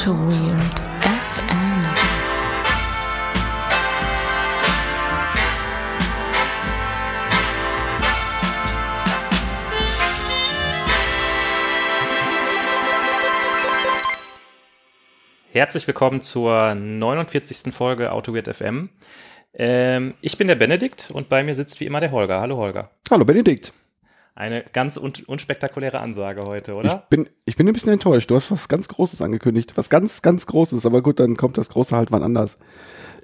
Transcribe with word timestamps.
Auto 0.00 0.12
Weird 0.12 0.80
FM. 1.02 1.94
Herzlich 15.52 15.86
willkommen 15.86 16.22
zur 16.22 16.74
49. 16.74 17.74
Folge 17.74 18.12
Auto 18.12 18.32
Weird 18.32 18.48
FM. 18.48 18.88
Ähm, 19.52 20.14
ich 20.22 20.38
bin 20.38 20.48
der 20.48 20.54
Benedikt 20.54 21.10
und 21.12 21.28
bei 21.28 21.42
mir 21.42 21.54
sitzt 21.54 21.78
wie 21.80 21.84
immer 21.84 22.00
der 22.00 22.10
Holger. 22.10 22.40
Hallo 22.40 22.56
Holger. 22.56 22.90
Hallo 23.10 23.26
Benedikt. 23.26 23.74
Eine 24.40 24.64
ganz 24.72 24.96
un 24.96 25.12
unspektakuläre 25.26 26.00
Ansage 26.00 26.44
heute, 26.46 26.74
oder? 26.74 27.02
Ich 27.04 27.08
bin, 27.10 27.28
ich 27.44 27.56
bin 27.56 27.68
ein 27.68 27.74
bisschen 27.74 27.92
enttäuscht. 27.92 28.30
Du 28.30 28.36
hast 28.36 28.50
was 28.50 28.68
ganz 28.68 28.88
Großes 28.88 29.20
angekündigt. 29.20 29.72
Was 29.76 29.90
ganz, 29.90 30.22
ganz 30.22 30.46
Großes. 30.46 30.86
Aber 30.86 31.02
gut, 31.02 31.20
dann 31.20 31.36
kommt 31.36 31.58
das 31.58 31.68
Große 31.68 31.94
halt 31.94 32.10
wann 32.10 32.22
anders. 32.22 32.58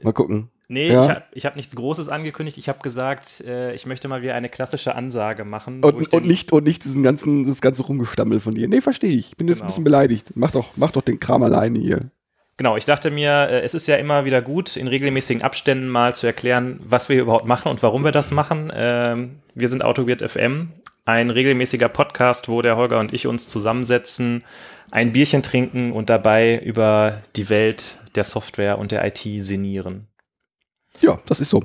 Mal 0.03 0.13
gucken. 0.13 0.51
Nee, 0.69 0.89
Ja. 0.93 1.05
ich 1.05 1.09
habe 1.11 1.23
ich 1.33 1.47
hab 1.47 1.57
nichts 1.57 1.75
Großes 1.75 2.11
angekündigt. 2.11 2.59
Ich 2.59 2.69
habe 2.69 2.81
gesagt, 2.83 3.41
äh, 3.47 3.73
ich 3.73 3.87
möchte 3.87 4.09
mal 4.09 4.21
wieder 4.21 4.35
eine 4.35 4.51
klassische 4.51 4.95
Ansage 4.95 5.45
machen. 5.47 5.83
Und, 5.83 6.13
und 6.13 6.27
nicht, 6.27 6.53
und 6.53 6.65
nicht 6.65 6.85
diesen 6.85 7.03
ganzen, 7.03 7.47
das 7.47 7.63
ganze 7.63 7.83
Rumgestammel 7.85 8.41
von 8.41 8.55
dir. 8.55 8.69
Nee, 8.69 8.83
verstehe 8.83 9.11
ich. 9.11 9.29
Ich 9.31 9.37
bin 9.39 9.49
jetzt 9.49 9.59
Genau. 9.59 9.65
ein 9.65 9.69
bisschen 9.69 9.85
beleidigt. 9.85 10.33
Mach 10.35 10.51
doch, 10.51 10.73
mach 10.77 10.91
doch 10.91 11.03
den 11.03 11.19
Kram 11.19 11.43
alleine 11.43 11.79
hier. 11.79 12.01
Genau, 12.59 12.77
ich 12.77 12.85
dachte 12.85 13.11
mir, 13.11 13.31
äh, 13.51 13.61
es 13.63 13.75
ist 13.75 13.87
ja 13.87 13.97
immer 13.97 14.25
wieder 14.27 14.43
gut, 14.43 14.77
in 14.77 14.87
regelmäßigen 14.89 15.43
Abständen 15.43 15.89
mal 15.89 16.15
zu 16.15 16.27
erklären, 16.27 16.81
was 16.85 17.09
wir 17.09 17.15
hier 17.15 17.23
überhaupt 17.23 17.47
machen 17.47 17.71
und 17.71 17.83
warum 17.83 18.03
wir 18.05 18.13
das 18.13 18.33
machen. 18.33 18.71
Ähm, 18.75 19.37
wir 19.55 19.69
sind 19.69 19.85
Autowirt 19.85 20.21
FM, 20.23 20.73
ein 21.07 21.31
regelmäßiger 21.31 21.89
Podcast, 21.89 22.49
wo 22.49 22.61
der 22.61 22.77
Holger 22.77 22.99
und 22.99 23.15
ich 23.15 23.27
uns 23.27 23.49
zusammensetzen, 23.49 24.45
ein 24.91 25.13
Bierchen 25.13 25.43
trinken 25.43 25.93
und 25.93 26.11
dabei 26.11 26.59
über 26.59 27.23
die 27.37 27.49
Welt 27.49 27.99
der 28.15 28.25
Software 28.25 28.79
und 28.79 28.91
der 28.91 29.05
IT 29.07 29.21
sinnieren. 29.43 30.09
Ja, 31.01 31.19
das 31.27 31.41
ist 31.41 31.51
so. 31.51 31.65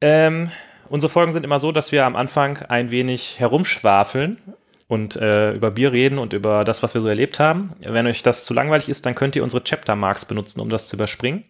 Ähm, 0.00 0.50
unsere 0.88 1.10
Folgen 1.10 1.32
sind 1.32 1.44
immer 1.44 1.58
so, 1.58 1.72
dass 1.72 1.92
wir 1.92 2.06
am 2.06 2.16
Anfang 2.16 2.58
ein 2.58 2.90
wenig 2.90 3.38
herumschwafeln 3.40 4.38
und 4.86 5.16
äh, 5.16 5.52
über 5.52 5.70
Bier 5.70 5.92
reden 5.92 6.18
und 6.18 6.32
über 6.32 6.64
das, 6.64 6.82
was 6.82 6.94
wir 6.94 7.00
so 7.00 7.08
erlebt 7.08 7.40
haben. 7.40 7.72
Wenn 7.80 8.06
euch 8.06 8.22
das 8.22 8.44
zu 8.44 8.54
langweilig 8.54 8.88
ist, 8.88 9.06
dann 9.06 9.14
könnt 9.14 9.34
ihr 9.34 9.42
unsere 9.42 9.64
Chapter 9.64 9.96
Marks 9.96 10.24
benutzen, 10.24 10.60
um 10.60 10.68
das 10.68 10.86
zu 10.86 10.96
überspringen. 10.96 11.44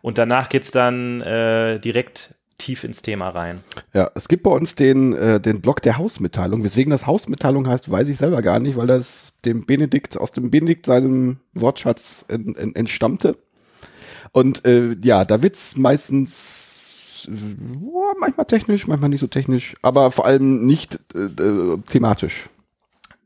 Und 0.00 0.18
danach 0.18 0.48
geht's 0.48 0.70
dann 0.70 1.22
äh, 1.22 1.78
direkt 1.78 2.34
tief 2.62 2.84
ins 2.84 3.02
Thema 3.02 3.30
rein. 3.30 3.60
Ja, 3.92 4.10
es 4.14 4.28
gibt 4.28 4.44
bei 4.44 4.50
uns 4.50 4.74
den, 4.74 5.12
äh, 5.14 5.40
den 5.40 5.60
Blog 5.60 5.82
der 5.82 5.98
Hausmitteilung. 5.98 6.64
Weswegen 6.64 6.90
das 6.90 7.06
Hausmitteilung 7.06 7.68
heißt, 7.68 7.90
weiß 7.90 8.08
ich 8.08 8.18
selber 8.18 8.40
gar 8.40 8.60
nicht, 8.60 8.76
weil 8.76 8.86
das 8.86 9.32
dem 9.44 9.66
Benedikt, 9.66 10.16
aus 10.16 10.32
dem 10.32 10.50
Benedikt 10.50 10.86
seinem 10.86 11.38
Wortschatz 11.54 12.24
en, 12.28 12.54
en, 12.54 12.74
entstammte. 12.76 13.36
Und 14.30 14.64
äh, 14.64 14.96
ja, 15.02 15.24
da 15.24 15.42
wird's 15.42 15.76
meistens 15.76 17.26
äh, 17.28 17.32
boah, 17.58 18.14
manchmal 18.20 18.46
technisch, 18.46 18.86
manchmal 18.86 19.10
nicht 19.10 19.20
so 19.20 19.26
technisch, 19.26 19.74
aber 19.82 20.12
vor 20.12 20.24
allem 20.24 20.64
nicht 20.64 21.00
äh, 21.14 21.42
äh, 21.42 21.78
thematisch. 21.88 22.48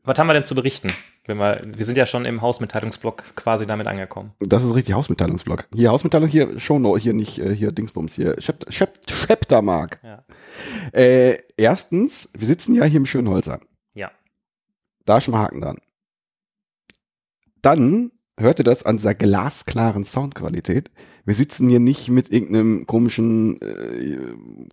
Was 0.03 0.17
haben 0.17 0.27
wir 0.27 0.33
denn 0.33 0.45
zu 0.45 0.55
berichten? 0.55 0.87
Wenn 1.27 1.37
wir, 1.37 1.61
wir 1.65 1.85
sind 1.85 1.97
ja 1.97 2.05
schon 2.05 2.25
im 2.25 2.41
Hausmitteilungsblock 2.41 3.35
quasi 3.35 3.67
damit 3.67 3.87
angekommen. 3.87 4.31
Das 4.39 4.63
ist 4.63 4.73
richtig 4.73 4.95
Hausmitteilungsblog. 4.95 5.67
Hier 5.75 5.91
Hausmitteilung, 5.91 6.29
hier 6.29 6.57
Shownote, 6.59 7.01
hier 7.01 7.13
nicht, 7.13 7.39
äh, 7.39 7.53
hier 7.53 7.71
Dingsbums, 7.71 8.13
hier 8.13 8.37
Chapter, 8.37 8.71
Chaptermark. 8.71 9.99
Ja. 10.03 10.23
Äh, 10.93 11.39
erstens, 11.57 12.29
wir 12.37 12.47
sitzen 12.47 12.75
ja 12.75 12.85
hier 12.85 12.97
im 12.97 13.05
Schönholzer. 13.05 13.59
Ja. 13.93 14.11
Da 15.05 15.17
ist 15.17 15.25
schon 15.25 15.33
mal 15.33 15.43
Haken 15.43 15.61
dran. 15.61 15.77
Dann 17.61 18.11
hört 18.39 18.59
ihr 18.59 18.63
das 18.63 18.83
an 18.83 18.97
dieser 18.97 19.15
glasklaren 19.15 20.05
Soundqualität. 20.05 20.91
Wir 21.25 21.33
sitzen 21.33 21.67
hier 21.67 21.81
nicht 21.81 22.07
mit 22.07 22.31
irgendeinem 22.31 22.87
komischen, 22.87 23.59
äh, 23.61 24.17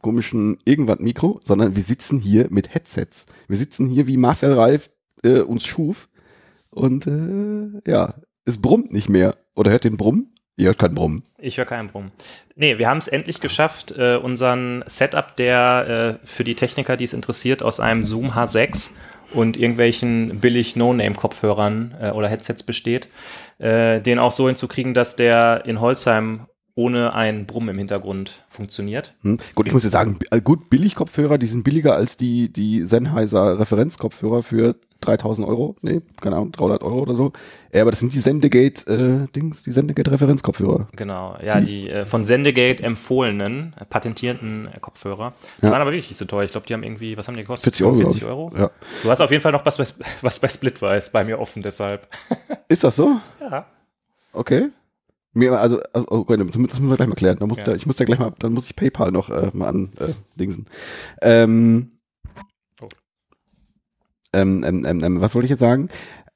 komischen 0.02 0.58
irgendwas 0.64 1.00
Mikro, 1.00 1.40
sondern 1.42 1.74
wir 1.74 1.82
sitzen 1.82 2.20
hier 2.20 2.46
mit 2.50 2.72
Headsets. 2.72 3.26
Wir 3.48 3.56
sitzen 3.56 3.88
hier 3.88 4.06
wie 4.06 4.16
Marcel 4.16 4.52
Reif 4.52 4.90
äh, 5.24 5.40
uns 5.40 5.64
schuf 5.64 6.08
und 6.74 7.06
äh, 7.06 7.90
ja, 7.90 8.14
es 8.44 8.60
brummt 8.60 8.92
nicht 8.92 9.08
mehr. 9.08 9.36
Oder 9.54 9.70
hört 9.70 9.84
den 9.84 9.96
Brumm? 9.96 10.32
Ihr 10.56 10.66
hört 10.66 10.78
keinen 10.78 10.94
Brummen. 10.94 11.24
Ich 11.38 11.58
höre 11.58 11.64
keinen 11.64 11.88
Brummen. 11.88 12.12
Nee, 12.54 12.78
wir 12.78 12.88
haben 12.88 12.98
es 12.98 13.08
endlich 13.08 13.40
geschafft, 13.40 13.92
äh, 13.96 14.16
unseren 14.16 14.84
Setup, 14.86 15.34
der 15.36 16.20
äh, 16.22 16.26
für 16.26 16.44
die 16.44 16.54
Techniker, 16.54 16.96
die 16.96 17.04
es 17.04 17.12
interessiert, 17.12 17.62
aus 17.62 17.80
einem 17.80 18.04
Zoom 18.04 18.30
H6 18.30 18.92
und 19.32 19.56
irgendwelchen 19.56 20.38
billig 20.40 20.76
No-Name-Kopfhörern 20.76 21.94
äh, 22.00 22.10
oder 22.10 22.28
Headsets 22.28 22.62
besteht, 22.62 23.08
äh, 23.58 24.00
den 24.00 24.20
auch 24.20 24.30
so 24.30 24.46
hinzukriegen, 24.46 24.94
dass 24.94 25.16
der 25.16 25.64
in 25.66 25.80
Holzheim 25.80 26.46
ohne 26.76 27.14
ein 27.14 27.46
Brummen 27.46 27.70
im 27.70 27.78
Hintergrund 27.78 28.44
funktioniert. 28.48 29.14
Hm. 29.22 29.38
Gut, 29.54 29.66
ich 29.66 29.72
muss 29.72 29.84
ja 29.84 29.90
sagen, 29.90 30.18
äh, 30.30 30.40
gut, 30.40 30.70
Billig-Kopfhörer, 30.70 31.38
die 31.38 31.46
sind 31.46 31.62
billiger 31.62 31.94
als 31.94 32.16
die, 32.16 32.52
die 32.52 32.86
Sennheiser 32.86 33.58
Referenzkopfhörer 33.58 34.42
für 34.42 34.76
3000 35.04 35.46
Euro. 35.46 35.76
Nee, 35.82 36.00
keine 36.20 36.36
Ahnung, 36.36 36.52
300 36.52 36.82
Euro 36.82 37.00
oder 37.00 37.14
so. 37.16 37.32
Äh, 37.70 37.80
aber 37.80 37.90
das 37.90 38.00
sind 38.00 38.12
die 38.14 38.20
Sendegate-Dings, 38.20 39.62
die 39.62 39.70
Sendegate-Referenzkopfhörer. 39.72 40.88
Genau, 40.96 41.36
ja, 41.44 41.60
die 41.60 41.90
äh, 41.90 42.04
von 42.06 42.24
Sendegate 42.24 42.82
empfohlenen, 42.82 43.74
äh, 43.78 43.84
patentierten 43.84 44.68
äh, 44.74 44.78
Kopfhörer. 44.80 45.32
Die 45.60 45.66
Ja. 45.66 45.72
waren 45.72 45.80
aber 45.80 45.90
wirklich 45.92 46.08
nicht 46.08 46.18
so 46.18 46.24
teuer. 46.24 46.44
Ich 46.44 46.52
glaube, 46.52 46.66
die 46.66 46.74
haben 46.74 46.82
irgendwie, 46.82 47.16
was 47.16 47.28
haben 47.28 47.34
die 47.36 47.42
gekostet? 47.42 47.76
40 47.76 47.86
Euro. 47.86 47.94
40 47.96 48.20
glaub 48.20 48.30
ich. 48.52 48.56
Euro? 48.58 48.62
Ja. 48.64 48.70
Du 49.02 49.10
hast 49.10 49.20
auf 49.20 49.30
jeden 49.30 49.42
Fall 49.42 49.52
noch 49.52 49.64
was 49.66 49.78
bei, 49.78 49.84
was 50.22 50.40
bei 50.40 50.48
Splitwise 50.48 51.10
bei 51.12 51.24
mir 51.24 51.38
offen, 51.38 51.62
deshalb. 51.62 52.08
Ist 52.68 52.84
das 52.84 52.96
so? 52.96 53.16
Ja. 53.40 53.66
Okay. 54.32 54.68
Mir, 55.36 55.58
also, 55.58 55.80
also 55.92 56.06
oh, 56.10 56.24
Freunde, 56.24 56.46
das 56.46 56.56
müssen 56.56 56.88
wir 56.88 56.96
gleich 56.96 57.08
mal 57.08 57.16
klären. 57.16 57.38
Da 57.40 57.46
muss 57.46 57.58
Ja. 57.58 57.62
ich, 57.64 57.68
da, 57.70 57.74
ich 57.74 57.86
muss 57.86 57.96
da 57.96 58.04
gleich 58.04 58.20
mal, 58.20 58.32
dann 58.38 58.52
muss 58.52 58.66
ich 58.66 58.76
PayPal 58.76 59.10
noch 59.10 59.30
äh, 59.30 59.50
mal 59.52 59.68
an 59.68 59.92
äh, 59.98 60.12
Dingsen. 60.38 60.66
Ähm, 61.20 61.90
Oh. 61.90 61.93
Ähm, 64.34 64.64
ähm, 64.66 64.84
ähm, 64.86 65.04
ähm, 65.04 65.20
was 65.20 65.34
wollte 65.34 65.46
ich 65.46 65.50
jetzt 65.50 65.60
sagen? 65.60 65.88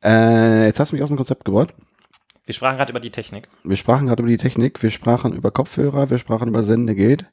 Äh, 0.04 0.66
jetzt 0.66 0.80
hast 0.80 0.92
du 0.92 0.96
mich 0.96 1.02
aus 1.02 1.08
dem 1.08 1.16
Konzept 1.16 1.44
gebracht. 1.44 1.74
Wir 2.44 2.54
sprachen 2.54 2.78
gerade 2.78 2.90
über 2.90 3.00
die 3.00 3.10
Technik. 3.10 3.48
Wir 3.62 3.76
sprachen 3.76 4.06
gerade 4.06 4.22
über 4.22 4.30
die 4.30 4.38
Technik, 4.38 4.82
wir 4.82 4.90
sprachen 4.90 5.34
über 5.34 5.50
Kopfhörer, 5.50 6.08
wir 6.08 6.16
sprachen 6.18 6.48
über 6.48 6.62
Sendegate. 6.62 7.26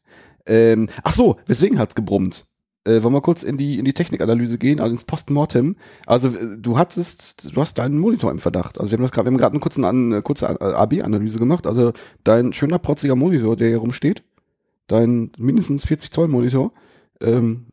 Ähm, 0.45 0.89
ach 1.03 1.13
so, 1.13 1.37
weswegen 1.47 1.79
hat's 1.79 1.95
gebrummt? 1.95 2.47
Äh, 2.83 3.01
wollen 3.01 3.13
wir 3.13 3.21
kurz 3.21 3.41
in 3.41 3.57
die, 3.57 3.79
in 3.79 3.85
die 3.85 3.93
Technikanalyse 3.93 4.57
gehen, 4.57 4.79
also 4.79 4.93
ins 4.93 5.05
Postmortem. 5.05 5.75
Also 6.05 6.27
äh, 6.27 6.57
du 6.59 6.77
hattest, 6.77 7.55
du 7.55 7.61
hast 7.61 7.79
deinen 7.79 7.97
Monitor 7.97 8.29
im 8.29 8.39
Verdacht. 8.39 8.79
Also 8.79 8.91
wir 8.91 8.97
haben 8.97 9.03
das 9.03 9.11
gerade, 9.11 9.25
wir 9.25 9.31
haben 9.31 9.37
gerade 9.37 9.53
eine 9.53 9.59
kurze, 9.61 9.87
eine 9.87 10.21
kurze 10.21 10.61
AB-Analyse 10.61 11.39
gemacht. 11.39 11.65
Also 11.65 11.93
dein 12.23 12.53
schöner 12.53 12.77
protziger 12.77 13.15
Monitor, 13.15 13.55
der 13.55 13.69
hier 13.69 13.77
rumsteht, 13.77 14.23
dein 14.87 15.31
mindestens 15.37 15.85
40 15.85 16.11
Zoll 16.11 16.27
Monitor, 16.27 16.73
ähm, 17.21 17.67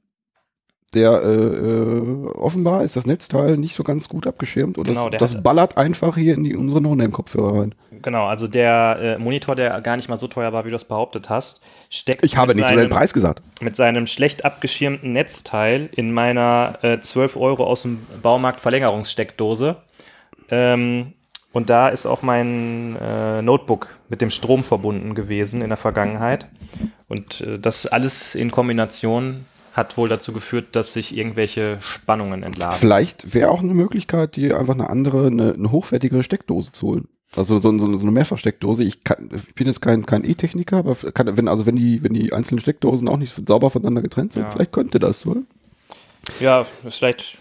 der 0.95 1.23
äh, 1.23 1.27
äh, 1.27 2.27
offenbar 2.35 2.85
ist 2.85 2.97
das 2.97 3.07
Netzteil 3.07 3.57
nicht 3.57 3.75
so 3.75 3.83
ganz 3.83 4.09
gut 4.09 4.27
abgeschirmt 4.27 4.77
und 4.77 4.85
Genau, 4.85 5.09
das, 5.09 5.33
das 5.33 5.43
ballert 5.43 5.79
einfach 5.79 6.17
hier 6.17 6.35
in 6.35 6.45
die 6.45 6.55
unsere 6.55 6.83
No-Name-Kopfhörer 6.83 7.61
rein. 7.61 7.75
Genau, 8.03 8.27
also 8.27 8.47
der 8.47 8.99
äh, 9.01 9.19
Monitor, 9.19 9.55
der 9.55 9.81
gar 9.81 9.97
nicht 9.97 10.09
mal 10.09 10.19
so 10.19 10.29
teuer 10.29 10.53
war, 10.53 10.67
wie 10.67 10.71
du 10.71 10.77
es 10.77 10.85
behauptet 10.85 11.31
hast, 11.31 11.63
steckt 11.89 12.25
Ich 12.25 12.37
habe 12.37 12.49
mit 12.49 12.57
nicht 12.57 12.69
seinem, 12.69 12.81
den 12.81 12.91
Preis 12.91 13.15
gesagt. 13.15 13.43
mit 13.61 13.75
seinem 13.75 14.07
schlecht 14.07 14.45
abgeschirmten 14.45 15.13
Netzteil 15.13 15.89
in 15.97 16.13
meiner 16.13 16.79
äh, 16.83 17.01
12 17.01 17.37
Euro 17.37 17.65
aus 17.65 17.83
dem 17.83 18.07
Baumarkt 18.23 18.61
Verlängerungssteckdose. 18.61 19.77
Ähm, 20.51 21.15
und 21.53 21.69
da 21.69 21.89
ist 21.89 22.07
auch 22.07 22.23
mein 22.23 22.97
äh, 23.01 23.43
Notebook 23.43 23.89
mit 24.09 24.21
dem 24.21 24.31
Strom 24.31 24.65
verbunden 24.65 25.15
gewesen 25.15 25.61
in 25.63 25.69
der 25.69 25.77
Vergangenheit. 25.77 26.49
Und 27.09 27.43
äh, 27.43 27.59
das 27.59 27.87
alles 27.87 28.35
in 28.35 28.51
Kombination 28.51 29.45
hat 29.73 29.97
wohl 29.97 30.09
dazu 30.09 30.33
geführt, 30.33 30.77
dass 30.77 30.93
sich 30.93 31.17
irgendwelche 31.17 31.79
Spannungen 31.81 32.43
entladen. 32.43 32.77
Vielleicht 32.79 33.35
wäre 33.35 33.51
auch 33.51 33.61
eine 33.61 33.75
Möglichkeit, 33.75 34.37
dir 34.37 34.59
einfach 34.59 34.75
eine 34.75 34.91
andere, 34.91 35.27
eine, 35.29 35.55
eine 35.55 35.71
hochwertigere 35.71 36.23
Steckdose 36.23 36.73
zu 36.73 36.87
holen. 36.89 37.09
Also 37.35 37.59
so, 37.59 37.79
so, 37.79 37.97
so 37.97 38.03
eine 38.03 38.11
Mehrfachsteckdose. 38.11 38.85
Ich, 38.85 39.05
kann, 39.05 39.31
ich 39.35 39.55
bin 39.55 39.67
jetzt 39.67 39.81
kein, 39.81 40.05
kein 40.05 40.25
E-Techniker, 40.25 40.77
aber 40.77 40.95
kann, 40.95 41.35
wenn, 41.37 41.49
also 41.49 41.65
wenn 41.65 41.77
die, 41.77 42.03
wenn 42.03 42.13
die 42.13 42.33
einzelnen 42.35 42.61
Steckdosen 42.61 43.09
auch 43.09 43.17
nicht 43.17 43.35
sauber 43.49 43.71
voneinander 43.71 44.03
getrennt 44.03 44.35
sind, 44.35 44.43
Ja. 44.43 44.51
vielleicht 44.51 44.73
könnte 44.73 44.99
das, 44.99 45.27
oder? 45.27 45.41
Ja, 46.41 46.65
vielleicht 46.89 47.39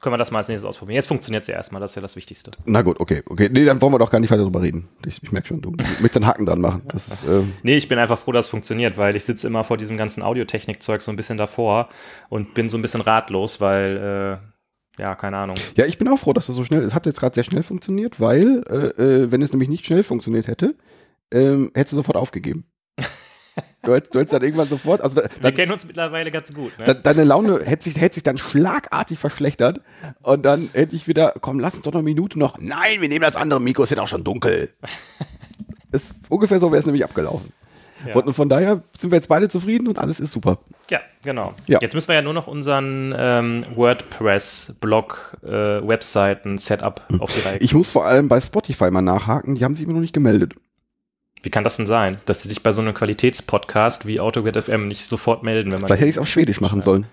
können 0.00 0.14
wir 0.14 0.18
das 0.18 0.30
mal 0.30 0.38
als 0.38 0.48
nächstes 0.48 0.66
ausprobieren. 0.68 0.96
Jetzt 0.96 1.08
funktioniert 1.08 1.42
es 1.42 1.48
ja 1.48 1.54
erstmal, 1.54 1.80
das 1.80 1.92
ist 1.92 1.94
ja 1.96 2.02
das 2.02 2.16
Wichtigste. 2.16 2.50
Na 2.64 2.82
gut, 2.82 3.00
okay, 3.00 3.22
okay. 3.26 3.48
Nee, 3.52 3.64
dann 3.64 3.80
wollen 3.80 3.92
wir 3.92 3.98
doch 3.98 4.10
gar 4.10 4.18
nicht 4.18 4.30
weiter 4.30 4.42
drüber 4.42 4.62
reden. 4.62 4.88
Ich, 5.06 5.22
ich 5.22 5.32
merke 5.32 5.48
schon, 5.48 5.60
du 5.60 5.70
möchtest 6.00 6.16
einen 6.16 6.26
Haken 6.26 6.46
dran 6.46 6.60
machen. 6.60 6.82
Das 6.88 7.08
ist, 7.08 7.24
ähm, 7.24 7.52
Nee, 7.62 7.76
ich 7.76 7.88
bin 7.88 7.98
einfach 7.98 8.18
froh, 8.18 8.32
dass 8.32 8.46
es 8.46 8.50
funktioniert, 8.50 8.96
weil 8.98 9.14
ich 9.16 9.24
sitze 9.24 9.46
immer 9.46 9.62
vor 9.64 9.76
diesem 9.76 9.96
ganzen 9.96 10.22
Audiotechnik-Zeug 10.22 11.02
so 11.02 11.10
ein 11.10 11.16
bisschen 11.16 11.36
davor 11.36 11.88
und 12.28 12.54
bin 12.54 12.68
so 12.68 12.78
ein 12.78 12.82
bisschen 12.82 13.02
ratlos, 13.02 13.60
weil, 13.60 14.40
äh, 14.98 15.00
ja, 15.02 15.14
keine 15.14 15.36
Ahnung. 15.36 15.56
ja, 15.76 15.86
ich 15.86 15.98
bin 15.98 16.08
auch 16.08 16.18
froh, 16.18 16.32
dass 16.32 16.46
das 16.46 16.56
so 16.56 16.64
schnell, 16.64 16.82
es 16.82 16.94
hat 16.94 17.06
jetzt 17.06 17.20
gerade 17.20 17.34
sehr 17.34 17.44
schnell 17.44 17.62
funktioniert, 17.62 18.20
weil, 18.20 18.62
äh, 18.68 19.02
äh, 19.02 19.32
wenn 19.32 19.42
es 19.42 19.52
nämlich 19.52 19.68
nicht 19.68 19.86
schnell 19.86 20.02
funktioniert 20.02 20.46
hätte, 20.46 20.74
ähm, 21.32 21.70
hätte 21.74 21.90
sie 21.90 21.96
sofort 21.96 22.16
aufgegeben. 22.16 22.64
Du 23.82 23.94
hättest, 23.94 24.14
du 24.14 24.18
hättest 24.18 24.34
dann 24.34 24.42
irgendwann 24.42 24.68
sofort, 24.68 25.00
also 25.00 25.16
da- 25.16 25.22
Wir 25.22 25.30
dann, 25.40 25.54
kennen 25.54 25.72
uns 25.72 25.86
mittlerweile 25.86 26.30
ganz 26.30 26.52
gut. 26.52 26.78
Ne? 26.78 26.94
deine 26.94 27.24
Laune 27.24 27.64
hätte 27.64 27.84
sich, 27.84 27.98
hätte 28.00 28.14
sich 28.14 28.22
dann 28.22 28.36
schlagartig 28.36 29.18
verschlechtert 29.18 29.80
und 30.22 30.44
dann 30.44 30.68
hätte 30.74 30.94
ich 30.96 31.08
wieder, 31.08 31.34
komm, 31.40 31.58
lass 31.60 31.74
uns 31.74 31.84
doch 31.84 31.92
noch 31.92 32.00
eine 32.00 32.04
Minute 32.04 32.38
noch. 32.38 32.58
Nein, 32.58 33.00
wir 33.00 33.08
nehmen 33.08 33.22
das 33.22 33.36
andere 33.36 33.60
Mikro, 33.60 33.84
es 33.84 33.90
wird 33.90 34.00
auch 34.00 34.08
schon 34.08 34.22
dunkel. 34.24 34.70
ist, 35.92 36.12
ungefähr 36.28 36.60
so 36.60 36.70
wäre 36.70 36.80
es 36.80 36.86
nämlich 36.86 37.04
abgelaufen. 37.04 37.52
Ja. 38.06 38.16
Und 38.16 38.32
von 38.34 38.48
daher 38.48 38.82
sind 38.98 39.10
wir 39.10 39.16
jetzt 39.16 39.28
beide 39.28 39.48
zufrieden 39.48 39.88
und 39.88 39.98
alles 39.98 40.20
ist 40.20 40.32
super. 40.32 40.58
Ja, 40.88 41.00
genau. 41.22 41.54
Ja. 41.66 41.78
Jetzt 41.82 41.94
müssen 41.94 42.08
wir 42.08 42.14
ja 42.14 42.22
nur 42.22 42.32
noch 42.34 42.46
unseren 42.46 43.14
ähm, 43.16 43.64
WordPress-Blog, 43.74 45.38
äh, 45.42 45.48
Webseiten-Setup 45.86 47.02
auf 47.18 47.34
die 47.34 47.40
Reihe 47.46 47.58
Ich 47.58 47.74
muss 47.74 47.90
vor 47.90 48.06
allem 48.06 48.28
bei 48.28 48.40
Spotify 48.40 48.90
mal 48.90 49.02
nachhaken, 49.02 49.54
die 49.54 49.64
haben 49.64 49.74
sich 49.76 49.86
mir 49.86 49.92
noch 49.92 50.00
nicht 50.00 50.14
gemeldet. 50.14 50.54
Wie 51.42 51.50
kann 51.50 51.64
das 51.64 51.76
denn 51.76 51.86
sein, 51.86 52.18
dass 52.26 52.42
sie 52.42 52.48
sich 52.48 52.62
bei 52.62 52.72
so 52.72 52.82
einem 52.82 52.94
Qualitätspodcast 52.94 54.06
wie 54.06 54.20
AutoGet 54.20 54.62
FM 54.62 54.88
nicht 54.88 55.04
sofort 55.04 55.42
melden, 55.42 55.72
wenn 55.72 55.80
man. 55.80 55.86
Vielleicht 55.86 56.00
hätte 56.00 56.10
ich 56.10 56.16
es 56.16 56.20
auf 56.20 56.28
Schwedisch 56.28 56.60
machen 56.60 56.82
sollen. 56.82 57.06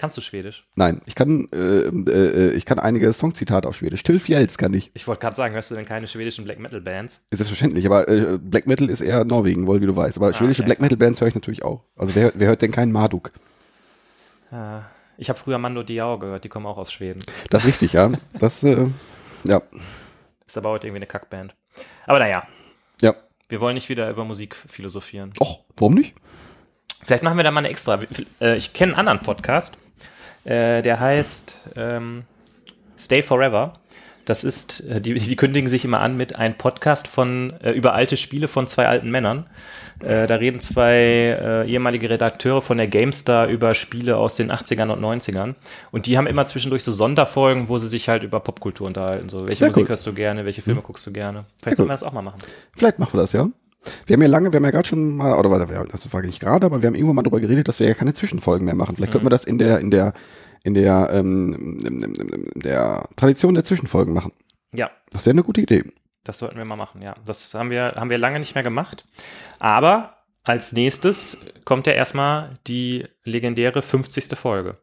Kannst 0.00 0.16
du 0.16 0.22
Schwedisch? 0.22 0.64
Nein, 0.76 1.02
ich 1.04 1.14
kann, 1.14 1.48
äh, 1.52 1.88
äh, 1.88 2.52
ich 2.52 2.64
kann 2.64 2.78
einige 2.78 3.12
Songzitate 3.12 3.68
auf 3.68 3.76
Schwedisch. 3.76 4.02
Till 4.02 4.18
Fjälls 4.18 4.56
kann 4.56 4.72
ich. 4.72 4.90
Ich 4.94 5.06
wollte 5.06 5.20
gerade 5.20 5.36
sagen, 5.36 5.52
hörst 5.52 5.70
du 5.70 5.74
denn 5.74 5.84
keine 5.84 6.08
schwedischen 6.08 6.46
Black 6.46 6.58
Metal 6.58 6.80
Bands? 6.80 7.26
Ist 7.28 7.36
selbstverständlich, 7.36 7.84
aber 7.84 8.08
äh, 8.08 8.38
Black 8.38 8.66
Metal 8.66 8.88
ist 8.88 9.02
eher 9.02 9.26
Norwegen, 9.26 9.66
wohl, 9.66 9.82
wie 9.82 9.86
du 9.86 9.94
weißt. 9.94 10.16
Aber 10.16 10.32
schwedische 10.32 10.62
okay. 10.62 10.68
Black 10.68 10.80
Metal 10.80 10.96
Bands 10.96 11.20
höre 11.20 11.28
ich 11.28 11.34
natürlich 11.34 11.62
auch. 11.62 11.84
Also 11.98 12.14
wer, 12.14 12.32
wer 12.34 12.48
hört 12.48 12.62
denn 12.62 12.70
keinen 12.70 12.92
Marduk? 12.92 13.30
Äh, 14.50 14.78
ich 15.18 15.28
habe 15.28 15.38
früher 15.38 15.58
Mando 15.58 15.82
Diao 15.82 16.18
gehört, 16.18 16.44
die 16.44 16.48
kommen 16.48 16.64
auch 16.64 16.78
aus 16.78 16.90
Schweden. 16.90 17.22
Das 17.50 17.64
ist 17.64 17.68
richtig, 17.68 17.92
ja. 17.92 18.10
Das, 18.38 18.62
äh, 18.62 18.86
ja, 19.44 19.60
Ist 20.46 20.56
aber 20.56 20.70
heute 20.70 20.86
irgendwie 20.86 21.00
eine 21.00 21.06
Kackband. 21.08 21.54
Aber 22.06 22.20
naja, 22.20 22.38
ja. 22.38 22.59
Wir 23.50 23.60
wollen 23.60 23.74
nicht 23.74 23.88
wieder 23.88 24.08
über 24.10 24.24
Musik 24.24 24.54
philosophieren. 24.54 25.32
Och, 25.40 25.64
warum 25.76 25.94
nicht? 25.94 26.14
Vielleicht 27.02 27.22
machen 27.22 27.36
wir 27.36 27.44
da 27.44 27.50
mal 27.50 27.60
eine 27.60 27.68
extra. 27.68 28.00
Äh, 28.40 28.56
Ich 28.56 28.72
kenne 28.72 28.92
einen 28.92 29.00
anderen 29.08 29.20
Podcast, 29.20 29.78
äh, 30.44 30.82
der 30.82 31.00
heißt 31.00 31.60
ähm, 31.76 32.24
Stay 32.98 33.22
Forever. 33.22 33.79
Das 34.30 34.44
ist, 34.44 34.84
äh, 34.88 35.00
die, 35.00 35.14
die 35.14 35.34
kündigen 35.34 35.68
sich 35.68 35.84
immer 35.84 35.98
an 35.98 36.16
mit 36.16 36.36
einem 36.36 36.54
Podcast 36.54 37.08
von 37.08 37.52
äh, 37.64 37.72
über 37.72 37.94
alte 37.94 38.16
Spiele 38.16 38.46
von 38.46 38.68
zwei 38.68 38.86
alten 38.86 39.10
Männern. 39.10 39.46
Äh, 40.04 40.28
da 40.28 40.36
reden 40.36 40.60
zwei 40.60 40.94
äh, 40.94 41.68
ehemalige 41.68 42.08
Redakteure 42.08 42.62
von 42.62 42.78
der 42.78 42.86
GameStar 42.86 43.48
über 43.48 43.74
Spiele 43.74 44.16
aus 44.16 44.36
den 44.36 44.52
80ern 44.52 44.88
und 44.90 45.02
90ern. 45.02 45.56
Und 45.90 46.06
die 46.06 46.16
haben 46.16 46.28
immer 46.28 46.46
zwischendurch 46.46 46.84
so 46.84 46.92
Sonderfolgen, 46.92 47.68
wo 47.68 47.78
sie 47.78 47.88
sich 47.88 48.08
halt 48.08 48.22
über 48.22 48.38
Popkultur 48.38 48.86
unterhalten. 48.86 49.28
So, 49.28 49.48
welche 49.48 49.64
Sehr 49.64 49.66
Musik 49.66 49.82
cool. 49.82 49.88
hörst 49.88 50.06
du 50.06 50.12
gerne, 50.12 50.44
welche 50.44 50.62
Filme 50.62 50.80
guckst 50.80 51.04
du 51.08 51.12
gerne? 51.12 51.46
Vielleicht 51.60 51.76
Sehr 51.76 51.76
sollten 51.78 51.80
cool. 51.82 51.88
wir 51.88 51.94
das 51.94 52.02
auch 52.04 52.12
mal 52.12 52.22
machen. 52.22 52.38
Vielleicht 52.76 53.00
machen 53.00 53.14
wir 53.14 53.22
das, 53.22 53.32
ja. 53.32 53.48
Wir 54.06 54.14
haben 54.14 54.22
ja 54.22 54.28
lange, 54.28 54.52
wir 54.52 54.58
haben 54.58 54.64
ja 54.64 54.70
gerade 54.70 54.86
schon 54.86 55.16
mal, 55.16 55.36
oder 55.36 55.66
das 55.90 56.04
frage 56.04 56.28
ich 56.28 56.34
nicht 56.34 56.40
gerade, 56.40 56.66
aber 56.66 56.82
wir 56.82 56.86
haben 56.86 56.94
irgendwann 56.94 57.16
mal 57.16 57.22
darüber 57.22 57.40
geredet, 57.40 57.66
dass 57.66 57.80
wir 57.80 57.88
ja 57.88 57.94
keine 57.94 58.14
Zwischenfolgen 58.14 58.64
mehr 58.64 58.76
machen. 58.76 58.94
Vielleicht 58.94 59.10
könnten 59.10 59.26
wir 59.26 59.30
das 59.30 59.44
in 59.44 59.58
der, 59.58 59.80
in 59.80 59.90
der, 59.90 60.12
in 60.62 60.74
der, 60.74 61.10
ähm, 61.12 61.80
in 61.84 62.60
der 62.60 63.08
Tradition 63.16 63.54
der 63.54 63.64
Zwischenfolgen 63.64 64.12
machen. 64.14 64.32
Ja, 64.72 64.90
Das 65.10 65.26
wäre 65.26 65.32
eine 65.32 65.42
gute 65.42 65.60
Idee. 65.60 65.84
Das 66.24 66.38
sollten 66.38 66.58
wir 66.58 66.64
mal 66.64 66.76
machen, 66.76 67.02
ja. 67.02 67.14
Das 67.24 67.52
haben 67.54 67.70
wir, 67.70 67.94
haben 67.96 68.10
wir 68.10 68.18
lange 68.18 68.38
nicht 68.38 68.54
mehr 68.54 68.62
gemacht. 68.62 69.06
Aber 69.58 70.16
als 70.44 70.72
nächstes 70.72 71.46
kommt 71.64 71.86
ja 71.86 71.94
erstmal 71.94 72.58
die 72.66 73.06
legendäre 73.24 73.82
50. 73.82 74.38
Folge. 74.38 74.76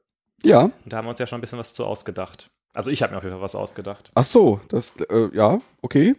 Ja. 0.44 0.64
Und 0.64 0.74
da 0.86 0.98
haben 0.98 1.06
wir 1.06 1.10
uns 1.10 1.20
ja 1.20 1.28
schon 1.28 1.38
ein 1.38 1.42
bisschen 1.42 1.60
was 1.60 1.74
zu 1.74 1.86
ausgedacht. 1.86 2.50
Also 2.74 2.92
ich 2.92 3.02
habe 3.02 3.12
mir 3.14 3.18
auf 3.18 3.24
jeden 3.24 3.36
Fall 3.36 3.42
was 3.44 3.56
ausgedacht. 3.56 4.12
Ach 4.14 4.24
so, 4.26 4.60
das, 4.70 4.94
äh, 5.10 5.30
ja, 5.34 5.60
okay. 5.82 6.16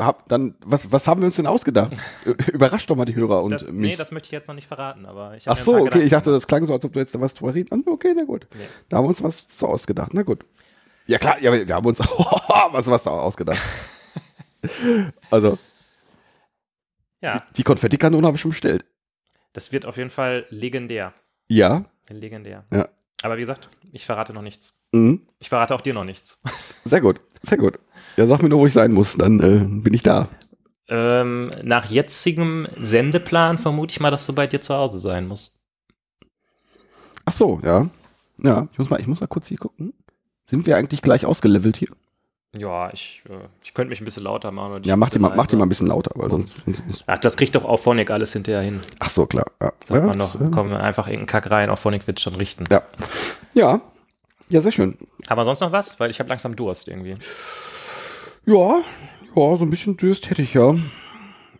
Hab, 0.00 0.28
dann, 0.28 0.54
was, 0.64 0.90
was 0.92 1.06
haben 1.06 1.20
wir 1.20 1.26
uns 1.26 1.36
denn 1.36 1.46
ausgedacht? 1.46 1.92
Überrascht 2.52 2.88
doch 2.90 2.96
mal 2.96 3.04
die 3.04 3.14
Hörer 3.14 3.42
und 3.42 3.52
Das, 3.52 3.70
mich. 3.70 3.90
nee, 3.92 3.96
das 3.96 4.10
möchte 4.12 4.26
ich 4.26 4.32
jetzt 4.32 4.48
noch 4.48 4.54
nicht 4.54 4.66
verraten, 4.68 5.06
aber 5.06 5.36
ich 5.36 5.48
Ach 5.48 5.56
so, 5.56 5.72
okay, 5.74 5.84
ich 5.84 5.90
Gedanken 5.92 6.10
dachte, 6.10 6.30
das 6.32 6.46
klang 6.46 6.66
so, 6.66 6.72
als 6.72 6.84
ob 6.84 6.92
du 6.92 6.98
jetzt 6.98 7.14
da 7.14 7.20
was 7.20 7.34
drüber 7.34 7.54
reden. 7.54 7.68
Ah, 7.86 7.90
Okay, 7.90 8.14
na 8.16 8.24
gut. 8.24 8.46
Nee. 8.54 8.64
Da 8.88 8.96
haben 8.98 9.04
wir 9.04 9.08
uns 9.10 9.22
was 9.22 9.46
zu 9.48 9.66
ausgedacht. 9.66 10.12
Na 10.14 10.22
gut. 10.22 10.44
Ja 11.06 11.18
klar, 11.18 11.40
ja, 11.40 11.52
wir 11.52 11.74
haben 11.74 11.86
uns 11.86 11.98
was, 12.70 12.86
was 12.86 13.02
da 13.02 13.10
ausgedacht. 13.10 13.60
also, 15.30 15.58
Ja, 17.20 17.44
die 17.56 17.62
Konfettikanone 17.62 18.26
habe 18.26 18.36
ich 18.36 18.40
schon 18.40 18.50
bestellt. 18.52 18.84
das 19.52 19.72
wird 19.72 19.86
auf 19.86 19.96
jeden 19.96 20.10
Fall 20.10 20.46
legendär. 20.50 21.12
Ja. 21.48 21.84
Legendär. 22.08 22.64
Ja. 22.72 22.88
Aber 23.22 23.36
wie 23.36 23.40
gesagt, 23.40 23.68
ich 23.92 24.06
verrate 24.06 24.32
noch 24.32 24.42
nichts. 24.42 24.82
Mhm. 24.92 25.26
Ich 25.40 25.48
verrate 25.48 25.74
auch 25.74 25.80
dir 25.80 25.92
noch 25.94 26.04
nichts. 26.04 26.40
Sehr 26.84 27.00
gut, 27.00 27.20
sehr 27.42 27.58
gut. 27.58 27.78
Ja, 28.20 28.26
sag 28.26 28.42
mir 28.42 28.50
nur, 28.50 28.58
wo 28.58 28.66
ich 28.66 28.74
sein 28.74 28.92
muss, 28.92 29.16
dann 29.16 29.40
äh, 29.40 29.64
bin 29.80 29.94
ich 29.94 30.02
da. 30.02 30.28
ähm, 30.88 31.50
nach 31.62 31.86
jetzigem 31.86 32.68
Sendeplan 32.76 33.56
vermute 33.56 33.92
ich 33.92 34.00
mal, 34.00 34.10
dass 34.10 34.26
du 34.26 34.34
bei 34.34 34.46
dir 34.46 34.60
zu 34.60 34.74
Hause 34.74 34.98
sein 34.98 35.26
musst. 35.26 35.58
Ach 37.24 37.32
so, 37.32 37.60
ja. 37.64 37.88
Ja, 38.42 38.68
ich 38.72 38.78
muss 38.78 38.90
mal, 38.90 39.00
ich 39.00 39.06
muss 39.06 39.20
mal 39.22 39.26
kurz 39.26 39.48
hier 39.48 39.56
gucken. 39.56 39.94
Sind 40.44 40.66
wir 40.66 40.76
eigentlich 40.76 41.00
gleich 41.00 41.24
ausgelevelt 41.24 41.78
hier? 41.78 41.88
Ja, 42.54 42.92
ich, 42.92 43.22
äh, 43.30 43.38
ich 43.64 43.72
könnte 43.72 43.88
mich 43.88 44.02
ein 44.02 44.04
bisschen 44.04 44.24
lauter 44.24 44.50
machen. 44.50 44.82
Ja, 44.84 44.96
mach 44.96 45.08
die 45.08 45.18
mal, 45.18 45.28
mach 45.34 45.46
die 45.46 45.52
leiser. 45.52 45.56
mal 45.56 45.64
ein 45.64 45.68
bisschen 45.70 45.86
lauter, 45.86 46.10
weil 46.16 46.28
sonst. 46.28 46.56
Ach, 47.06 47.18
das 47.20 47.38
kriegt 47.38 47.54
doch 47.54 47.64
auch 47.64 47.78
Phonic 47.78 48.10
alles 48.10 48.34
hinterher 48.34 48.60
hin. 48.60 48.80
ach 48.98 49.08
so, 49.08 49.24
klar. 49.24 49.46
Ja, 49.62 49.72
Sagt 49.82 49.90
ja, 50.02 50.06
man 50.06 50.18
doch, 50.18 50.34
äh, 50.38 50.50
kommen 50.50 50.68
wir 50.72 50.84
einfach 50.84 51.06
irgendeinen 51.06 51.26
Kack 51.26 51.50
rein, 51.50 51.70
auf 51.70 51.80
Phonic 51.80 52.06
wird 52.06 52.20
schon 52.20 52.34
richten. 52.34 52.64
ja. 52.70 52.82
ja. 53.54 53.80
Ja, 54.50 54.60
sehr 54.60 54.72
schön. 54.72 54.98
Aber 55.28 55.46
sonst 55.46 55.60
noch 55.60 55.72
was? 55.72 55.98
Weil 56.00 56.10
ich 56.10 56.18
habe 56.18 56.28
langsam 56.28 56.54
Durst 56.54 56.86
irgendwie. 56.88 57.16
Ja, 58.50 58.80
ja, 59.36 59.56
so 59.56 59.64
ein 59.64 59.70
bisschen 59.70 59.96
Durst 59.96 60.28
hätte 60.28 60.42
ich 60.42 60.54
ja. 60.54 60.74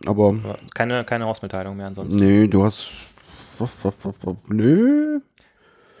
Aber 0.05 0.35
Keine, 0.73 1.03
keine 1.03 1.25
Hausmitteilung 1.25 1.77
mehr 1.77 1.87
ansonsten. 1.87 2.19
nee, 2.19 2.47
du 2.47 2.63
hast. 2.65 2.91
Nö. 4.49 5.19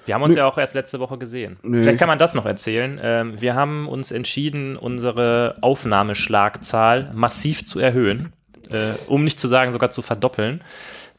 Wir 0.05 0.15
haben 0.15 0.23
uns 0.23 0.33
Nö. 0.33 0.39
ja 0.39 0.47
auch 0.47 0.57
erst 0.57 0.73
letzte 0.75 0.99
Woche 0.99 1.17
gesehen. 1.17 1.57
Nö. 1.63 1.83
Vielleicht 1.83 1.99
kann 1.99 2.07
man 2.07 2.19
das 2.19 2.33
noch 2.33 2.45
erzählen. 2.45 2.99
Ähm, 3.01 3.39
wir 3.39 3.55
haben 3.55 3.87
uns 3.87 4.11
entschieden, 4.11 4.75
unsere 4.75 5.57
Aufnahmeschlagzahl 5.61 7.11
massiv 7.13 7.65
zu 7.65 7.79
erhöhen, 7.79 8.33
äh, 8.71 8.93
um 9.07 9.23
nicht 9.23 9.39
zu 9.39 9.47
sagen 9.47 9.71
sogar 9.71 9.91
zu 9.91 10.01
verdoppeln. 10.01 10.61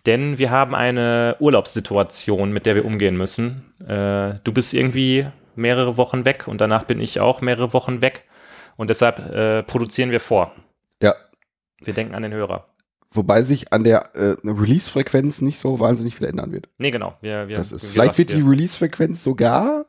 Denn 0.04 0.36
wir 0.36 0.50
haben 0.50 0.74
eine 0.74 1.36
Urlaubssituation, 1.38 2.52
mit 2.52 2.66
der 2.66 2.74
wir 2.74 2.84
umgehen 2.84 3.16
müssen. 3.16 3.62
Äh, 3.86 4.34
du 4.42 4.52
bist 4.52 4.74
irgendwie 4.74 5.28
mehrere 5.54 5.96
Wochen 5.96 6.24
weg 6.24 6.48
und 6.48 6.60
danach 6.60 6.82
bin 6.84 7.00
ich 7.00 7.20
auch 7.20 7.40
mehrere 7.40 7.72
Wochen 7.72 8.02
weg. 8.02 8.24
Und 8.76 8.90
deshalb 8.90 9.18
äh, 9.18 9.62
produzieren 9.62 10.10
wir 10.10 10.20
vor. 10.20 10.52
Ja. 11.00 11.14
Wir 11.82 11.94
denken 11.94 12.14
an 12.14 12.22
den 12.22 12.32
Hörer. 12.32 12.66
Wobei 13.10 13.42
sich 13.42 13.72
an 13.72 13.84
der 13.84 14.14
äh, 14.14 14.36
Release-Frequenz 14.42 15.42
nicht 15.42 15.58
so 15.58 15.80
wahnsinnig 15.80 16.16
viel 16.16 16.26
ändern 16.26 16.52
wird. 16.52 16.68
Nee, 16.78 16.90
genau. 16.90 17.14
Wir, 17.20 17.48
wir, 17.48 17.58
Das 17.58 17.72
ist, 17.72 17.82
wir, 17.82 17.90
vielleicht 17.90 18.16
wird 18.16 18.30
die 18.30 18.40
Release-Frequenz 18.40 19.22
sogar 19.22 19.84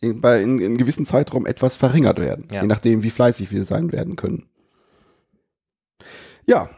in, 0.00 0.20
bei, 0.20 0.40
in, 0.40 0.58
in 0.58 0.78
gewissem 0.78 1.04
Zeitraum 1.04 1.46
etwas 1.46 1.76
verringert 1.76 2.18
werden. 2.18 2.48
Ja. 2.50 2.62
Je 2.62 2.66
nachdem, 2.66 3.02
wie 3.02 3.10
fleißig 3.10 3.50
wir 3.50 3.64
sein 3.64 3.92
werden 3.92 4.16
können. 4.16 4.48
Ja. 6.46 6.70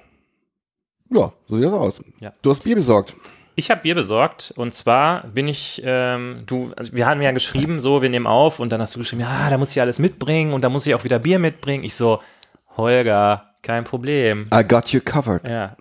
Ja, 1.10 1.32
so 1.48 1.54
sieht 1.56 1.64
das 1.64 1.72
aus. 1.72 2.04
Ja. 2.20 2.32
Du 2.42 2.50
hast 2.50 2.64
Bier 2.64 2.74
besorgt. 2.74 3.14
Ich 3.58 3.70
habe 3.70 3.80
Bier 3.80 3.94
besorgt 3.94 4.52
und 4.56 4.74
zwar 4.74 5.26
bin 5.28 5.48
ich, 5.48 5.80
ähm, 5.82 6.42
du, 6.44 6.72
also 6.76 6.92
wir 6.92 7.06
haben 7.06 7.22
ja 7.22 7.32
geschrieben, 7.32 7.80
so, 7.80 8.02
wir 8.02 8.10
nehmen 8.10 8.26
auf 8.26 8.60
und 8.60 8.70
dann 8.70 8.82
hast 8.82 8.94
du 8.94 8.98
geschrieben, 8.98 9.22
ja, 9.22 9.48
da 9.48 9.56
muss 9.56 9.70
ich 9.70 9.80
alles 9.80 9.98
mitbringen 9.98 10.52
und 10.52 10.62
da 10.62 10.68
muss 10.68 10.86
ich 10.86 10.94
auch 10.94 11.04
wieder 11.04 11.18
Bier 11.18 11.38
mitbringen. 11.38 11.82
Ich 11.82 11.94
so, 11.94 12.22
Holger, 12.76 13.54
kein 13.62 13.84
Problem. 13.84 14.46
I 14.52 14.62
got 14.62 14.88
you 14.90 15.00
covered. 15.02 15.42
Ja, 15.48 15.74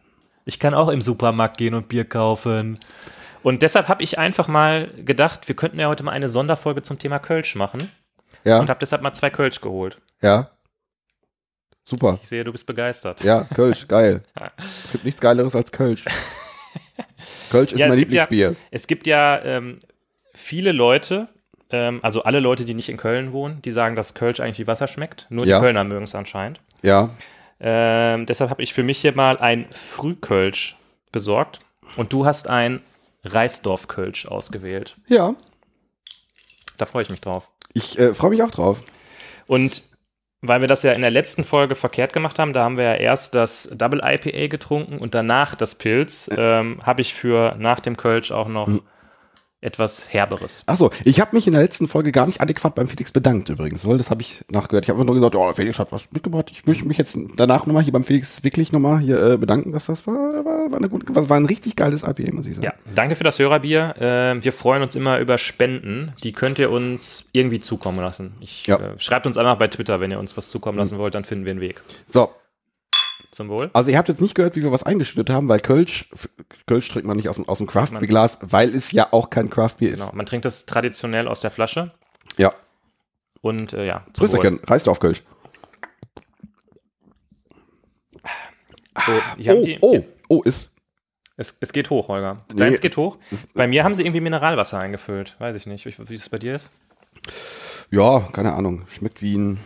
ich 0.46 0.58
kann 0.60 0.74
auch 0.74 0.88
im 0.88 1.02
Supermarkt 1.02 1.58
gehen 1.58 1.74
und 1.74 1.90
Bier 1.90 2.06
kaufen. 2.06 2.80
Und 3.44 3.62
deshalb 3.62 3.90
habe 3.90 4.02
ich 4.04 4.18
einfach 4.18 4.48
mal 4.48 4.88
gedacht, 5.04 5.50
wir 5.50 5.56
könnten 5.58 5.78
ja 5.80 5.88
heute 5.90 6.04
mal 6.04 6.14
eine 6.14 6.30
Sonderfolge 6.30 6.82
zum 6.82 6.98
Thema 6.98 7.20
Kölsch 7.20 7.56
machen 7.56 7.92
Ja, 8.46 8.60
und 8.60 8.70
habe 8.70 8.80
deshalb 8.80 9.02
mal 9.02 9.14
zwei 9.14 9.30
Kölsch 9.30 9.60
geholt. 9.62 10.00
ja. 10.22 10.50
Super. 11.88 12.18
Ich 12.20 12.28
sehe, 12.30 12.44
du 12.44 12.52
bist 12.52 12.66
begeistert. 12.66 13.24
Ja, 13.24 13.44
Kölsch, 13.54 13.88
geil. 13.88 14.24
Es 14.86 14.92
gibt 14.92 15.06
nichts 15.06 15.22
Geileres 15.22 15.56
als 15.56 15.72
Kölsch. 15.72 16.04
Kölsch 17.50 17.74
ist 17.74 17.80
Ja, 17.80 17.88
mein 17.88 17.98
gibt 18.00 18.14
ja- 18.14 18.24
Lieblingsbier. 18.24 18.56
Es 18.72 18.88
gibt 18.88 19.08
ja 19.08 19.42
ähm, 19.44 19.80
viele 20.34 20.72
Leute, 20.72 21.28
ähm, 21.72 22.00
also 22.04 22.24
alle 22.24 22.40
Leute, 22.40 22.66
die 22.66 22.74
nicht 22.74 22.90
in 22.90 22.98
Köln 22.98 23.32
wohnen, 23.34 23.62
die 23.62 23.72
sagen, 23.72 23.96
dass 23.96 24.14
Kölsch 24.14 24.40
eigentlich 24.40 24.60
wie 24.60 24.68
Wasser 24.68 24.88
schmeckt. 24.88 25.28
Nur 25.30 25.46
Ja. 25.46 25.58
die 25.60 25.64
Kölner 25.64 25.84
mögen 25.84 26.04
es 26.04 26.16
anscheinend. 26.16 26.60
Ja. 26.82 27.10
Ähm, 27.60 28.26
deshalb 28.26 28.50
habe 28.50 28.62
ich 28.64 28.74
für 28.74 28.84
mich 28.84 28.98
hier 29.00 29.16
mal 29.16 29.38
ein 29.38 29.66
Frühkölsch 29.76 30.76
besorgt. 31.12 31.60
Und 31.96 32.12
du 32.14 32.26
hast 32.26 32.50
ein 32.50 32.82
Reisdorf-Kölsch 33.24 34.28
ausgewählt. 34.28 34.96
Ja. 35.08 35.36
Da 36.78 36.86
freue 36.86 37.04
ich 37.04 37.10
mich 37.10 37.22
drauf. 37.22 37.50
Ich 37.74 37.98
äh, 38.00 38.14
freue 38.14 38.32
mich 38.32 38.44
auch 38.44 38.52
drauf. 38.52 38.82
Und 39.48 39.84
weil 40.42 40.62
wir 40.62 40.68
das 40.68 40.84
ja 40.84 40.92
in 40.92 41.02
der 41.02 41.12
letzten 41.12 41.44
Folge 41.44 41.76
verkehrt 41.76 42.14
gemacht 42.14 42.40
haben, 42.40 42.54
da 42.54 42.64
haben 42.64 42.78
wir 42.78 42.86
ja 42.86 42.96
erst 42.96 43.36
das 43.36 43.70
Double 43.76 44.02
IPA 44.04 44.48
getrunken 44.48 44.98
und 44.98 45.16
danach 45.16 45.56
das 45.56 45.76
Pilz, 45.76 46.30
ähm, 46.38 46.80
habe 46.84 47.02
ich 47.02 47.14
für 47.14 47.56
nach 47.58 47.80
dem 47.80 47.98
Kölsch 47.98 48.32
auch 48.32 48.48
noch 48.48 48.68
etwas 49.66 50.14
Herberes. 50.14 50.64
Achso, 50.68 50.92
ich 51.04 51.20
habe 51.20 51.36
mich 51.36 51.48
in 51.48 51.54
der 51.54 51.62
letzten 51.62 51.88
Folge 51.88 52.12
gar 52.12 52.26
nicht 52.28 52.40
adäquat 52.42 52.76
beim 52.76 52.88
Felix 52.88 53.12
bedankt 53.12 53.50
übrigens, 53.50 53.86
weil 53.86 53.98
das 53.98 54.10
habe 54.10 54.22
ich 54.22 54.44
nachgehört. 54.50 54.86
Ich 54.86 54.90
habe 54.90 55.04
nur 55.04 55.16
gesagt, 55.16 55.36
oh, 55.36 55.52
Felix 55.54 55.80
hat 55.80 55.92
was 55.92 56.12
mitgebracht. 56.12 56.50
Ich 56.52 56.66
möchte 56.66 56.88
mich 56.88 56.98
jetzt 56.98 57.18
danach 57.36 57.66
nochmal 57.66 57.84
hier 57.84 57.94
beim 57.94 58.04
Felix 58.04 58.44
wirklich 58.44 58.72
nochmal 58.72 59.00
hier 59.00 59.22
äh, 59.22 59.38
bedanken, 59.38 59.72
dass 59.72 59.88
das 59.88 60.06
war, 60.08 60.14
war, 60.16 60.72
war, 60.72 60.78
eine 60.78 60.90
gute, 60.90 61.14
war 61.14 61.38
ein 61.38 61.46
richtig 61.46 61.76
geiles 61.76 62.04
IPA, 62.04 62.34
muss 62.36 62.46
ich 62.48 62.56
sagen. 62.56 62.66
Ja, 62.66 62.74
danke 62.94 63.16
für 63.16 63.24
das 63.24 63.40
Hörerbier. 63.40 63.96
Äh, 63.98 64.44
wir 64.44 64.54
freuen 64.54 64.84
uns 64.84 64.96
immer 64.96 65.20
über 65.20 65.38
Spenden. 65.38 66.14
Die 66.24 66.32
könnt 66.32 66.60
ihr 66.60 66.70
uns 66.72 67.30
irgendwie 67.32 67.60
zukommen 67.60 68.00
lassen. 68.00 68.34
Ich, 68.40 68.68
Ja. 68.68 68.78
äh, 68.78 69.00
schreibt 69.00 69.26
uns 69.26 69.38
einfach 69.38 69.58
bei 69.58 69.68
Twitter, 69.68 70.00
wenn 70.00 70.12
ihr 70.12 70.20
uns 70.20 70.38
was 70.38 70.50
zukommen 70.50 70.78
lassen 70.78 70.98
wollt, 70.98 71.16
dann 71.16 71.26
finden 71.26 71.46
wir 71.46 71.52
einen 71.52 71.62
Weg. 71.62 71.82
So, 72.10 72.30
Zum 73.36 73.50
Wohl. 73.50 73.70
also 73.74 73.90
ihr 73.92 73.98
habt 73.98 74.08
jetzt 74.08 74.22
nicht 74.22 74.34
gehört, 74.34 74.56
wie 74.56 74.64
wir 74.64 74.72
was 74.72 74.84
eingeschüttet 74.84 75.30
haben, 75.30 75.50
weil 75.50 75.60
Kölsch, 75.60 76.10
Kölsch 76.68 76.88
trinkt 76.90 77.06
man 77.06 77.18
nicht 77.18 77.28
aus, 77.28 77.36
dem- 77.36 77.50
aus 77.50 77.58
dem 77.58 77.68
Craft-Glas, 77.68 78.40
weil 78.42 78.74
es 78.74 78.94
ja 78.94 79.10
auch 79.12 79.30
kein 79.30 79.50
Craft-Bier 79.50 79.94
ist. 79.94 80.00
Genau. 80.00 80.16
Man 80.16 80.26
trinkt 80.26 80.46
das 80.46 80.66
traditionell 80.66 81.28
aus 81.28 81.42
der 81.42 81.52
Flasche. 81.52 81.92
Ja, 82.38 82.54
Und 83.42 83.74
äh, 83.74 83.86
ja, 83.86 84.06
zum 84.14 84.28
Wohl. 84.30 84.40
Prösterchen, 84.40 84.60
reißt 84.66 84.88
auf 84.88 85.00
Kölsch. 85.02 85.22
So, 89.06 89.12
haben 89.12 89.58
Oh, 89.60 89.64
die, 89.66 89.78
oh, 89.82 90.06
oh, 90.30 90.42
ist, 90.44 90.76
Es, 91.38 91.58
es 91.60 91.74
geht 91.74 91.90
hoch, 91.90 92.08
Holger. 92.08 92.46
Nee. 92.54 92.60
Deins 92.60 92.80
geht 92.80 92.96
hoch. 92.96 93.18
Bei 93.54 93.68
mir 93.68 93.84
haben 93.84 93.94
sie 93.94 94.04
irgendwie 94.04 94.22
Mineralwasser 94.22 94.80
eingefüllt. 94.80 95.36
Weiß 95.40 95.56
ich 95.58 95.66
nicht, 95.66 95.86
wie, 95.86 95.94
wie 96.10 96.16
es 96.16 96.30
bei 96.30 96.40
dir 96.40 96.56
ist. 96.56 96.72
ja, 97.92 98.22
keine 98.32 98.54
Ahnung, 98.54 98.84
schmeckt 98.88 99.22
wie 99.22 99.36
ein, 99.38 99.60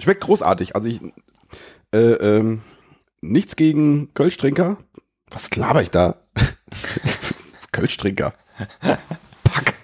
schmeckt 0.00 0.20
großartig. 0.22 0.76
Also 0.76 0.86
ich, 0.88 1.00
äh, 1.92 1.98
ähm, 1.98 2.62
nichts 3.20 3.56
gegen 3.56 4.12
Kölschtrinker. 4.14 4.78
Was 5.30 5.54
laber 5.56 5.82
ich 5.82 5.90
da? 5.90 6.16
Kölschtrinker. 7.72 8.32
Pack. 9.44 9.74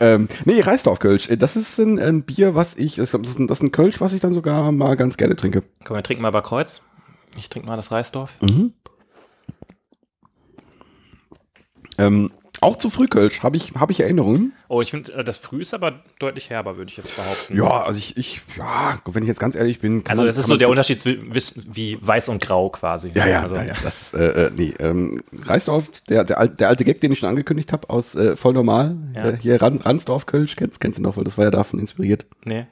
ähm, 0.00 0.28
nee, 0.44 0.60
Reisdorf 0.60 0.98
Kölsch. 0.98 1.28
Äh, 1.30 1.36
Das 1.36 1.56
ist 1.56 1.78
ein, 1.78 1.98
ein 1.98 2.22
Bier, 2.24 2.54
was 2.54 2.76
ich, 2.76 2.96
das 2.96 3.14
ist 3.14 3.38
ein, 3.38 3.46
das 3.46 3.58
ist 3.58 3.62
ein 3.62 3.72
Kölsch, 3.72 4.00
was 4.00 4.12
ich 4.12 4.20
dann 4.20 4.32
sogar 4.32 4.72
mal 4.72 4.96
ganz 4.96 5.16
gerne 5.16 5.36
trinke. 5.36 5.62
Komm, 5.84 5.96
wir 5.96 6.02
trinken 6.02 6.22
mal 6.22 6.30
bei 6.32 6.40
Kreuz. 6.40 6.82
Ich 7.36 7.48
trinke 7.48 7.68
mal 7.68 7.76
das 7.76 7.92
Reisdorf. 7.92 8.32
Mhm. 8.40 8.72
Ähm, 11.98 12.30
auch 12.62 12.76
zu 12.76 12.90
Frühkölsch 12.90 13.42
habe 13.42 13.56
ich, 13.56 13.72
habe 13.74 13.92
ich 13.92 14.00
Erinnerungen. 14.00 14.52
Oh, 14.68 14.80
ich 14.80 14.90
finde, 14.90 15.12
äh, 15.12 15.24
das 15.24 15.38
Früh 15.38 15.60
ist 15.60 15.74
aber 15.74 16.00
deutlich 16.18 16.50
herber, 16.50 16.76
würde 16.76 16.90
ich 16.90 16.96
jetzt 16.96 17.14
behaupten. 17.16 17.56
Ja, 17.56 17.82
also 17.82 17.98
ich, 17.98 18.16
ich, 18.16 18.40
ja, 18.56 18.98
wenn 19.04 19.22
ich 19.22 19.28
jetzt 19.28 19.40
ganz 19.40 19.54
ehrlich 19.54 19.80
bin. 19.80 20.02
Also 20.06 20.22
man- 20.22 20.26
das 20.28 20.36
ist 20.36 20.46
so 20.46 20.56
der 20.56 20.68
Unterschied 20.68 21.04
wie 21.04 21.98
weiß 22.00 22.28
und 22.28 22.42
grau 22.42 22.70
quasi. 22.70 23.12
Ja, 23.14 23.26
ja, 23.26 23.42
also, 23.42 23.54
ja, 23.56 23.64
ja, 23.64 23.74
das, 23.82 24.12
äh, 24.14 24.46
äh, 24.46 24.50
nee, 24.56 24.74
ähm, 24.78 25.20
Reisdorf, 25.44 25.90
der, 26.08 26.24
der, 26.24 26.46
der 26.48 26.68
alte 26.68 26.84
Gag, 26.84 27.00
den 27.00 27.12
ich 27.12 27.18
schon 27.18 27.28
angekündigt 27.28 27.72
habe, 27.72 27.90
aus 27.90 28.14
äh, 28.14 28.36
voll 28.36 28.54
normal, 28.54 28.96
Ja. 29.14 29.28
äh, 29.30 29.38
hier 29.40 29.60
Ran, 29.60 29.78
Ransdorf 29.78 30.26
Kölsch, 30.26 30.56
kennst, 30.56 30.80
kennst 30.80 30.98
du 30.98 31.02
noch, 31.02 31.16
weil 31.16 31.24
das 31.24 31.36
war 31.38 31.44
ja 31.44 31.50
davon 31.50 31.78
inspiriert. 31.78 32.26
Nee. 32.44 32.66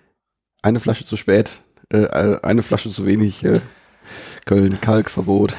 Eine 0.63 0.81
Flasche 0.81 1.05
zu 1.05 1.17
spät, 1.17 1.63
äh, 1.93 1.99
äh, 1.99 2.41
eine 2.43 2.63
Flasche 2.63 2.89
zu 2.91 3.05
wenig, 3.07 3.45
äh, 3.45 3.61
Köln, 4.47 4.81
Kalkverbot. 4.81 5.55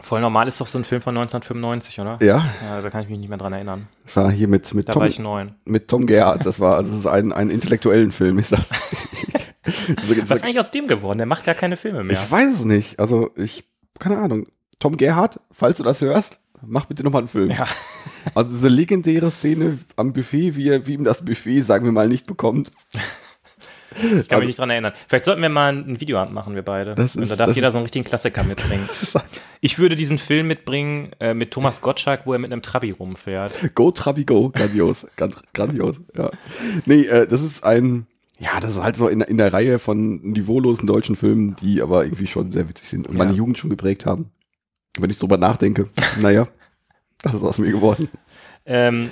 Voll 0.00 0.20
normal 0.20 0.48
ist 0.48 0.60
doch 0.60 0.66
so 0.66 0.76
ein 0.78 0.84
Film 0.84 1.00
von 1.02 1.16
1995, 1.16 2.00
oder? 2.00 2.18
Ja, 2.20 2.44
Ja, 2.62 2.80
da 2.80 2.90
kann 2.90 3.02
ich 3.02 3.08
mich 3.08 3.18
nicht 3.18 3.28
mehr 3.28 3.38
dran 3.38 3.52
erinnern. 3.52 3.86
das 4.04 4.16
war 4.16 4.30
hier 4.30 4.48
mit, 4.48 4.74
mit 4.74 4.88
Da 4.88 4.92
Tom, 4.92 5.00
war 5.00 5.06
ich 5.08 5.18
neun. 5.20 5.52
mit 5.64 5.86
Tom 5.88 6.06
Gerhardt, 6.06 6.44
das 6.44 6.58
war, 6.58 6.76
also 6.76 6.90
das 6.90 7.00
ist 7.00 7.06
ein, 7.06 7.32
ein 7.32 7.48
intellektuellen 7.48 8.10
Film, 8.10 8.38
ist 8.38 8.52
das. 8.52 8.68
so, 9.64 10.16
Was 10.28 10.38
ist 10.38 10.44
eigentlich 10.44 10.58
aus 10.58 10.72
dem 10.72 10.88
geworden? 10.88 11.18
Der 11.18 11.26
macht 11.26 11.44
gar 11.44 11.54
keine 11.54 11.76
Filme 11.76 12.02
mehr. 12.02 12.20
Ich 12.20 12.30
weiß 12.30 12.54
es 12.54 12.64
nicht, 12.64 12.98
also 12.98 13.30
ich, 13.36 13.64
keine 14.00 14.18
Ahnung. 14.18 14.46
Tom 14.80 14.96
Gerhardt, 14.96 15.38
falls 15.52 15.76
du 15.76 15.84
das 15.84 16.00
hörst, 16.00 16.40
mach 16.66 16.86
bitte 16.86 17.04
nochmal 17.04 17.20
einen 17.20 17.28
Film. 17.28 17.50
Ja. 17.50 17.66
Also 18.34 18.50
diese 18.50 18.68
legendäre 18.68 19.30
Szene 19.30 19.78
am 19.96 20.12
Buffet, 20.12 20.56
wie 20.56 20.68
er 20.70 20.86
wie 20.86 20.94
ihm 20.94 21.04
das 21.04 21.24
Buffet, 21.24 21.60
sagen 21.62 21.84
wir 21.84 21.92
mal, 21.92 22.08
nicht 22.08 22.26
bekommt. 22.26 22.70
Ich 24.20 24.28
kann 24.28 24.38
mich 24.40 24.48
nicht 24.48 24.58
dran 24.58 24.70
erinnern. 24.70 24.92
Vielleicht 25.08 25.24
sollten 25.24 25.42
wir 25.42 25.48
mal 25.48 25.72
ein 25.72 26.00
Videoabend 26.00 26.34
machen, 26.34 26.54
wir 26.54 26.62
beide. 26.62 26.94
Das 26.94 27.16
Und 27.16 27.22
ist- 27.24 27.30
da 27.32 27.36
darf 27.36 27.54
jeder 27.54 27.70
so 27.72 27.78
einen 27.78 27.84
richtigen 27.84 28.04
Klassiker 28.04 28.42
mitbringen. 28.44 28.88
Ich 29.60 29.78
würde 29.78 29.96
diesen 29.96 30.18
Film 30.18 30.46
mitbringen 30.48 31.10
äh, 31.20 31.34
mit 31.34 31.50
Thomas 31.50 31.80
Gottschalk, 31.80 32.22
wo 32.26 32.32
er 32.32 32.38
mit 32.38 32.52
einem 32.52 32.62
Trabi 32.62 32.90
rumfährt. 32.90 33.74
Go 33.74 33.90
Trabi 33.90 34.24
Go, 34.24 34.50
grandios, 34.50 35.06
ganz 35.16 35.36
grandios, 35.54 35.96
ja. 36.16 36.30
Nee, 36.86 37.02
äh, 37.06 37.26
das 37.26 37.42
ist 37.42 37.64
ein, 37.64 38.06
ja, 38.38 38.60
das 38.60 38.70
ist 38.72 38.82
halt 38.82 38.96
so 38.96 39.08
in, 39.08 39.20
in 39.22 39.38
der 39.38 39.52
Reihe 39.52 39.78
von 39.78 40.20
niveaulosen 40.22 40.86
deutschen 40.86 41.16
Filmen, 41.16 41.56
die 41.56 41.80
aber 41.80 42.04
irgendwie 42.04 42.26
schon 42.26 42.52
sehr 42.52 42.68
witzig 42.68 42.88
sind 42.88 43.06
und 43.06 43.16
Ja. 43.16 43.24
meine 43.24 43.36
Jugend 43.36 43.58
schon 43.58 43.70
geprägt 43.70 44.06
haben. 44.06 44.30
Wenn 44.98 45.10
ich 45.10 45.18
drüber 45.18 45.38
nachdenke, 45.38 45.88
naja, 46.20 46.46
das 47.22 47.34
ist 47.34 47.42
aus 47.42 47.58
mir 47.58 47.70
geworden. 47.72 48.08
Ähm, 48.66 49.10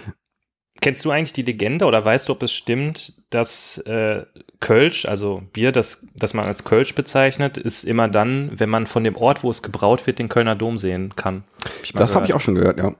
kennst 0.80 1.04
du 1.04 1.10
eigentlich 1.10 1.32
die 1.32 1.42
Legende 1.42 1.84
oder 1.84 2.04
weißt 2.04 2.28
du, 2.28 2.32
ob 2.32 2.42
es 2.42 2.52
stimmt, 2.52 3.12
dass 3.30 3.78
äh, 3.78 4.24
Kölsch, 4.60 5.06
also 5.06 5.42
Bier, 5.52 5.72
das, 5.72 6.06
das 6.16 6.34
man 6.34 6.46
als 6.46 6.64
Kölsch 6.64 6.94
bezeichnet, 6.94 7.56
ist 7.56 7.84
immer 7.84 8.08
dann, 8.08 8.52
wenn 8.58 8.68
man 8.68 8.86
von 8.86 9.04
dem 9.04 9.16
Ort, 9.16 9.42
wo 9.42 9.50
es 9.50 9.62
gebraut 9.62 10.06
wird, 10.06 10.18
den 10.18 10.28
Kölner 10.28 10.54
Dom 10.56 10.78
sehen 10.78 11.14
kann? 11.16 11.44
Hab 11.64 11.96
Das 11.96 12.14
habe 12.14 12.26
ich 12.26 12.34
auch 12.34 12.40
schon 12.40 12.54
gehört, 12.54 12.78
ja. 12.78 12.94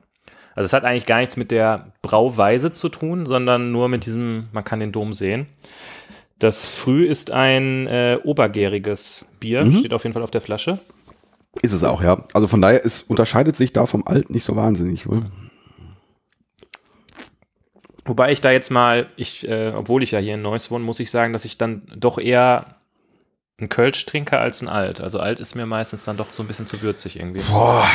Also 0.55 0.67
es 0.67 0.73
hat 0.73 0.85
eigentlich 0.85 1.07
gar 1.07 1.19
nichts 1.19 1.37
mit 1.37 1.51
der 1.51 1.93
Brauweise 2.03 2.73
zu 2.73 2.89
tun, 2.89 3.25
sondern 3.27 3.73
nur 3.73 3.89
mit 3.89 4.05
diesem, 4.07 4.49
man 4.53 4.65
kann 4.65 4.81
den 4.81 4.93
Dom 4.93 5.13
sehen. 5.13 5.47
Das 6.39 6.71
Früh 6.71 7.07
ist 7.07 7.31
ein 7.31 7.87
äh, 7.87 8.19
obergäriges 8.23 9.27
Bier, 9.41 9.65
Mhm. 9.65 9.77
steht 9.79 9.93
auf 9.95 10.03
jeden 10.03 10.13
Fall 10.13 10.23
auf 10.23 10.31
der 10.31 10.41
Flasche. 10.41 10.79
Ist 11.63 11.73
es 11.73 11.85
auch, 11.85 12.03
ja. 12.03 12.25
Also 12.35 12.49
von 12.49 12.61
daher, 12.61 12.85
es 12.85 13.03
unterscheidet 13.03 13.57
sich 13.57 13.73
da 13.73 13.87
vom 13.87 14.07
Alt 14.07 14.31
nicht 14.31 14.45
so 14.45 14.57
wahnsinnig, 14.57 15.07
wohl. 15.09 15.23
Wobei 18.05 18.33
ich 18.33 18.41
da 18.41 18.51
jetzt 18.51 18.71
mal, 18.71 19.07
ich, 19.17 19.49
äh, 19.49 19.73
obwohl 19.77 20.03
ich 20.03 20.11
ja 20.11 20.19
hier 20.19 20.35
in 20.35 20.43
Neuss 20.43 20.71
wohne, 20.71 20.85
muss 20.85 21.01
ich 21.01 21.11
sagen, 21.11 21.33
dass 21.33 21.45
ich 21.45 21.57
dann 21.57 21.83
doch 21.97 22.19
eher 22.19 22.67
ein 23.61 23.69
Kölsch 23.69 24.05
trinke 24.07 24.39
als 24.39 24.61
ein 24.61 24.69
Alt. 24.69 25.01
Also 25.01 25.21
Alt 25.21 25.39
ist 25.39 25.55
mir 25.55 25.67
meistens 25.67 26.05
dann 26.05 26.17
doch 26.17 26.33
so 26.33 26.43
ein 26.43 26.47
bisschen 26.47 26.67
zu 26.67 26.83
würzig 26.83 27.19
irgendwie. 27.19 27.43
Boah, 27.43 27.87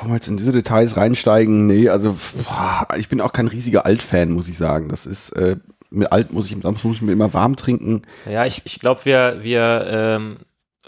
wollen 0.00 0.12
wir 0.12 0.14
jetzt 0.14 0.28
in 0.28 0.38
diese 0.38 0.52
Details 0.52 0.96
reinsteigen? 0.96 1.66
Nee, 1.66 1.88
also 1.90 2.16
boah, 2.44 2.86
ich 2.96 3.08
bin 3.08 3.20
auch 3.20 3.32
kein 3.32 3.48
riesiger 3.48 3.84
Alt-Fan, 3.84 4.30
muss 4.30 4.48
ich 4.48 4.56
sagen. 4.56 4.88
Das 4.88 5.04
ist, 5.04 5.30
äh, 5.30 5.56
mit 5.90 6.10
Alt 6.12 6.32
muss 6.32 6.46
ich, 6.46 6.56
muss 6.56 6.84
ich 6.84 7.02
mir 7.02 7.12
immer 7.12 7.34
warm 7.34 7.56
trinken. 7.56 8.02
Ja, 8.30 8.46
ich, 8.46 8.62
ich 8.64 8.80
glaube, 8.80 9.04
wir, 9.04 9.38
wir 9.42 9.86
ähm, 9.88 10.36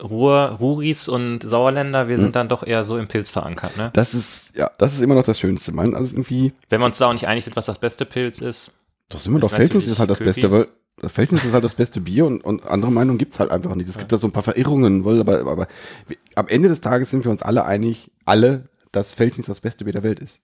Ruhr, 0.02 0.56
Ruris 0.60 1.08
und 1.08 1.40
Sauerländer, 1.42 2.08
wir 2.08 2.18
sind 2.18 2.34
dann 2.34 2.48
doch 2.48 2.64
eher 2.66 2.82
so 2.82 2.98
im 2.98 3.06
Pilz 3.06 3.30
verankert, 3.30 3.76
ne? 3.76 3.90
Das 3.94 4.12
ist, 4.12 4.56
ja, 4.56 4.70
das 4.78 4.94
ist 4.94 5.00
immer 5.00 5.14
noch 5.14 5.22
das 5.24 5.38
Schönste. 5.38 5.70
Man, 5.72 5.94
also 5.94 6.12
irgendwie, 6.14 6.52
Wenn 6.68 6.80
wir 6.80 6.86
uns 6.86 6.98
da 6.98 7.08
auch 7.08 7.12
nicht 7.12 7.28
einig 7.28 7.44
sind, 7.44 7.54
was 7.56 7.66
das 7.66 7.78
beste 7.78 8.04
Pilz 8.04 8.40
ist. 8.40 8.72
doch 9.08 9.20
sind 9.20 9.32
wir 9.32 9.38
Ist 9.38 9.44
doch, 9.52 9.56
Feldins 9.56 9.86
ist 9.86 9.98
halt 10.00 10.10
das 10.10 10.18
Köpi. 10.18 10.30
Beste, 10.30 10.50
weil 10.50 10.66
das 11.00 11.12
Feldins 11.12 11.44
ist 11.44 11.52
halt 11.52 11.62
das 11.64 11.74
beste 11.74 12.00
Bier 12.00 12.26
und, 12.26 12.40
und 12.42 12.64
andere 12.66 12.90
Meinungen 12.90 13.18
gibt's 13.18 13.38
halt 13.38 13.50
einfach 13.50 13.74
nicht. 13.76 13.88
Es 13.88 13.96
gibt 13.98 14.10
da 14.12 14.18
so 14.18 14.26
ein 14.26 14.32
paar 14.32 14.42
Verirrungen, 14.42 15.04
weil, 15.04 15.20
aber, 15.20 15.40
aber 15.40 15.68
wir- 16.08 16.16
am 16.34 16.48
Ende 16.48 16.68
des 16.68 16.80
Tages 16.80 17.10
sind 17.10 17.24
wir 17.24 17.30
uns 17.30 17.42
alle 17.42 17.64
einig, 17.64 18.10
alle, 18.24 18.68
dass 18.90 19.12
Feldins 19.12 19.46
das 19.46 19.60
beste 19.60 19.84
Bier 19.84 19.92
der 19.92 20.02
Welt 20.02 20.18
ist. 20.18 20.40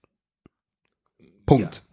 Punkt. 1.45 1.83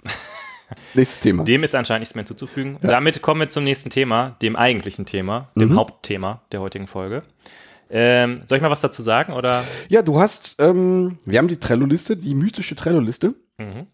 Nächstes 0.94 1.20
Thema. 1.20 1.44
Dem 1.44 1.62
ist 1.62 1.75
anscheinend 1.75 2.00
nichts 2.02 2.14
mehr 2.14 2.22
hinzuzufügen. 2.25 2.78
Ja. 2.82 2.90
Damit 2.90 3.22
kommen 3.22 3.40
wir 3.40 3.48
zum 3.48 3.64
nächsten 3.64 3.90
Thema, 3.90 4.37
dem 4.42 4.56
eigentlichen 4.56 5.06
Thema, 5.06 5.48
dem 5.54 5.70
Mhm. 5.70 5.76
Hauptthema 5.76 6.42
der 6.52 6.60
heutigen 6.60 6.87
Folge. 6.87 7.22
Ähm, 7.90 8.42
soll 8.46 8.56
ich 8.58 8.62
mal 8.62 8.70
was 8.70 8.82
dazu 8.82 9.00
sagen 9.02 9.32
oder? 9.32 9.64
Ja, 9.88 10.02
du 10.02 10.20
hast, 10.20 10.56
ähm, 10.58 11.18
wir 11.25 11.38
haben 11.38 11.48
die 11.48 11.56
Trello-Liste, 11.58 12.16
die 12.18 12.34
mystische 12.34 12.76
Trello-Liste. 12.76 13.34
Mhm. 13.56 13.87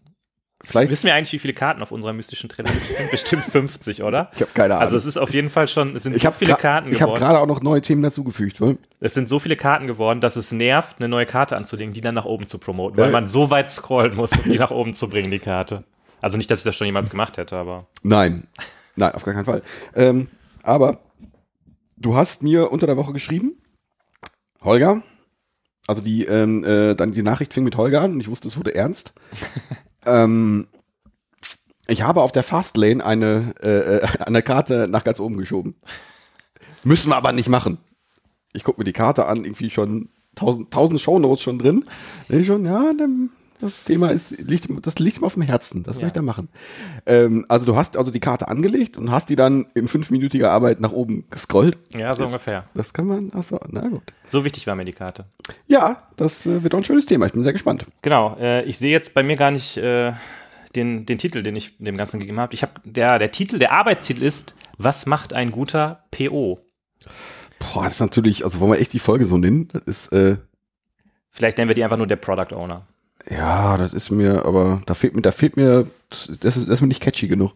Vielleicht, 0.63 0.89
Wissen 0.89 1.05
wir 1.05 1.13
eigentlich, 1.13 1.31
wie 1.33 1.39
viele 1.39 1.53
Karten 1.53 1.81
auf 1.83 1.91
unserer 1.91 2.11
mystischen 2.13 2.49
Trainerliste 2.49 2.93
sind? 2.93 3.11
Bestimmt 3.11 3.43
50, 3.43 4.01
oder? 4.03 4.31
ich 4.33 4.41
habe 4.41 4.51
keine 4.53 4.73
Ahnung. 4.73 4.81
Also 4.81 4.95
es 4.97 5.05
ist 5.05 5.17
auf 5.17 5.31
jeden 5.33 5.49
Fall 5.49 5.67
schon, 5.67 5.95
es 5.95 6.03
sind 6.03 6.15
ich 6.15 6.23
so 6.23 6.27
habe 6.27 6.37
viele 6.37 6.55
Karten 6.55 6.91
ich 6.91 7.01
habe 7.01 7.11
geworden. 7.13 7.19
gerade 7.23 7.39
auch 7.39 7.45
noch 7.45 7.61
neue 7.61 7.81
Themen 7.81 8.01
dazugefügt. 8.01 8.59
Weil, 8.61 8.77
Es 8.99 9.13
sind 9.13 9.29
so 9.29 9.39
viele 9.39 9.57
Karten 9.57 9.85
geworden, 9.85 10.21
dass 10.21 10.37
es 10.37 10.51
nervt, 10.51 10.95
eine 10.99 11.07
neue 11.07 11.25
Karte 11.25 11.55
anzulegen, 11.55 11.93
die 11.93 12.01
dann 12.01 12.15
nach 12.15 12.25
oben 12.25 12.47
zu 12.47 12.57
promoten, 12.57 12.97
weil 12.97 13.07
Ja. 13.07 13.11
man 13.11 13.27
so 13.27 13.49
weit 13.51 13.69
scrollen 13.71 14.15
muss, 14.15 14.31
um 14.31 14.43
die 14.51 14.57
nach 14.57 14.71
oben 14.71 14.93
zu 14.93 15.07
bringen, 15.09 15.29
die 15.29 15.39
Karte. 15.39 15.83
Also 16.25 16.37
nicht, 16.37 16.49
dass 16.49 16.57
ich 16.57 16.65
das 16.65 16.75
schon 16.75 16.87
jemals 16.87 17.11
gemacht 17.11 17.37
hätte, 17.37 17.55
aber 17.55 17.85
nein, 18.01 18.47
nein, 18.95 19.11
auf 19.13 19.23
gar 19.25 19.35
keinen 19.35 19.45
Fall. 19.45 19.61
Ähm, 19.93 20.27
aber 20.63 21.01
du 21.97 22.15
hast 22.15 22.41
mir 22.41 22.71
unter 22.71 22.87
der 22.87 22.97
Woche 22.97 23.13
geschrieben, 23.13 23.61
Holger, 24.63 25.03
also 25.85 26.01
die, 26.01 26.25
ähm, 26.25 26.63
äh, 26.63 26.95
dann 26.95 27.11
die 27.11 27.21
Nachricht 27.21 27.53
fing 27.53 27.63
mit 27.63 27.77
Holger 27.77 28.01
an 28.01 28.13
und 28.13 28.19
ich 28.21 28.27
wusste, 28.27 28.47
es 28.47 28.57
wurde 28.57 28.73
ernst. 28.73 29.13
ähm, 30.07 30.65
ich 31.85 32.01
habe 32.01 32.23
auf 32.23 32.31
der 32.31 32.41
Fastlane 32.41 33.05
eine, 33.05 33.53
äh, 33.61 33.97
äh, 33.97 34.07
eine 34.25 34.41
Karte 34.41 34.87
nach 34.89 35.03
ganz 35.03 35.19
oben 35.19 35.37
geschoben. 35.37 35.75
Müssen 36.83 37.09
wir 37.11 37.17
aber 37.17 37.33
nicht 37.33 37.49
machen. 37.49 37.77
Ich 38.53 38.63
gucke 38.63 38.79
mir 38.79 38.85
die 38.85 38.93
Karte 38.93 39.27
an, 39.27 39.45
irgendwie 39.45 39.69
schon 39.69 40.09
tausend, 40.33 40.73
tausend 40.73 41.01
Shownotes 41.01 41.43
schon 41.43 41.59
drin. 41.59 41.85
Ich 42.29 42.47
schon, 42.47 42.65
ja, 42.65 42.93
dann, 42.97 43.29
das 43.65 43.83
Thema 43.83 44.09
ist, 44.11 44.31
liegt, 44.39 44.67
das 44.85 44.99
liegt 44.99 45.21
mir 45.21 45.27
auf 45.27 45.33
dem 45.33 45.43
Herzen. 45.43 45.83
Das 45.83 45.95
will 45.97 46.03
Ja. 46.03 46.07
ich 46.07 46.13
da 46.13 46.21
machen. 46.21 46.49
Ähm, 47.05 47.45
also 47.49 47.65
du 47.65 47.75
hast 47.75 47.97
also 47.97 48.11
die 48.11 48.19
Karte 48.19 48.47
angelegt 48.47 48.97
und 48.97 49.11
hast 49.11 49.29
die 49.29 49.35
dann 49.35 49.67
in 49.73 49.87
fünfminütiger 49.87 50.51
Arbeit 50.51 50.79
nach 50.79 50.91
oben 50.91 51.25
gescrollt. 51.29 51.77
ja, 51.93 52.13
so 52.13 52.25
ungefähr. 52.25 52.65
Das 52.73 52.93
kann 52.93 53.05
man, 53.07 53.31
achso, 53.33 53.59
na 53.69 53.87
gut. 53.87 54.03
So 54.27 54.43
wichtig 54.45 54.65
war 54.67 54.75
mir 54.75 54.85
die 54.85 54.91
Karte. 54.91 55.25
Ja, 55.67 56.03
das 56.15 56.45
äh, 56.45 56.63
wird 56.63 56.73
auch 56.73 56.79
ein 56.79 56.83
schönes 56.83 57.05
Thema. 57.05 57.25
Ich 57.25 57.33
bin 57.33 57.43
sehr 57.43 57.53
gespannt. 57.53 57.85
Genau, 58.01 58.35
äh, 58.39 58.63
ich 58.63 58.77
sehe 58.77 58.91
jetzt 58.91 59.13
bei 59.13 59.23
mir 59.23 59.35
gar 59.35 59.51
nicht 59.51 59.77
äh, 59.77 60.13
den, 60.75 61.05
den 61.05 61.17
Titel, 61.17 61.43
den 61.43 61.55
ich 61.55 61.77
dem 61.77 61.97
Ganzen 61.97 62.19
gegeben 62.19 62.39
habe. 62.39 62.53
Ich 62.53 62.61
habe 62.61 62.73
der, 62.83 63.19
der 63.19 63.31
Titel, 63.31 63.57
der 63.59 63.71
Arbeitstitel 63.71 64.23
ist 64.23 64.55
Was 64.77 65.05
macht 65.05 65.33
ein 65.33 65.51
guter 65.51 66.03
PO? 66.11 66.59
Boah, 67.59 67.83
das 67.83 67.93
ist 67.93 67.99
natürlich, 68.01 68.43
also 68.43 68.59
wollen 68.59 68.73
wir 68.73 68.79
echt 68.79 68.93
die 68.93 68.99
Folge 68.99 69.25
so 69.25 69.37
nennen? 69.37 69.69
Das 69.71 69.83
ist, 69.83 70.11
äh, 70.13 70.37
Vielleicht 71.31 71.57
nennen 71.57 71.67
wir 71.69 71.75
die 71.75 71.83
einfach 71.83 71.97
nur 71.97 72.07
der 72.07 72.15
Product 72.15 72.55
Owner. 72.55 72.85
Ja, 73.29 73.77
das 73.77 73.93
ist 73.93 74.11
mir, 74.11 74.45
aber 74.45 74.81
da 74.85 74.93
fehlt 74.93 75.15
mir, 75.15 75.21
da 75.21 75.31
fehlt 75.31 75.57
mir, 75.57 75.87
das, 76.09 76.27
ist, 76.27 76.43
das 76.43 76.57
ist 76.57 76.81
mir 76.81 76.87
nicht 76.87 77.01
catchy 77.01 77.27
genug. 77.27 77.53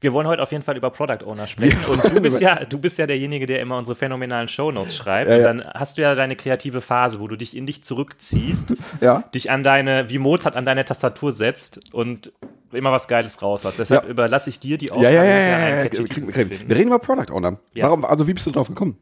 Wir 0.00 0.12
wollen 0.12 0.28
heute 0.28 0.42
auf 0.42 0.52
jeden 0.52 0.62
Fall 0.62 0.76
über 0.76 0.90
Product 0.90 1.24
Owner 1.26 1.48
sprechen. 1.48 1.76
Wir 1.80 1.88
Und 1.90 2.04
du 2.04 2.20
bist 2.20 2.40
ja, 2.40 2.64
du 2.64 2.78
bist 2.78 2.98
ja 2.98 3.06
derjenige, 3.06 3.46
der 3.46 3.60
immer 3.60 3.76
unsere 3.78 3.96
phänomenalen 3.96 4.46
Shownotes 4.48 4.96
schreibt. 4.96 5.28
Ja, 5.28 5.36
Und 5.36 5.42
ja. 5.42 5.46
dann 5.48 5.64
hast 5.74 5.98
du 5.98 6.02
ja 6.02 6.14
deine 6.14 6.36
kreative 6.36 6.80
Phase, 6.80 7.18
wo 7.18 7.26
du 7.26 7.34
dich 7.36 7.56
in 7.56 7.66
dich 7.66 7.82
zurückziehst, 7.82 8.74
Ja. 9.00 9.24
dich 9.34 9.50
an 9.50 9.64
deine, 9.64 10.08
wie 10.08 10.18
Mozart 10.18 10.56
an 10.56 10.64
deine 10.64 10.84
Tastatur 10.84 11.32
setzt 11.32 11.92
und 11.92 12.32
immer 12.70 12.92
was 12.92 13.08
Geiles 13.08 13.42
raus 13.42 13.64
hast. 13.64 13.78
Deshalb 13.78 14.06
überlasse 14.08 14.50
ich 14.50 14.60
dir 14.60 14.78
die 14.78 14.92
Aufgabe, 14.92 15.14
ja, 15.14 15.24
ja, 15.24 15.38
ja, 15.38 15.84
ja, 15.84 15.90
Wir 15.90 16.76
reden 16.76 16.88
über 16.88 16.98
Product 16.98 17.32
Owner. 17.32 17.58
Warum, 17.74 18.04
also 18.04 18.28
wie 18.28 18.34
bist 18.34 18.46
du 18.46 18.50
drauf 18.50 18.68
gekommen? 18.68 18.98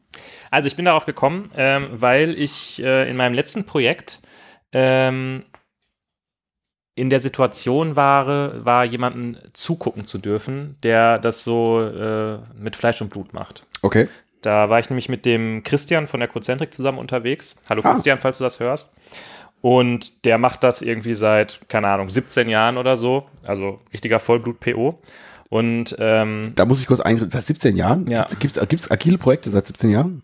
Also 0.51 0.69
ich 0.69 0.77
bin 0.77 0.85
darauf 0.85 1.05
gekommen, 1.05 1.51
ähm, 1.57 1.89
weil 1.91 2.39
ich 2.39 2.83
äh, 2.83 3.11
in 3.11 3.17
meinem 3.17 3.35
letzten 3.35 3.67
Projekt 3.67 4.21
ähm, 4.73 5.43
in 6.97 7.11
der 7.11 7.21
Situation 7.21 7.95
war, 7.95 8.65
war 8.65 8.85
jemanden 8.85 9.37
zugucken 9.53 10.07
zu 10.07 10.19
dürfen, 10.19 10.77
der 10.83 11.19
das 11.19 11.45
so 11.45 11.81
äh, 11.81 12.39
mit 12.59 12.75
Fleisch 12.75 13.01
und 13.03 13.11
Blut 13.11 13.33
macht. 13.35 13.65
Okay. 13.83 14.09
Da 14.43 14.69
war 14.71 14.79
ich 14.81 14.89
nämlich 14.91 15.09
mit 15.09 15.25
dem 15.27 15.63
Christian 15.63 16.07
von 16.07 16.21
der 16.21 16.29
Cozentrik 16.29 16.73
zusammen 16.73 16.99
unterwegs. 16.99 17.61
Hallo 17.69 17.83
Ah. 17.85 17.93
Christian, 17.93 18.19
falls 18.19 18.39
du 18.39 18.45
das 18.45 18.61
hörst. 18.61 18.97
Und 19.61 20.25
der 20.25 20.39
macht 20.39 20.65
das 20.65 20.81
irgendwie 20.83 21.15
seit, 21.15 21.69
keine 21.69 21.89
Ahnung, 21.89 22.09
17 22.09 22.49
Jahren 22.49 22.79
oder 22.79 22.97
so. 22.97 23.27
Also 23.45 23.81
richtiger 23.93 24.19
Vollblut-PO. 24.19 24.99
Und 25.51 25.97
ähm, 25.99 26.53
Da 26.57 26.65
muss 26.65 26.81
ich 26.81 26.87
kurz 26.87 27.01
eingreifen. 27.01 27.31
Seit 27.31 27.47
17 27.47 27.77
Jahren? 27.77 28.07
Ja. 28.09 28.27
Gibt 28.41 28.57
es 28.57 28.91
agile 28.91 29.19
Projekte 29.19 29.51
seit 29.51 29.67
17 29.67 29.91
Jahren? 29.91 30.23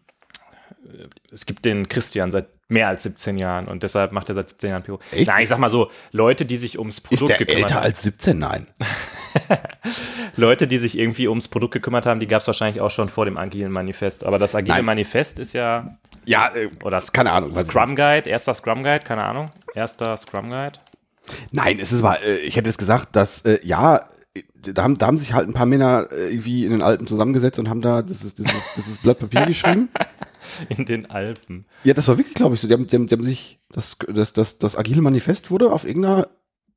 es 1.31 1.47
gibt 1.47 1.65
den 1.65 1.89
Christian 1.89 2.31
seit 2.31 2.52
mehr 2.69 2.89
als 2.89 3.03
17 3.03 3.37
Jahren 3.37 3.69
und 3.69 3.83
deshalb 3.83 4.13
macht 4.13 4.29
er 4.31 4.35
seit 4.35 4.49
17 4.51 4.71
Jahren 4.71 4.83
PO. 4.83 4.99
Echt? 5.11 5.27
Nein, 5.27 5.43
ich 5.43 5.49
sag 5.49 5.59
mal 5.59 5.69
so, 5.71 5.91
Leute, 6.11 6.45
die 6.47 6.57
sich 6.57 6.79
ums 6.79 6.99
Ist 6.99 7.05
Produkt 7.09 7.29
der 7.31 7.39
gekümmert 7.39 7.63
älter 7.63 7.75
haben. 7.77 7.85
als 7.85 8.03
17? 8.03 8.39
Nein. 8.39 8.67
Leute, 10.37 10.67
die 10.67 10.79
sich 10.79 10.99
irgendwie 10.99 11.29
ums 11.29 11.49
Produkt 11.49 11.73
gekümmert 11.75 12.07
haben, 12.07 12.21
die 12.21 12.27
gab 12.27 12.41
es 12.41 12.47
wahrscheinlich 12.47 12.81
auch 12.81 12.91
schon 12.91 13.09
vor 13.09 13.25
dem 13.25 13.37
agilen 13.37 13.73
Manifest. 13.73 14.25
Aber 14.25 14.39
das 14.39 14.55
agile 14.55 14.77
Nein. 14.77 14.85
Manifest 14.85 15.39
ist 15.39 15.53
ja, 15.53 15.97
Ja, 16.25 16.51
äh, 16.55 16.69
oder 16.85 16.99
keine 17.13 17.33
Ahnung. 17.33 17.55
Scrum 17.55 17.97
Guide, 17.97 18.29
erster 18.31 18.55
Scrum 18.55 18.83
Guide, 18.83 19.05
keine 19.05 19.25
Ahnung. 19.25 19.47
Erster 19.75 20.17
Scrum 20.17 20.51
Guide. 20.51 20.79
Nein, 21.53 21.79
es 21.79 21.93
ist 21.93 22.03
wahr. 22.03 22.23
Äh, 22.23 22.37
Ich 22.39 22.57
hätte 22.57 22.69
es 22.71 22.79
gesagt, 22.79 23.15
dass, 23.17 23.45
äh, 23.45 23.59
ja, 23.63 24.07
da 24.55 24.83
haben, 24.83 24.97
da 24.97 25.07
haben 25.07 25.19
sich 25.19 25.35
halt 25.35 25.47
ein 25.49 25.53
paar 25.53 25.67
Männer 25.67 26.09
äh, 26.11 26.31
irgendwie 26.33 26.65
in 26.65 26.71
den 26.71 26.83
Alpen 26.83 27.07
zusammengesetzt 27.07 27.59
und 27.59 27.69
haben 27.69 27.81
da 27.83 28.03
dieses, 28.03 28.35
dieses, 28.35 28.75
dieses 28.77 28.99
Blatt 28.99 29.19
Papier 29.19 29.47
geschrieben. 29.47 29.89
In 30.69 30.85
den 30.85 31.09
Alpen. 31.11 31.67
Ja, 31.85 31.95
das 31.95 32.09
war 32.09 32.19
wirklich, 32.19 32.35
glaube 32.35 32.55
ich, 32.55 32.61
so. 32.61 32.67
Die 32.69 32.75
haben, 32.75 32.87
die 32.87 32.97
haben, 32.97 33.07
die 33.07 33.15
haben 33.15 33.23
sich, 33.23 33.61
das, 33.71 33.97
das, 34.13 34.33
das, 34.33 34.59
das 34.59 34.77
agile 34.77 35.01
Manifest 35.01 35.51
wurde 35.51 35.71
auf 35.73 35.85
irgendeiner 35.85 36.29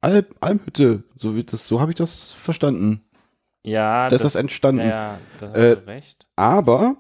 Alp, 0.01 0.35
Almhütte, 0.39 1.03
so 1.17 1.35
wird 1.35 1.51
das, 1.51 1.67
so 1.67 1.79
habe 1.79 1.91
ich 1.91 1.95
das 1.95 2.31
verstanden. 2.31 3.01
Ja, 3.63 4.07
Da 4.07 4.15
ist 4.15 4.23
das 4.23 4.35
entstanden. 4.35 4.87
Ja, 4.87 5.17
da 5.39 5.47
hast 5.49 5.55
Äh, 5.57 5.75
du 5.77 5.87
recht. 5.87 6.27
Aber 6.35 6.97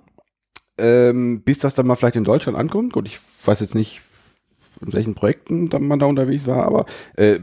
ähm, 0.77 1.43
bis 1.43 1.59
das 1.59 1.75
dann 1.75 1.85
mal 1.85 1.95
vielleicht 1.95 2.15
in 2.15 2.23
Deutschland 2.23 2.57
ankommt, 2.57 2.93
gut, 2.93 3.07
ich 3.07 3.19
weiß 3.45 3.59
jetzt 3.59 3.75
nicht, 3.75 4.01
in 4.81 4.91
welchen 4.91 5.15
Projekten 5.15 5.69
dann 5.69 5.87
man 5.87 5.99
da 5.99 6.07
unterwegs 6.07 6.47
war, 6.47 6.65
aber 6.65 6.85
äh, 7.15 7.39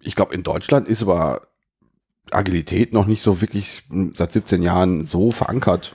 ich 0.00 0.14
glaube, 0.14 0.34
in 0.34 0.42
Deutschland 0.42 0.86
ist 0.86 1.02
aber 1.02 1.42
Agilität 2.30 2.92
noch 2.92 3.06
nicht 3.06 3.22
so 3.22 3.40
wirklich 3.40 3.82
seit 4.14 4.32
17 4.32 4.62
Jahren 4.62 5.04
so 5.04 5.30
verankert. 5.32 5.94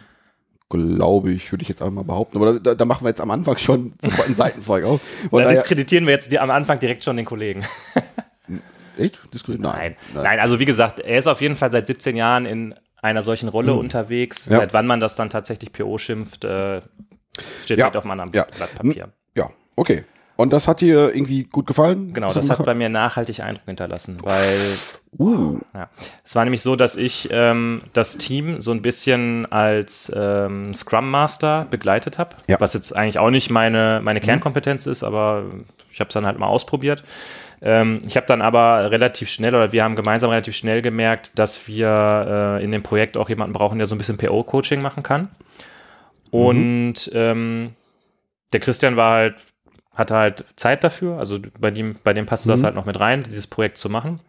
Glaube 0.70 1.32
ich, 1.32 1.52
würde 1.52 1.62
ich 1.62 1.70
jetzt 1.70 1.82
einmal 1.82 2.04
behaupten. 2.04 2.38
Aber 2.38 2.60
da, 2.60 2.74
da 2.74 2.86
machen 2.86 3.06
wir 3.06 3.10
jetzt 3.10 3.22
am 3.22 3.32
Anfang 3.32 3.58
schon 3.58 3.94
einen 4.26 4.36
Seitenzweig 4.36 4.84
auf. 4.84 5.00
Von 5.30 5.44
Da 5.44 5.50
diskreditieren 5.50 6.06
wir 6.06 6.14
jetzt 6.14 6.32
die, 6.32 6.40
am 6.40 6.50
Anfang 6.50 6.80
direkt 6.80 7.04
schon 7.04 7.16
den 7.18 7.26
Kollegen. 7.26 7.64
echt? 8.98 9.20
Diskutieren? 9.34 9.62
Nein. 9.62 9.96
Nein, 10.14 10.40
also 10.40 10.60
wie 10.60 10.66
gesagt, 10.66 11.00
er 11.00 11.18
ist 11.20 11.28
auf 11.28 11.42
jeden 11.42 11.56
Fall 11.56 11.72
seit 11.72 11.88
17 11.88 12.16
Jahren 12.16 12.46
in 12.46 12.74
einer 13.02 13.22
solchen 13.22 13.48
Rolle 13.50 13.74
unterwegs. 13.76 14.46
Hm. 14.48 14.54
Ja. 14.54 14.60
Seit 14.60 14.74
wann 14.74 14.88
man 14.88 15.00
das 15.00 15.16
dann 15.16 15.30
tatsächlich 15.30 15.72
PO 15.72 15.98
schimpft, 16.00 16.44
äh, 16.44 16.82
steht 17.64 17.78
Ja. 17.78 17.86
halt 17.86 17.96
auf 17.98 18.04
einem 18.04 18.20
anderen 18.20 18.34
Ja. 18.34 18.46
Blatt 18.58 18.74
Papier. 18.76 19.10
Ja, 19.38 19.52
okay. 19.76 20.04
Und 20.38 20.52
das 20.52 20.68
hat 20.68 20.82
dir 20.82 21.16
irgendwie 21.16 21.44
gut 21.44 21.66
gefallen? 21.66 22.14
Genau, 22.14 22.34
das 22.34 22.50
hat 22.50 22.64
bei 22.66 22.74
mir 22.74 22.90
nachhaltig 22.90 23.40
Eindruck 23.42 23.66
hinterlassen, 23.66 24.18
weil 24.22 24.78
Uh, 25.18 25.60
ja, 25.74 25.88
es 26.26 26.36
war 26.36 26.44
nämlich 26.44 26.62
so, 26.62 26.76
dass 26.76 26.98
ich 26.98 27.30
ähm, 27.32 27.84
das 27.94 28.18
Team 28.18 28.60
so 28.60 28.72
ein 28.72 28.82
bisschen 28.82 29.50
als 29.50 30.12
ähm, 30.14 30.74
Scrum 30.74 31.10
Master 31.10 31.66
begleitet 31.70 32.18
habe, 32.18 32.36
Ja. 32.48 32.58
Mhm. 32.58 32.62
was 32.62 32.74
jetzt 32.74 32.94
eigentlich 32.94 33.18
auch 33.20 33.30
nicht 33.30 33.50
meine, 33.50 34.02
meine 34.04 34.20
Kernkompetenz 34.20 34.88
ist, 34.88 35.04
aber 35.04 35.44
ich 35.90 36.02
habe 36.02 36.10
es 36.10 36.14
dann 36.14 36.26
halt 36.26 36.38
mal 36.38 36.48
ausprobiert. 36.48 37.02
Ähm, 37.62 38.02
ich 38.06 38.18
habe 38.18 38.28
dann 38.28 38.42
aber 38.42 38.92
relativ 38.92 39.30
schnell 39.30 39.56
oder 39.56 39.72
wir 39.72 39.86
haben 39.86 39.96
gemeinsam 39.96 40.32
relativ 40.32 40.58
schnell 40.58 40.82
gemerkt, 40.82 41.40
dass 41.40 41.66
wir 41.70 42.58
äh, 42.60 42.64
in 42.64 42.72
dem 42.72 42.84
Projekt 42.84 43.16
auch 43.16 43.30
jemanden 43.30 43.54
brauchen, 43.54 43.78
der 43.78 43.88
so 43.88 43.96
ein 43.96 43.98
bisschen 43.98 44.18
PO-Coaching 44.18 44.82
machen 44.82 45.02
kann. 45.02 45.30
Und 46.30 47.10
ähm, 47.14 47.72
der 48.52 48.60
Christian 48.60 48.98
war 48.98 49.14
halt, 49.14 49.36
hatte 49.96 50.16
halt 50.16 50.46
Zeit 50.56 50.84
dafür, 50.84 51.18
also 51.18 51.40
bei 51.60 51.72
dem, 51.72 51.96
bei 52.04 52.14
dem 52.14 52.26
passte 52.26 52.50
das 52.50 52.62
Mhm. 52.62 52.66
halt 52.66 52.76
noch 52.76 52.86
mit 52.86 53.00
rein, 53.00 53.24
dieses 53.24 53.48
Projekt 53.48 53.78
zu 53.78 53.90
machen. 53.90 54.20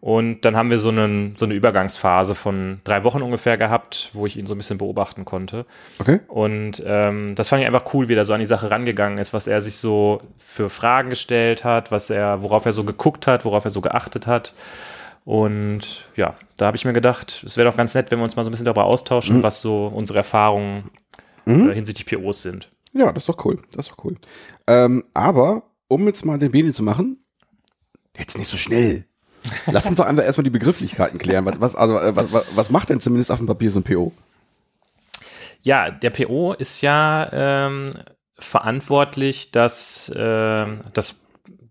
Und 0.00 0.42
dann 0.42 0.54
haben 0.56 0.70
wir 0.70 0.78
so, 0.78 0.90
einen, 0.90 1.34
so 1.36 1.44
eine 1.44 1.54
Übergangsphase 1.54 2.36
von 2.36 2.80
drei 2.84 3.02
Wochen 3.02 3.20
ungefähr 3.20 3.56
gehabt, 3.56 4.10
wo 4.12 4.26
ich 4.26 4.36
ihn 4.36 4.46
so 4.46 4.54
ein 4.54 4.58
bisschen 4.58 4.78
beobachten 4.78 5.24
konnte. 5.24 5.66
okay. 5.98 6.20
Und 6.28 6.80
ähm, 6.86 7.34
das 7.34 7.48
fand 7.48 7.62
ich 7.62 7.66
einfach 7.66 7.92
cool, 7.94 8.08
wie 8.08 8.14
er 8.14 8.24
so 8.24 8.32
an 8.32 8.38
die 8.38 8.46
Sache 8.46 8.70
rangegangen 8.70 9.18
ist, 9.18 9.32
was 9.34 9.48
er 9.48 9.60
sich 9.60 9.74
so 9.76 10.20
für 10.36 10.68
Fragen 10.70 11.10
gestellt 11.10 11.64
hat, 11.64 11.90
was 11.90 12.10
er, 12.10 12.42
worauf 12.42 12.64
er 12.64 12.72
so 12.72 12.84
geguckt 12.84 13.26
hat, 13.26 13.44
worauf 13.44 13.64
er 13.64 13.72
so 13.72 13.80
geachtet 13.80 14.28
hat. 14.28 14.54
Und 15.24 16.04
ja, 16.16 16.34
da 16.56 16.66
habe 16.66 16.76
ich 16.76 16.84
mir 16.84 16.92
gedacht, 16.92 17.42
es 17.44 17.56
wäre 17.56 17.68
doch 17.68 17.76
ganz 17.76 17.94
nett, 17.94 18.10
wenn 18.10 18.18
wir 18.20 18.24
uns 18.24 18.36
mal 18.36 18.44
so 18.44 18.50
ein 18.50 18.52
bisschen 18.52 18.64
darüber 18.66 18.84
austauschen, 18.84 19.42
was 19.42 19.60
so 19.60 19.86
unsere 19.88 20.18
Erfahrungen 20.18 20.90
äh, 21.46 21.74
hinsichtlich 21.74 22.06
POs 22.06 22.42
sind. 22.42 22.70
Ja, 22.92 23.12
das 23.12 23.24
ist 23.24 23.28
doch 23.28 23.44
cool. 23.44 23.60
Das 23.72 23.86
ist 23.86 23.92
doch 23.96 24.04
cool. 24.04 24.16
Ähm, 24.66 25.04
aber, 25.14 25.62
um 25.88 26.06
jetzt 26.06 26.24
mal 26.24 26.38
den 26.38 26.50
Beni 26.52 26.72
zu 26.72 26.82
machen, 26.82 27.18
jetzt 28.16 28.36
nicht 28.38 28.48
so 28.48 28.56
schnell. 28.56 29.04
Lass 29.66 29.86
uns 29.86 29.96
doch 29.96 30.04
einfach 30.06 30.24
erstmal 30.24 30.44
die 30.44 30.50
Begrifflichkeiten 30.50 31.18
klären. 31.18 31.46
Was, 31.46 31.60
was, 31.60 31.76
also, 31.76 31.98
äh, 31.98 32.14
was, 32.16 32.26
was- 32.54 32.70
macht 32.70 32.88
denn 32.90 33.00
zumindest 33.00 33.30
auf 33.30 33.38
dem 33.38 33.46
Papier 33.46 33.70
so 33.70 33.78
ein 33.80 33.84
PO? 33.84 34.12
Ja, 35.62 35.90
der 35.90 36.10
PO 36.10 36.54
ist 36.54 36.80
ja 36.82 37.28
ähm, 37.32 37.90
verantwortlich, 38.38 39.50
dass, 39.52 40.12
ähm, 40.16 40.80
dass 40.92 41.26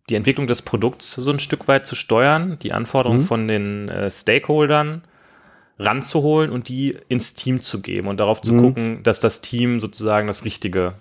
die 0.10 0.16
Entwicklung 0.16 0.48
des 0.48 0.62
Produkts 0.62 1.12
so 1.12 1.30
ein 1.32 1.40
Stück 1.40 1.68
weit 1.68 1.86
zu 1.86 1.96
steuern, 1.96 2.58
die 2.62 2.72
Anforderungen 2.74 3.22
von 3.22 3.48
den 3.48 3.90
äh, 3.90 4.10
Stakeholdern 4.10 5.04
ranzuholen 5.80 6.50
und 6.52 6.70
die 6.70 6.98
ins 7.08 7.34
Team 7.34 7.62
zu 7.62 7.82
geben 7.82 8.08
und 8.08 8.18
darauf 8.18 8.42
zu 8.42 8.56
gucken, 8.58 9.04
dass 9.04 9.20
das 9.20 9.42
Team 9.42 9.80
sozusagen 9.80 10.26
das 10.28 10.44
Richtige 10.46 10.94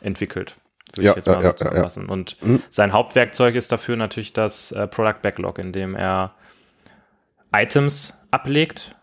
entwickelt. 0.00 0.56
Würde 0.94 1.06
Ja, 1.06 1.12
ich 1.12 1.16
jetzt 1.16 1.26
mal 1.26 1.34
ja, 1.34 1.40
so 1.40 1.44
ja, 1.44 1.50
ja. 1.50 1.56
zusammenfassen. 1.56 2.08
Und 2.08 2.36
sein 2.70 2.92
Hauptwerkzeug 2.92 3.54
ist 3.54 3.72
dafür 3.72 3.96
natürlich 3.96 4.32
das 4.32 4.72
äh, 4.72 4.86
Product 4.86 5.20
Backlog, 5.22 5.58
in 5.58 5.72
dem 5.72 5.94
er 5.94 6.34
Items 7.52 8.26
ablegt, 8.30 8.94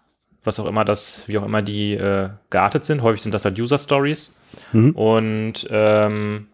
was 0.43 0.59
auch 0.59 0.65
immer 0.65 0.85
das, 0.85 1.27
wie 1.27 1.37
auch 1.37 1.45
immer 1.45 1.61
die 1.61 1.93
äh, 1.93 2.29
geartet 2.49 2.85
sind. 2.85 3.01
Häufig 3.01 3.21
sind 3.21 3.33
das 3.33 3.45
halt 3.45 3.59
User 3.59 3.79
Stories. 3.79 4.39
Und 4.93 5.67
ähm, 5.69 6.47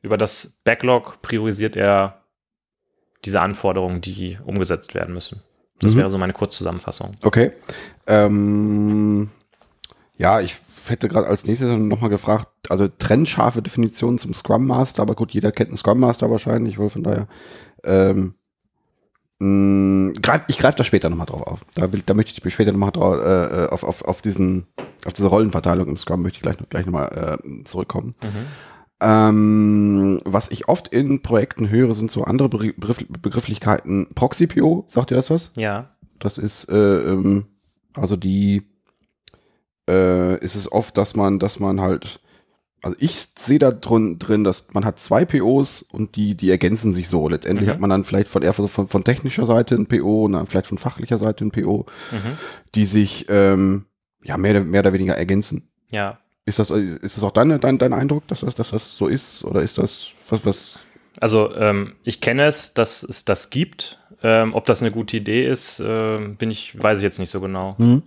über 0.00 0.18
das 0.18 0.60
Backlog 0.64 1.22
priorisiert 1.22 1.76
er 1.76 2.22
diese 3.24 3.40
Anforderungen, 3.40 4.00
die 4.00 4.38
umgesetzt 4.44 4.94
werden 4.94 5.14
müssen. 5.14 5.42
Das 5.80 5.96
wäre 5.96 6.10
so 6.10 6.18
meine 6.18 6.32
Kurzzusammenfassung. 6.32 7.16
Okay. 7.22 7.52
Ähm, 8.06 9.30
ja, 10.16 10.40
ich 10.40 10.56
hätte 10.90 11.08
gerade 11.08 11.26
als 11.26 11.46
nächstes 11.46 11.68
nochmal 11.70 12.10
gefragt, 12.10 12.48
also 12.68 12.88
trennscharfe 12.88 13.62
Definition 13.62 14.18
zum 14.18 14.34
Scrum 14.34 14.66
Master, 14.66 15.02
aber 15.02 15.14
gut, 15.14 15.32
jeder 15.32 15.52
kennt 15.52 15.70
einen 15.70 15.76
Scrum 15.76 16.00
Master 16.00 16.30
wahrscheinlich, 16.30 16.78
wohl 16.78 16.90
von 16.90 17.02
daher. 17.02 17.28
Ähm, 17.84 18.34
mh, 19.38 20.12
greif, 20.22 20.42
ich 20.48 20.58
greife 20.58 20.76
da 20.76 20.84
später 20.84 21.10
nochmal 21.10 21.26
drauf 21.26 21.42
auf. 21.42 21.60
Da, 21.74 21.92
will, 21.92 22.02
da 22.04 22.14
möchte 22.14 22.32
ich 22.32 22.52
später 22.52 22.72
nochmal 22.72 22.92
drauf, 22.92 23.16
äh, 23.16 23.66
auf, 23.70 23.84
auf, 23.84 24.02
auf, 24.02 24.22
diesen, 24.22 24.66
auf 25.04 25.12
diese 25.12 25.28
Rollenverteilung 25.28 25.88
im 25.88 25.96
Scrum 25.96 26.22
möchte 26.22 26.38
ich 26.38 26.42
gleich, 26.42 26.56
gleich 26.68 26.86
nochmal 26.86 27.38
äh, 27.42 27.64
zurückkommen. 27.64 28.14
Ähm, 29.00 30.20
was 30.24 30.50
ich 30.52 30.68
oft 30.68 30.88
in 30.88 31.22
Projekten 31.22 31.68
höre, 31.68 31.92
sind 31.94 32.10
so 32.10 32.24
andere 32.24 32.48
Begriff, 32.48 33.04
Begrifflichkeiten. 33.08 34.08
Proxy-PO, 34.14 34.84
sagt 34.86 35.10
ihr 35.10 35.16
das 35.16 35.28
was? 35.28 35.52
Ja. 35.56 35.90
Das 36.20 36.38
ist 36.38 36.68
äh, 36.70 36.76
ähm, 36.76 37.46
also 37.94 38.16
die 38.16 38.71
äh, 39.88 40.38
ist 40.44 40.54
es 40.54 40.70
oft, 40.70 40.96
dass 40.96 41.14
man, 41.16 41.38
dass 41.38 41.58
man 41.60 41.80
halt 41.80 42.20
also 42.84 42.96
ich 42.98 43.16
sehe 43.38 43.60
da 43.60 43.70
drin, 43.70 44.18
drin, 44.18 44.42
dass 44.42 44.74
man 44.74 44.84
hat 44.84 44.98
zwei 44.98 45.24
POs 45.24 45.82
und 45.82 46.16
die, 46.16 46.34
die 46.34 46.50
ergänzen 46.50 46.92
sich 46.92 47.08
so. 47.08 47.28
Letztendlich 47.28 47.68
Mhm. 47.68 47.72
hat 47.74 47.78
man 47.80 47.90
dann 47.90 48.04
vielleicht 48.04 48.26
von 48.26 48.42
eher 48.42 48.52
von, 48.52 48.66
von 48.88 49.04
technischer 49.04 49.46
Seite 49.46 49.76
ein 49.76 49.86
PO 49.86 50.24
und 50.24 50.32
dann 50.32 50.48
vielleicht 50.48 50.66
von 50.66 50.78
fachlicher 50.78 51.16
Seite 51.16 51.44
ein 51.44 51.52
PO, 51.52 51.86
Mhm. 52.10 52.38
die 52.74 52.84
sich 52.84 53.26
ähm, 53.28 53.84
ja 54.24 54.36
mehr, 54.36 54.50
oder- 54.50 54.64
mehr 54.64 54.80
oder 54.80 54.92
weniger 54.92 55.14
ergänzen. 55.16 55.68
Ja. 55.92 56.18
Ist 56.44 56.58
das, 56.58 56.70
ist 56.70 57.16
das 57.16 57.22
auch 57.22 57.30
dein, 57.30 57.60
dein, 57.60 57.78
dein 57.78 57.92
Eindruck, 57.92 58.26
dass 58.26 58.40
das, 58.40 58.56
dass 58.56 58.70
das 58.70 58.96
so 58.96 59.06
ist? 59.06 59.44
Oder 59.44 59.62
ist 59.62 59.78
das 59.78 60.08
was, 60.28 60.44
was? 60.44 60.78
Also 61.20 61.54
ähm, 61.54 61.92
ich 62.02 62.20
kenne 62.20 62.46
es, 62.46 62.74
dass 62.74 63.04
es 63.04 63.24
das 63.24 63.50
gibt. 63.50 64.00
Ähm, 64.24 64.54
ob 64.54 64.66
das 64.66 64.82
eine 64.82 64.90
gute 64.90 65.16
Idee 65.18 65.48
ist, 65.48 65.80
ähm, 65.84 66.34
bin 66.34 66.50
ich, 66.50 66.82
weiß 66.82 66.98
ich 66.98 67.04
jetzt 67.04 67.20
nicht 67.20 67.30
so 67.30 67.40
genau. 67.40 67.76
Hm? 67.78 68.02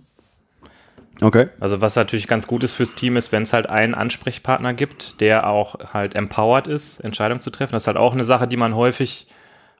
Okay. 1.20 1.48
Also 1.60 1.80
was 1.80 1.96
natürlich 1.96 2.26
ganz 2.28 2.46
gut 2.46 2.62
ist 2.62 2.74
fürs 2.74 2.94
Team 2.94 3.16
ist, 3.16 3.32
wenn 3.32 3.42
es 3.42 3.52
halt 3.52 3.68
einen 3.68 3.94
Ansprechpartner 3.94 4.74
gibt, 4.74 5.20
der 5.20 5.48
auch 5.48 5.76
halt 5.94 6.14
empowered 6.14 6.66
ist, 6.66 7.00
Entscheidungen 7.00 7.40
zu 7.40 7.50
treffen. 7.50 7.72
Das 7.72 7.84
ist 7.84 7.86
halt 7.86 7.96
auch 7.96 8.12
eine 8.12 8.24
Sache, 8.24 8.46
die 8.46 8.56
man 8.58 8.74
häufig 8.74 9.26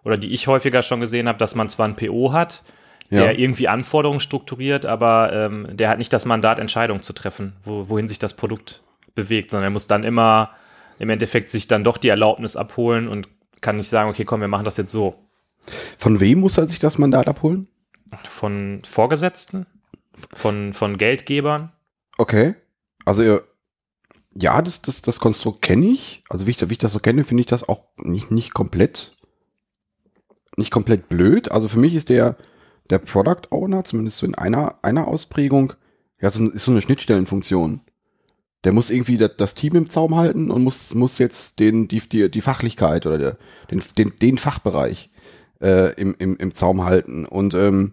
oder 0.05 0.17
die 0.17 0.33
ich 0.33 0.47
häufiger 0.47 0.83
schon 0.83 1.01
gesehen 1.01 1.29
habe, 1.29 1.39
dass 1.39 1.55
man 1.55 1.69
zwar 1.69 1.89
ein 1.89 1.97
PO 1.97 2.33
hat, 2.33 2.63
Ja. 3.11 3.23
der 3.23 3.39
irgendwie 3.39 3.69
Anforderungen 3.69 4.21
strukturiert, 4.21 4.87
aber 4.87 5.33
ähm, 5.33 5.69
der 5.73 5.89
hat 5.91 5.99
nicht 5.99 6.13
das 6.13 6.25
Mandat, 6.25 6.59
Entscheidungen 6.59 7.03
zu 7.03 7.13
treffen, 7.13 7.53
wo, 7.65 7.89
wohin 7.89 8.09
sich 8.09 8.19
das 8.19 8.35
Produkt 8.35 8.83
bewegt, 9.15 9.51
sondern 9.51 9.69
er 9.69 9.73
muss 9.73 9.87
dann 9.89 10.05
immer 10.05 10.51
im 10.99 11.11
Endeffekt 11.11 11.51
sich 11.51 11.69
dann 11.69 11.85
doch 11.85 11.99
die 11.99 12.09
Erlaubnis 12.09 12.57
abholen 12.57 13.09
und 13.09 13.29
kann 13.61 13.77
nicht 13.77 13.89
sagen, 13.89 14.09
okay, 14.09 14.25
komm, 14.25 14.41
wir 14.41 14.49
machen 14.49 14.65
das 14.65 14.77
jetzt 14.77 14.93
so. 14.93 15.15
Von 15.99 16.21
wem 16.21 16.41
muss 16.41 16.57
er 16.57 16.67
sich 16.67 16.79
das 16.79 16.97
Mandat 16.99 17.29
abholen? 17.29 17.67
Von 18.29 18.81
Vorgesetzten, 18.85 19.67
von, 20.33 20.73
von 20.73 20.99
Geldgebern. 20.99 21.73
Okay. 22.19 22.55
Also 23.05 23.41
ja, 24.35 24.61
das, 24.61 24.83
das, 24.83 25.03
das 25.03 25.21
Konstrukt 25.21 25.63
kenne 25.63 25.87
ich. 25.87 26.23
Also 26.29 26.47
wie 26.47 26.51
ich, 26.51 26.69
wie 26.69 26.73
ich 26.73 26.79
das 26.79 26.93
so 26.93 26.99
kenne, 26.99 27.25
finde 27.25 27.43
ich 27.43 27.47
das 27.47 27.69
auch 27.69 27.85
nicht, 27.99 28.31
nicht 28.31 28.53
komplett 28.55 29.17
nicht 30.57 30.71
komplett 30.71 31.09
blöd. 31.09 31.51
Also 31.51 31.69
für 31.69 31.79
mich 31.79 31.95
ist 31.95 32.09
der, 32.09 32.37
der 32.91 32.99
Product 32.99 33.51
Owner, 33.51 33.85
zumindest 33.85 34.19
so 34.19 34.27
in 34.27 34.35
einer, 34.35 34.77
einer 34.83 35.07
Ausprägung, 35.07 35.75
ja, 36.21 36.31
so, 36.31 36.49
ist 36.49 36.65
so 36.65 36.71
eine 36.71 36.83
Schnittstellenfunktion. 36.83 37.81
Der 38.65 38.73
muss 38.73 38.91
irgendwie 38.91 39.19
das, 39.19 39.33
das 39.37 39.55
Team 39.55 39.77
im 39.77 39.91
Zaum 39.91 40.17
halten 40.17 40.51
und 40.51 40.63
muss, 40.63 40.95
muss 40.95 41.19
jetzt 41.19 41.61
den, 41.61 41.89
die, 41.89 42.01
die, 42.01 42.31
die 42.31 42.41
Fachlichkeit 42.41 43.07
oder 43.07 43.19
der, 43.19 43.39
den, 43.71 43.83
den, 43.99 44.13
den 44.17 44.39
Fachbereich 44.39 45.11
äh, 45.61 45.93
im, 45.95 46.17
im, 46.19 46.37
im 46.37 46.55
Zaum 46.55 46.85
halten 46.85 47.27
und 47.27 47.55
ähm, 47.55 47.93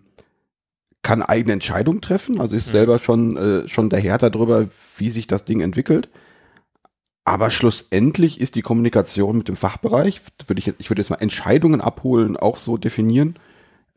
kann 1.04 1.22
eigene 1.22 1.54
Entscheidungen 1.54 2.02
treffen, 2.02 2.40
also 2.40 2.56
ist 2.56 2.68
Mhm. 2.68 2.72
selber 2.72 3.00
schon, 3.00 3.38
äh, 3.38 3.68
schon 3.70 3.90
der 3.90 4.00
Herr 4.00 4.18
darüber, 4.18 4.68
wie 4.98 5.10
sich 5.10 5.28
das 5.28 5.46
Ding 5.46 5.60
entwickelt. 5.62 6.10
Aber 7.26 7.52
schlussendlich 7.52 8.42
ist 8.42 8.56
die 8.56 8.62
Kommunikation 8.62 9.38
mit 9.38 9.48
dem 9.48 9.56
Fachbereich, 9.56 10.22
würde 10.48 10.60
ich, 10.60 10.74
ich 10.78 10.90
würde 10.90 11.02
jetzt 11.02 11.10
mal 11.10 11.18
Entscheidungen 11.22 11.80
abholen, 11.82 12.36
auch 12.36 12.58
so 12.58 12.78
definieren, 12.78 13.38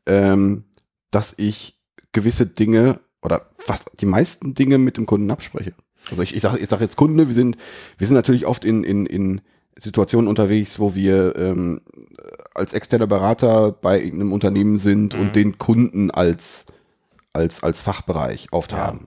ähm, 0.06 0.64
dass 1.10 1.34
ich 1.38 1.78
gewisse 2.12 2.46
Dinge 2.46 3.00
oder 3.22 3.46
fast 3.54 3.90
die 4.00 4.06
meisten 4.06 4.54
Dinge 4.54 4.78
mit 4.78 4.96
dem 4.96 5.06
Kunden 5.06 5.30
abspreche. 5.30 5.72
Also 6.10 6.22
ich, 6.22 6.34
ich 6.36 6.42
sage 6.42 6.58
ich 6.58 6.68
sag 6.68 6.80
jetzt 6.80 6.96
Kunde, 6.96 7.26
wir 7.26 7.34
sind, 7.34 7.56
wir 7.98 8.06
sind 8.06 8.14
natürlich 8.14 8.46
oft 8.46 8.64
in, 8.64 8.84
in, 8.84 9.06
in 9.06 9.40
Situationen 9.76 10.28
unterwegs, 10.28 10.78
wo 10.78 10.94
wir 10.94 11.34
ähm, 11.36 11.80
als 12.54 12.72
externer 12.72 13.08
Berater 13.08 13.72
bei 13.72 14.00
irgendeinem 14.00 14.32
Unternehmen 14.32 14.78
sind 14.78 15.14
Mhm. 15.14 15.20
und 15.20 15.36
den 15.36 15.58
Kunden 15.58 16.12
als, 16.12 16.66
als, 17.36 17.62
als 17.62 17.80
Fachbereich 17.80 18.48
oft 18.52 18.72
Ja. 18.72 18.78
haben. 18.78 19.06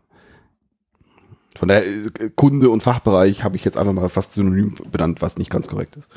Von 1.58 1.68
daher, 1.68 1.84
äh, 1.86 2.30
Kunde 2.36 2.70
und 2.70 2.82
Fachbereich 2.84 3.44
habe 3.44 3.58
ich 3.58 3.66
jetzt 3.66 3.78
einfach 3.78 3.92
mal 3.92 4.08
fast 4.10 4.34
synonym 4.34 4.76
benannt, 4.92 5.22
was 5.22 5.38
nicht 5.38 5.50
ganz 5.50 5.68
korrekt 5.68 5.98
ist. 5.98 6.08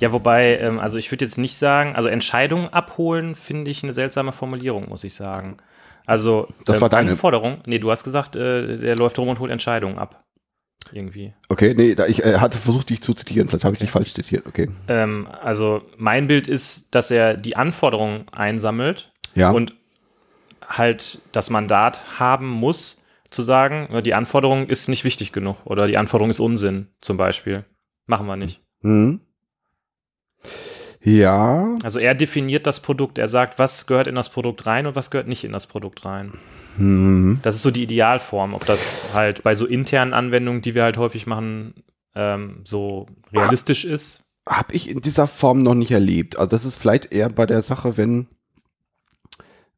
Ja, 0.00 0.12
wobei, 0.12 0.58
ähm, 0.58 0.78
also 0.78 0.98
ich 0.98 1.10
würde 1.10 1.24
jetzt 1.24 1.38
nicht 1.38 1.56
sagen, 1.56 1.94
also 1.94 2.08
Entscheidungen 2.08 2.68
abholen 2.68 3.34
finde 3.34 3.70
ich 3.70 3.82
eine 3.84 3.92
seltsame 3.92 4.32
Formulierung, 4.32 4.88
muss 4.88 5.04
ich 5.04 5.14
sagen. 5.14 5.56
Also 6.04 6.48
Das 6.66 6.80
war 6.82 6.90
deine. 6.90 7.12
Anforderung. 7.12 7.62
Nee, 7.64 7.78
du 7.78 7.90
hast 7.90 8.04
gesagt, 8.04 8.36
äh, 8.36 8.76
der 8.78 8.96
läuft 8.96 9.18
rum 9.18 9.28
und 9.28 9.38
holt 9.38 9.50
Entscheidungen 9.50 9.96
ab. 9.96 10.24
Irgendwie. 10.92 11.32
Okay, 11.48 11.72
nee, 11.74 11.94
da 11.94 12.06
ich 12.06 12.22
äh, 12.22 12.38
hatte 12.38 12.58
versucht, 12.58 12.90
dich 12.90 13.00
zu 13.00 13.14
zitieren, 13.14 13.48
vielleicht 13.48 13.64
habe 13.64 13.74
ich 13.74 13.80
dich 13.80 13.90
falsch 13.90 14.12
zitiert, 14.12 14.46
okay. 14.46 14.68
Ähm, 14.88 15.26
also 15.40 15.80
mein 15.96 16.26
Bild 16.26 16.46
ist, 16.46 16.94
dass 16.94 17.10
er 17.10 17.38
die 17.38 17.56
Anforderungen 17.56 18.26
einsammelt 18.32 19.10
Ja, 19.34 19.50
und 19.50 19.74
halt 20.68 21.20
das 21.32 21.50
Mandat 21.50 22.18
haben 22.18 22.48
muss, 22.48 23.04
zu 23.30 23.42
sagen, 23.42 23.88
ja, 23.92 24.00
die 24.00 24.14
Anforderung 24.14 24.68
ist 24.68 24.88
nicht 24.88 25.04
wichtig 25.04 25.32
genug 25.32 25.56
oder 25.64 25.86
die 25.86 25.96
Anforderung 25.98 26.30
ist 26.30 26.40
Unsinn, 26.40 26.88
zum 27.00 27.16
Beispiel. 27.16 27.64
Machen 28.06 28.26
wir 28.26 28.36
nicht. 28.36 28.60
hm. 28.82 29.20
Ja, 31.02 31.76
Also 31.82 31.98
er 31.98 32.14
definiert 32.14 32.66
das 32.66 32.80
Produkt, 32.80 33.18
er 33.18 33.26
sagt, 33.28 33.58
was 33.58 33.86
gehört 33.86 34.06
in 34.06 34.14
das 34.14 34.30
Produkt 34.30 34.64
rein 34.66 34.86
und 34.86 34.96
was 34.96 35.10
gehört 35.10 35.28
nicht 35.28 35.44
in 35.44 35.52
das 35.52 35.66
Produkt 35.66 36.04
rein. 36.06 36.32
hm. 36.76 37.40
Das 37.42 37.56
ist 37.56 37.62
so 37.62 37.70
die 37.70 37.82
Idealform, 37.82 38.54
ob 38.54 38.64
das 38.64 39.12
halt 39.14 39.42
bei 39.42 39.54
so 39.54 39.66
internen 39.66 40.14
Anwendungen, 40.14 40.62
die 40.62 40.74
wir 40.74 40.82
halt 40.82 40.96
häufig 40.96 41.26
machen, 41.26 41.74
ähm, 42.14 42.60
so 42.64 43.06
realistisch 43.32 43.84
ist. 43.84 44.30
habe 44.48 44.72
ich 44.74 44.88
in 44.88 45.00
dieser 45.02 45.26
Form 45.26 45.58
noch 45.58 45.74
nicht 45.74 45.90
erlebt. 45.90 46.38
Also 46.38 46.50
das 46.50 46.64
ist 46.64 46.76
vielleicht 46.76 47.12
eher 47.12 47.28
bei 47.28 47.44
der 47.44 47.60
Sache, 47.60 47.96
wenn, 47.98 48.28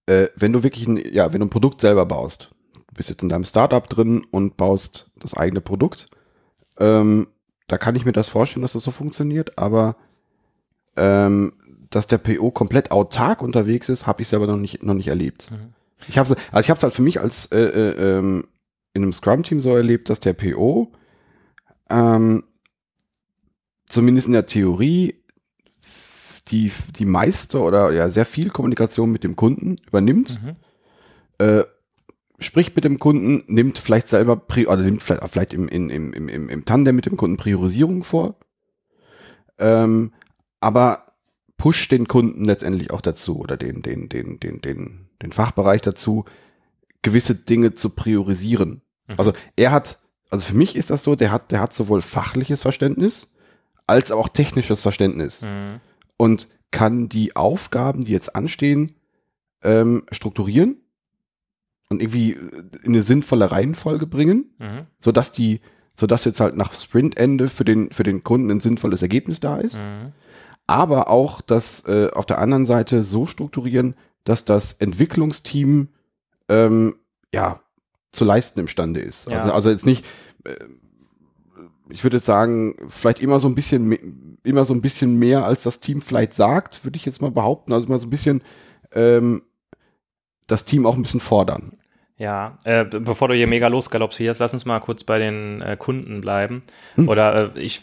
äh, 0.07 0.29
wenn 0.37 0.53
du 0.53 0.63
wirklich 0.63 0.87
ein, 0.87 0.97
ja, 0.97 1.33
wenn 1.33 1.41
du 1.41 1.47
ein 1.47 1.51
Produkt 1.51 1.81
selber 1.81 2.07
baust. 2.07 2.51
Du 2.75 2.95
bist 2.95 3.09
jetzt 3.09 3.23
in 3.23 3.29
deinem 3.29 3.45
Startup 3.45 3.87
drin 3.87 4.25
und 4.31 4.57
baust 4.57 5.11
das 5.19 5.35
eigene 5.35 5.61
Produkt. 5.61 6.09
Ähm, 6.79 7.29
da 7.69 7.79
kann 7.79 7.97
ich 7.97 8.05
mir 8.05 8.13
das 8.13 8.29
vorstellen, 8.29 8.63
dass 8.63 8.75
das 8.75 8.85
so 8.85 8.91
funktioniert, 8.91 9.59
aber 9.59 9.97
ähm, 10.97 11.53
dass 11.91 12.07
der 12.07 12.19
PO 12.19 12.51
komplett 12.51 12.91
autark 12.91 13.43
unterwegs 13.43 13.89
ist, 13.89 14.07
habe 14.07 14.23
ich 14.23 14.29
selber 14.29 14.47
noch 14.47 14.57
nicht, 14.57 14.83
noch 14.83 14.95
nicht 14.95 15.09
erlebt. 15.09 15.51
Mhm. 15.51 15.75
Ich 16.09 16.19
habe 16.19 16.29
also 16.53 16.61
ich 16.61 16.77
es 16.77 16.83
halt 16.83 16.95
für 16.95 17.03
mich 17.03 17.21
als 17.21 17.47
äh, 17.53 17.59
äh, 17.59 18.19
ähm, 18.19 18.49
in 18.93 19.03
einem 19.03 19.13
Scrum-Team 19.13 19.61
so 19.61 19.75
erlebt, 19.75 20.09
dass 20.09 20.21
der 20.21 20.33
PO 20.33 20.93
ähm, 21.91 22.45
zumindest 23.89 24.27
in 24.27 24.33
der 24.33 24.47
Theorie 24.47 25.23
die, 26.49 26.71
die 26.99 27.05
meiste 27.05 27.61
oder 27.61 27.93
ja 27.93 28.09
sehr 28.09 28.27
viel 28.27 28.51
Kommunikation 28.51 29.11
mit 29.11 29.25
dem 29.25 29.37
Kunden 29.37 29.77
übernimmt, 29.87 30.39
Mhm. 30.43 30.57
äh, 31.45 31.65
spricht 32.39 32.77
mit 32.77 32.85
dem 32.85 32.99
Kunden, 32.99 33.43
nimmt 33.47 33.79
vielleicht 33.79 34.09
selber, 34.09 34.43
oder 34.51 34.77
nimmt 34.83 35.03
vielleicht, 35.03 35.27
vielleicht 35.29 35.55
im, 35.55 35.69
im, 35.69 35.91
im, 35.91 36.13
im, 36.29 36.49
im 36.49 36.65
Tandem 36.65 36.95
mit 36.95 37.07
dem 37.07 37.17
Kunden 37.17 37.37
Priorisierung 37.37 38.05
vor, 38.05 38.37
ähm, 39.59 40.13
aber 40.61 41.13
pusht 41.57 41.91
den 41.91 42.07
Kunden 42.07 42.45
letztendlich 42.45 42.91
auch 42.91 43.01
dazu 43.01 43.39
oder 43.41 43.57
den, 43.57 43.83
den, 43.83 44.09
den, 44.09 44.39
den, 44.39 44.61
den, 44.61 45.09
den 45.23 45.33
Fachbereich 45.33 45.81
dazu, 45.81 46.27
gewisse 47.03 47.35
Dinge 47.35 47.73
zu 47.75 47.91
priorisieren. 47.91 48.83
Mhm. 49.09 49.15
Also 49.17 49.33
er 49.57 49.73
hat, 49.73 49.99
also 50.31 50.45
für 50.45 50.55
mich 50.57 50.77
ist 50.77 50.91
das 50.91 51.03
so, 51.03 51.17
der 51.17 51.33
hat, 51.33 51.51
der 51.53 51.61
hat 51.61 51.73
sowohl 51.73 52.03
fachliches 52.03 52.61
Verständnis 52.63 53.35
als 53.87 54.11
auch 54.11 54.29
technisches 54.29 54.83
Verständnis 54.83 55.43
Mhm. 55.43 55.81
Und 56.17 56.49
kann 56.71 57.09
die 57.09 57.37
Aufgaben, 57.37 58.05
die 58.05 58.13
jetzt 58.13 58.35
anstehen, 58.37 58.95
ähm, 59.63 60.03
strukturieren 60.13 60.77
und 61.89 62.01
irgendwie 62.03 62.33
äh, 62.33 62.63
in 62.83 62.93
eine 62.93 63.03
sinnvolle 63.03 63.51
Reihenfolge 63.51 64.07
bringen, 64.07 64.55
Mhm. 64.59 64.87
sodass 64.99 65.33
die, 65.33 65.61
sodass 65.99 66.25
jetzt 66.25 66.41
halt 66.41 66.57
nach 66.57 66.75
Sprintende 66.75 67.49
für 67.49 67.65
den, 67.65 67.91
für 67.91 68.03
den 68.03 68.23
Kunden 68.25 68.51
ein 68.51 68.61
sinnvolles 68.61 69.03
Ergebnis 69.03 69.41
da 69.41 69.59
ist, 69.59 69.79
Mhm. 69.81 70.13
aber 70.67 71.09
auch 71.09 71.41
das 71.41 71.85
äh, 71.87 72.11
auf 72.13 72.27
der 72.27 72.39
anderen 72.39 72.67
Seite 72.67 73.03
so 73.03 73.27
strukturieren, 73.27 73.95
dass 74.25 74.45
das 74.45 74.73
Entwicklungsteam 74.75 75.89
ähm, 76.49 76.97
ja 77.33 77.61
zu 78.13 78.25
leisten 78.25 78.61
imstande 78.61 79.01
ist. 79.01 79.29
Ja. 79.29 79.39
Also, 79.39 79.53
also 79.53 79.71
jetzt 79.71 79.87
nicht, 79.87 80.05
äh, 80.45 80.55
ich 81.91 82.03
würde 82.05 82.17
jetzt 82.17 82.27
sagen, 82.27 82.77
vielleicht 82.89 83.21
immer 83.21 83.39
so 83.41 83.49
ein 83.49 83.55
bisschen 83.55 83.87
me- 83.87 83.99
immer 84.43 84.65
so 84.65 84.75
ein 84.75 84.83
bisschen 84.83 85.19
mehr 85.19 85.45
als 85.45 85.63
das 85.63 85.81
Team 85.81 86.03
vielleicht 86.03 86.33
sagt, 86.35 86.85
würde 86.85 86.97
ich 86.97 87.05
jetzt 87.05 87.21
mal 87.23 87.31
behaupten. 87.31 87.73
Also 87.73 87.87
immer 87.87 87.99
so 87.99 88.07
ein 88.07 88.11
bisschen 88.11 88.43
ähm, 88.93 89.43
das 90.47 90.65
Team 90.65 90.87
auch 90.87 90.95
ein 90.97 91.03
bisschen 91.03 91.21
fordern. 91.21 91.71
Ja, 92.19 92.59
äh, 92.65 92.85
be- 92.85 93.01
bevor 93.01 93.29
du 93.29 93.35
hier 93.35 93.47
mega 93.47 93.69
losgaloppierst, 93.69 94.41
lass 94.41 94.53
uns 94.53 94.65
mal 94.65 94.81
kurz 94.81 95.05
bei 95.05 95.19
den 95.19 95.61
äh, 95.63 95.77
Kunden 95.79 96.21
bleiben. 96.21 96.63
Hm. 96.95 97.09
Oder 97.09 97.55
äh, 97.57 97.61
ich 97.61 97.83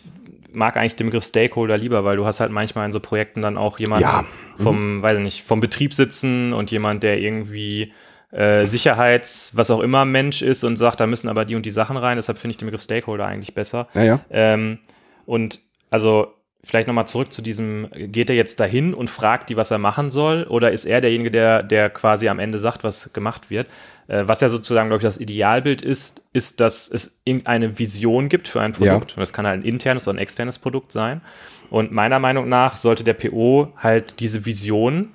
mag 0.51 0.77
eigentlich 0.77 0.95
den 0.95 1.07
Begriff 1.07 1.23
Stakeholder 1.25 1.77
lieber, 1.77 2.03
weil 2.03 2.15
du 2.17 2.25
hast 2.25 2.39
halt 2.39 2.51
manchmal 2.51 2.85
in 2.85 2.91
so 2.91 2.99
Projekten 2.99 3.41
dann 3.41 3.57
auch 3.57 3.79
jemanden 3.79 4.03
Ja. 4.03 4.25
vom, 4.57 5.01
weiß 5.01 5.17
ich 5.17 5.23
nicht, 5.23 5.43
vom 5.43 5.59
Betrieb 5.59 5.93
sitzen 5.93 6.53
und 6.53 6.71
jemand, 6.71 7.03
der 7.03 7.19
irgendwie 7.19 7.91
äh, 8.33 8.65
Sicherheits, 8.65 9.51
was 9.55 9.69
auch 9.71 9.79
immer 9.79 10.05
Mensch 10.05 10.41
ist 10.41 10.63
und 10.63 10.77
sagt, 10.77 10.99
da 10.99 11.07
müssen 11.07 11.29
aber 11.29 11.45
die 11.45 11.55
und 11.55 11.65
die 11.65 11.71
Sachen 11.71 11.97
rein. 11.97 12.17
Deshalb 12.17 12.37
finde 12.37 12.51
ich 12.51 12.57
den 12.57 12.65
Begriff 12.65 12.81
Stakeholder 12.81 13.25
eigentlich 13.25 13.53
besser. 13.53 13.87
Ja, 13.93 14.03
ja. 14.03 14.19
Ähm, 14.31 14.79
und 15.25 15.59
also 15.89 16.33
vielleicht 16.63 16.87
nochmal 16.87 17.07
zurück 17.07 17.33
zu 17.33 17.41
diesem, 17.41 17.89
geht 17.93 18.29
er 18.29 18.35
jetzt 18.35 18.59
dahin 18.59 18.93
und 18.93 19.09
fragt 19.09 19.49
die, 19.49 19.57
was 19.57 19.69
er 19.69 19.77
machen 19.77 20.09
soll, 20.09 20.45
oder 20.45 20.71
ist 20.71 20.85
er 20.85 21.01
derjenige, 21.01 21.29
der, 21.29 21.61
der 21.61 21.89
quasi 21.89 22.29
am 22.29 22.39
Ende 22.39 22.57
sagt, 22.57 22.83
was 22.83 23.11
gemacht 23.11 23.49
wird? 23.49 23.67
Äh, 24.07 24.23
was 24.27 24.41
ja 24.41 24.49
sozusagen, 24.49 24.89
glaube 24.89 25.01
ich, 25.01 25.07
das 25.07 25.19
Idealbild 25.19 25.81
ist, 25.81 26.25
ist, 26.33 26.59
dass 26.59 26.89
es 26.89 27.21
eine 27.45 27.79
Vision 27.79 28.29
gibt 28.29 28.47
für 28.47 28.61
ein 28.61 28.73
Produkt. 28.73 29.11
Ja. 29.11 29.17
Und 29.17 29.21
das 29.21 29.33
kann 29.33 29.45
halt 29.45 29.61
ein 29.61 29.65
internes 29.65 30.07
oder 30.07 30.17
ein 30.17 30.21
externes 30.21 30.57
Produkt 30.57 30.91
sein. 30.91 31.21
Und 31.69 31.91
meiner 31.91 32.19
Meinung 32.19 32.49
nach 32.49 32.77
sollte 32.77 33.03
der 33.03 33.13
PO 33.13 33.73
halt 33.77 34.19
diese 34.19 34.45
Vision 34.45 35.11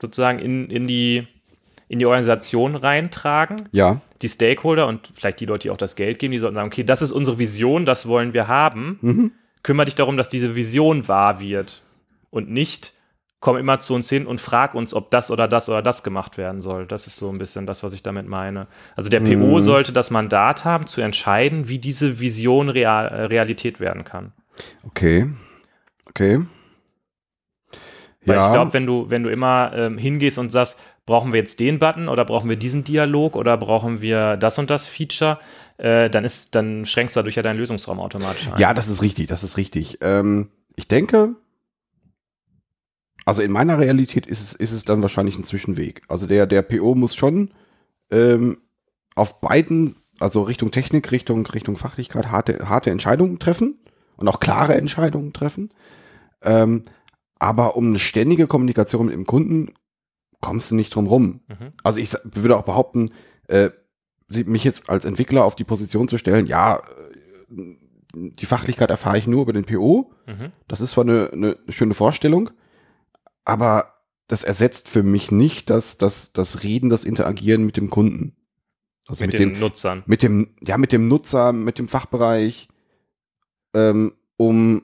sozusagen 0.00 0.38
in, 0.38 0.70
in, 0.70 0.86
die, 0.86 1.26
in 1.92 1.98
die 1.98 2.06
Organisation 2.06 2.74
reintragen 2.74 3.68
Ja, 3.70 4.00
die 4.22 4.28
Stakeholder 4.28 4.86
und 4.86 5.10
vielleicht 5.14 5.40
die 5.40 5.44
Leute, 5.44 5.64
die 5.64 5.70
auch 5.70 5.76
das 5.76 5.94
Geld 5.94 6.18
geben, 6.18 6.32
die 6.32 6.38
sollten 6.38 6.54
sagen, 6.54 6.68
okay, 6.68 6.84
das 6.84 7.02
ist 7.02 7.12
unsere 7.12 7.38
Vision, 7.38 7.84
das 7.84 8.08
wollen 8.08 8.32
wir 8.32 8.48
haben. 8.48 8.98
Mhm. 9.02 9.32
Kümmere 9.62 9.84
dich 9.84 9.94
darum, 9.94 10.16
dass 10.16 10.30
diese 10.30 10.54
Vision 10.56 11.06
wahr 11.06 11.38
wird 11.38 11.82
und 12.30 12.50
nicht 12.50 12.94
komm 13.40 13.58
immer 13.58 13.78
zu 13.80 13.94
uns 13.94 14.08
hin 14.08 14.26
und 14.26 14.40
frag 14.40 14.74
uns, 14.74 14.94
ob 14.94 15.10
das 15.10 15.30
oder 15.30 15.48
das 15.48 15.68
oder 15.68 15.82
das 15.82 16.02
gemacht 16.02 16.38
werden 16.38 16.60
soll. 16.62 16.86
Das 16.86 17.06
ist 17.06 17.16
so 17.16 17.28
ein 17.28 17.36
bisschen 17.38 17.66
das, 17.66 17.82
was 17.82 17.92
ich 17.92 18.02
damit 18.02 18.26
meine. 18.26 18.68
Also 18.96 19.10
der 19.10 19.20
PO 19.20 19.56
Mhm. 19.56 19.60
sollte 19.60 19.92
das 19.92 20.10
Mandat 20.10 20.64
haben, 20.64 20.86
zu 20.86 21.02
entscheiden, 21.02 21.68
wie 21.68 21.78
diese 21.78 22.20
Vision 22.20 22.70
real, 22.70 23.06
äh, 23.08 23.24
Realität 23.24 23.80
werden 23.80 24.04
kann. 24.04 24.32
okay. 24.86 25.28
Okay. 26.08 26.44
Weil 28.24 28.38
ich 28.38 28.52
glaube, 28.52 28.72
wenn 28.72 28.86
du, 28.86 29.10
wenn 29.10 29.24
du 29.24 29.30
immer 29.30 29.72
ähm, 29.74 29.98
hingehst 29.98 30.38
und 30.38 30.52
sagst, 30.52 30.80
brauchen 31.06 31.32
wir 31.32 31.40
jetzt 31.40 31.60
den 31.60 31.78
Button 31.78 32.08
oder 32.08 32.24
brauchen 32.24 32.48
wir 32.48 32.56
diesen 32.56 32.84
Dialog 32.84 33.36
oder 33.36 33.56
brauchen 33.56 34.00
wir 34.00 34.36
das 34.36 34.58
und 34.58 34.70
das 34.70 34.86
Feature, 34.86 35.38
äh, 35.78 36.08
dann 36.08 36.24
ist, 36.24 36.54
dann 36.54 36.86
schränkst 36.86 37.16
du 37.16 37.18
dadurch 37.18 37.36
ja 37.36 37.42
deinen 37.42 37.56
Lösungsraum 37.56 37.98
automatisch 38.00 38.48
ein. 38.48 38.60
Ja, 38.60 38.72
das 38.74 38.88
ist 38.88 39.02
richtig, 39.02 39.26
das 39.26 39.42
ist 39.42 39.56
richtig. 39.56 39.98
Ähm, 40.00 40.50
ich 40.76 40.86
denke, 40.88 41.34
also 43.24 43.42
in 43.42 43.52
meiner 43.52 43.78
Realität 43.78 44.26
ist 44.26 44.40
es, 44.40 44.52
ist 44.52 44.72
es 44.72 44.84
dann 44.84 45.02
wahrscheinlich 45.02 45.38
ein 45.38 45.44
Zwischenweg. 45.44 46.02
Also 46.08 46.26
der, 46.26 46.46
der 46.46 46.62
PO 46.62 46.94
muss 46.94 47.14
schon 47.14 47.50
ähm, 48.10 48.58
auf 49.14 49.40
beiden, 49.40 49.96
also 50.20 50.42
Richtung 50.42 50.70
Technik, 50.70 51.10
Richtung, 51.10 51.46
Richtung 51.46 51.76
Fachlichkeit, 51.76 52.30
harte, 52.30 52.68
harte 52.68 52.90
Entscheidungen 52.90 53.38
treffen 53.38 53.80
und 54.16 54.28
auch 54.28 54.40
klare 54.40 54.74
Entscheidungen 54.74 55.32
treffen. 55.32 55.70
Ähm, 56.42 56.82
aber 57.38 57.76
um 57.76 57.88
eine 57.88 57.98
ständige 57.98 58.46
Kommunikation 58.46 59.06
mit 59.06 59.14
dem 59.14 59.26
Kunden 59.26 59.74
kommst 60.42 60.70
du 60.70 60.74
nicht 60.74 60.94
drum 60.94 61.06
rum. 61.06 61.40
Mhm. 61.48 61.72
Also 61.82 62.00
ich 62.00 62.12
würde 62.24 62.56
auch 62.58 62.64
behaupten, 62.64 63.10
äh, 63.48 63.70
mich 64.28 64.64
jetzt 64.64 64.90
als 64.90 65.06
Entwickler 65.06 65.44
auf 65.44 65.54
die 65.54 65.64
Position 65.64 66.08
zu 66.08 66.18
stellen, 66.18 66.46
ja, 66.46 66.76
äh, 66.76 67.76
die 68.14 68.46
Fachlichkeit 68.46 68.90
erfahre 68.90 69.16
ich 69.16 69.26
nur 69.26 69.42
über 69.42 69.54
den 69.54 69.64
PO. 69.64 70.12
Mhm. 70.26 70.52
Das 70.68 70.82
ist 70.82 70.90
zwar 70.90 71.04
eine, 71.04 71.30
eine 71.32 71.56
schöne 71.70 71.94
Vorstellung, 71.94 72.50
aber 73.44 73.94
das 74.26 74.42
ersetzt 74.42 74.88
für 74.88 75.02
mich 75.02 75.30
nicht 75.30 75.70
das, 75.70 75.96
das, 75.96 76.32
das 76.32 76.62
Reden, 76.62 76.90
das 76.90 77.04
Interagieren 77.04 77.64
mit 77.64 77.76
dem 77.76 77.88
Kunden. 77.88 78.36
Also 79.06 79.24
Mit, 79.24 79.32
mit, 79.32 79.40
den 79.40 79.50
dem, 79.54 79.60
Nutzern. 79.60 80.02
mit 80.06 80.22
dem, 80.22 80.54
ja, 80.60 80.78
mit 80.78 80.92
dem 80.92 81.08
Nutzer, 81.08 81.52
mit 81.52 81.78
dem 81.78 81.88
Fachbereich, 81.88 82.68
ähm, 83.74 84.12
um, 84.36 84.82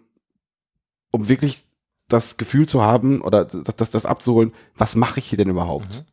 um 1.10 1.28
wirklich 1.28 1.64
das 2.08 2.36
Gefühl 2.36 2.66
zu 2.66 2.82
haben 2.82 3.20
oder 3.20 3.44
das, 3.44 3.76
das, 3.76 3.90
das 3.90 4.06
abzuholen, 4.06 4.52
was 4.76 4.96
mache 4.96 5.20
ich 5.20 5.26
hier 5.28 5.38
denn 5.38 5.50
überhaupt? 5.50 5.98
Mhm. 6.00 6.06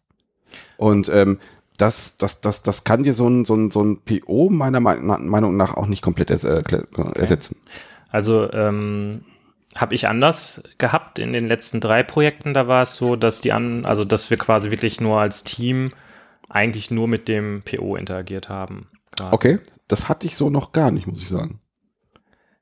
Und 0.78 1.10
ähm, 1.10 1.40
das, 1.78 2.18
das, 2.18 2.42
das, 2.42 2.64
das 2.64 2.84
kann 2.84 3.04
dir 3.04 3.14
so 3.14 3.28
ein, 3.28 3.46
so 3.46 3.56
ein, 3.56 3.72
so 3.72 3.82
ein 3.84 4.00
PO 4.02 4.50
meiner 4.50 4.80
Me- 4.80 4.98
Meinung 5.20 5.58
nach 5.58 5.76
auch 5.76 5.88
nicht 5.88 6.02
komplett 6.02 6.30
ers 6.30 6.44
äh, 6.44 6.64
kle- 6.66 6.88
ersetzen. 7.18 7.58
Also 8.10 8.52
ähm, 8.54 9.26
habe 9.76 9.96
ich 9.96 10.08
anders 10.08 10.64
gehabt 10.78 11.20
in 11.20 11.34
den 11.34 11.48
letzten 11.48 11.82
drei 11.82 12.04
Projekten. 12.04 12.54
Da 12.54 12.68
war 12.68 12.82
es 12.82 12.96
so, 12.96 13.16
dass 13.18 13.42
die 13.42 13.52
an, 13.52 13.86
also 13.86 14.06
dass 14.06 14.30
wir 14.30 14.38
quasi 14.38 14.72
wirklich 14.72 15.02
nur 15.02 15.20
als 15.20 15.44
Team 15.44 15.92
eigentlich 16.50 16.92
nur 16.92 17.08
mit 17.10 17.28
dem 17.28 17.62
PO 17.64 17.96
interagiert 17.98 18.48
haben. 18.48 18.88
quasi. 19.18 19.34
Okay, 19.34 19.60
das 19.90 20.08
hatte 20.08 20.28
ich 20.28 20.36
so 20.38 20.50
noch 20.50 20.72
gar 20.72 20.92
nicht, 20.92 21.08
muss 21.08 21.22
ich 21.22 21.28
sagen. 21.28 21.60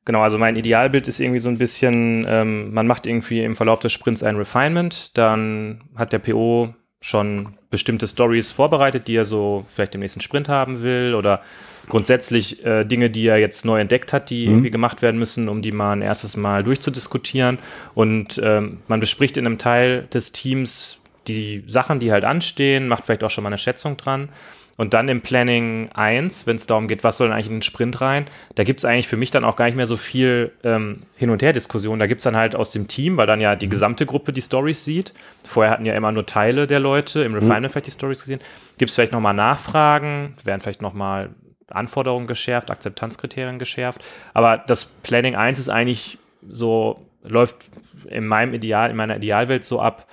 Genau, 0.06 0.22
also 0.22 0.38
mein 0.38 0.56
Idealbild 0.58 1.08
ist 1.08 1.20
irgendwie 1.20 1.40
so 1.40 1.50
ein 1.50 1.58
bisschen, 1.58 2.26
ähm, 2.28 2.74
man 2.74 2.88
macht 2.88 3.06
irgendwie 3.06 3.44
im 3.44 3.56
Verlauf 3.56 3.80
des 3.80 3.94
Sprints 3.94 4.22
ein 4.24 4.36
Refinement, 4.36 5.18
dann 5.18 5.82
hat 5.96 6.12
der 6.12 6.20
PO 6.20 6.74
schon 7.00 7.56
bestimmte 7.70 8.08
Stories 8.08 8.52
vorbereitet, 8.52 9.08
die 9.08 9.16
er 9.16 9.26
so 9.26 9.66
vielleicht 9.74 9.96
im 9.96 10.02
nächsten 10.02 10.22
Sprint 10.22 10.50
haben 10.50 10.82
will 10.84 11.16
oder 11.16 11.42
grundsätzlich 11.90 12.66
äh, 12.66 12.86
Dinge, 12.86 13.10
die 13.10 13.28
er 13.28 13.38
jetzt 13.38 13.66
neu 13.66 13.80
entdeckt 13.80 14.14
hat, 14.14 14.30
die 14.30 14.46
Mhm. 14.46 14.52
irgendwie 14.54 14.72
gemacht 14.72 15.02
werden 15.02 15.20
müssen, 15.20 15.50
um 15.50 15.62
die 15.62 15.72
mal 15.74 15.94
ein 15.94 16.02
erstes 16.02 16.38
Mal 16.38 16.64
durchzudiskutieren. 16.64 17.60
Und 17.94 18.40
ähm, 18.44 18.80
man 18.88 19.00
bespricht 19.02 19.36
in 19.38 19.46
einem 19.46 19.58
Teil 19.58 20.08
des 20.14 20.32
Teams 20.32 21.02
die 21.28 21.64
Sachen, 21.68 22.00
die 22.00 22.12
halt 22.12 22.24
anstehen, 22.26 22.88
macht 22.88 23.06
vielleicht 23.06 23.24
auch 23.24 23.30
schon 23.30 23.44
mal 23.44 23.50
eine 23.50 23.58
Schätzung 23.58 23.98
dran. 23.98 24.30
Und 24.76 24.96
dann 24.96 25.08
im 25.08 25.22
Planning 25.22 25.90
1, 25.94 26.48
wenn 26.48 26.56
es 26.56 26.66
darum 26.66 26.88
geht, 26.88 27.04
was 27.04 27.18
soll 27.18 27.28
denn 27.28 27.36
eigentlich 27.36 27.48
in 27.48 27.58
den 27.58 27.62
Sprint 27.62 28.02
rein, 28.02 28.26
da 28.56 28.64
gibt 28.64 28.80
es 28.80 28.86
eigentlich 28.86 29.08
für 29.08 29.18
mich 29.18 29.30
dann 29.30 29.44
auch 29.44 29.56
gar 29.56 29.66
nicht 29.66 29.76
mehr 29.76 29.86
so 29.86 29.98
viel 29.98 30.52
ähm, 30.64 31.02
Hin- 31.16 31.30
und 31.30 31.44
Her-Diskussion. 31.44 32.00
Da 32.00 32.08
gibt 32.08 32.22
es 32.22 32.24
dann 32.24 32.36
halt 32.36 32.56
aus 32.56 32.72
dem 32.72 32.88
Team, 32.88 33.18
weil 33.18 33.28
dann 33.28 33.40
ja 33.40 33.56
die 33.56 33.70
gesamte 33.70 34.08
Gruppe 34.08 34.34
die 34.34 34.42
Stories 34.42 34.84
sieht. 34.84 35.14
Vorher 35.44 35.72
hatten 35.72 35.86
ja 35.86 35.94
immer 35.94 36.12
nur 36.12 36.26
Teile 36.26 36.66
der 36.66 36.80
Leute, 36.80 37.24
im 37.24 37.36
Refinement 37.36 37.72
vielleicht 37.72 37.88
die 37.88 37.92
Stories 37.92 38.22
gesehen. 38.22 38.40
Gibt 38.80 38.90
es 38.90 38.96
vielleicht 38.96 39.12
nochmal 39.12 39.36
Nachfragen, 39.36 40.36
werden 40.44 40.62
vielleicht 40.62 40.82
nochmal 40.82 41.30
Anforderungen 41.70 42.26
geschärft, 42.26 42.72
Akzeptanzkriterien 42.72 43.60
geschärft. 43.60 44.04
Aber 44.34 44.58
das 44.58 44.86
Planning 44.86 45.36
1 45.36 45.60
ist 45.60 45.70
eigentlich 45.70 46.18
so, 46.50 47.06
läuft 47.24 47.70
in 48.10 48.26
meinem 48.26 48.54
Ideal, 48.54 48.90
in 48.90 48.96
meiner 48.96 49.18
Idealwelt 49.18 49.66
so 49.66 49.80
ab, 49.80 50.08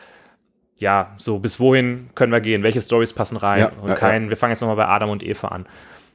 ja, 0.81 1.15
so 1.17 1.39
bis 1.39 1.61
wohin 1.61 2.11
können 2.15 2.33
wir 2.33 2.41
gehen, 2.41 2.63
welche 2.63 2.81
Stories 2.81 3.13
passen 3.13 3.37
rein 3.37 3.61
Ja, 3.61 3.73
und 3.81 3.89
ja, 3.89 3.95
kein, 3.95 4.29
wir 4.29 4.37
fangen 4.37 4.53
jetzt 4.53 4.61
nochmal 4.61 4.77
bei 4.77 4.87
Adam 4.87 5.11
und 5.11 5.23
Eva 5.23 5.49
an. 5.49 5.67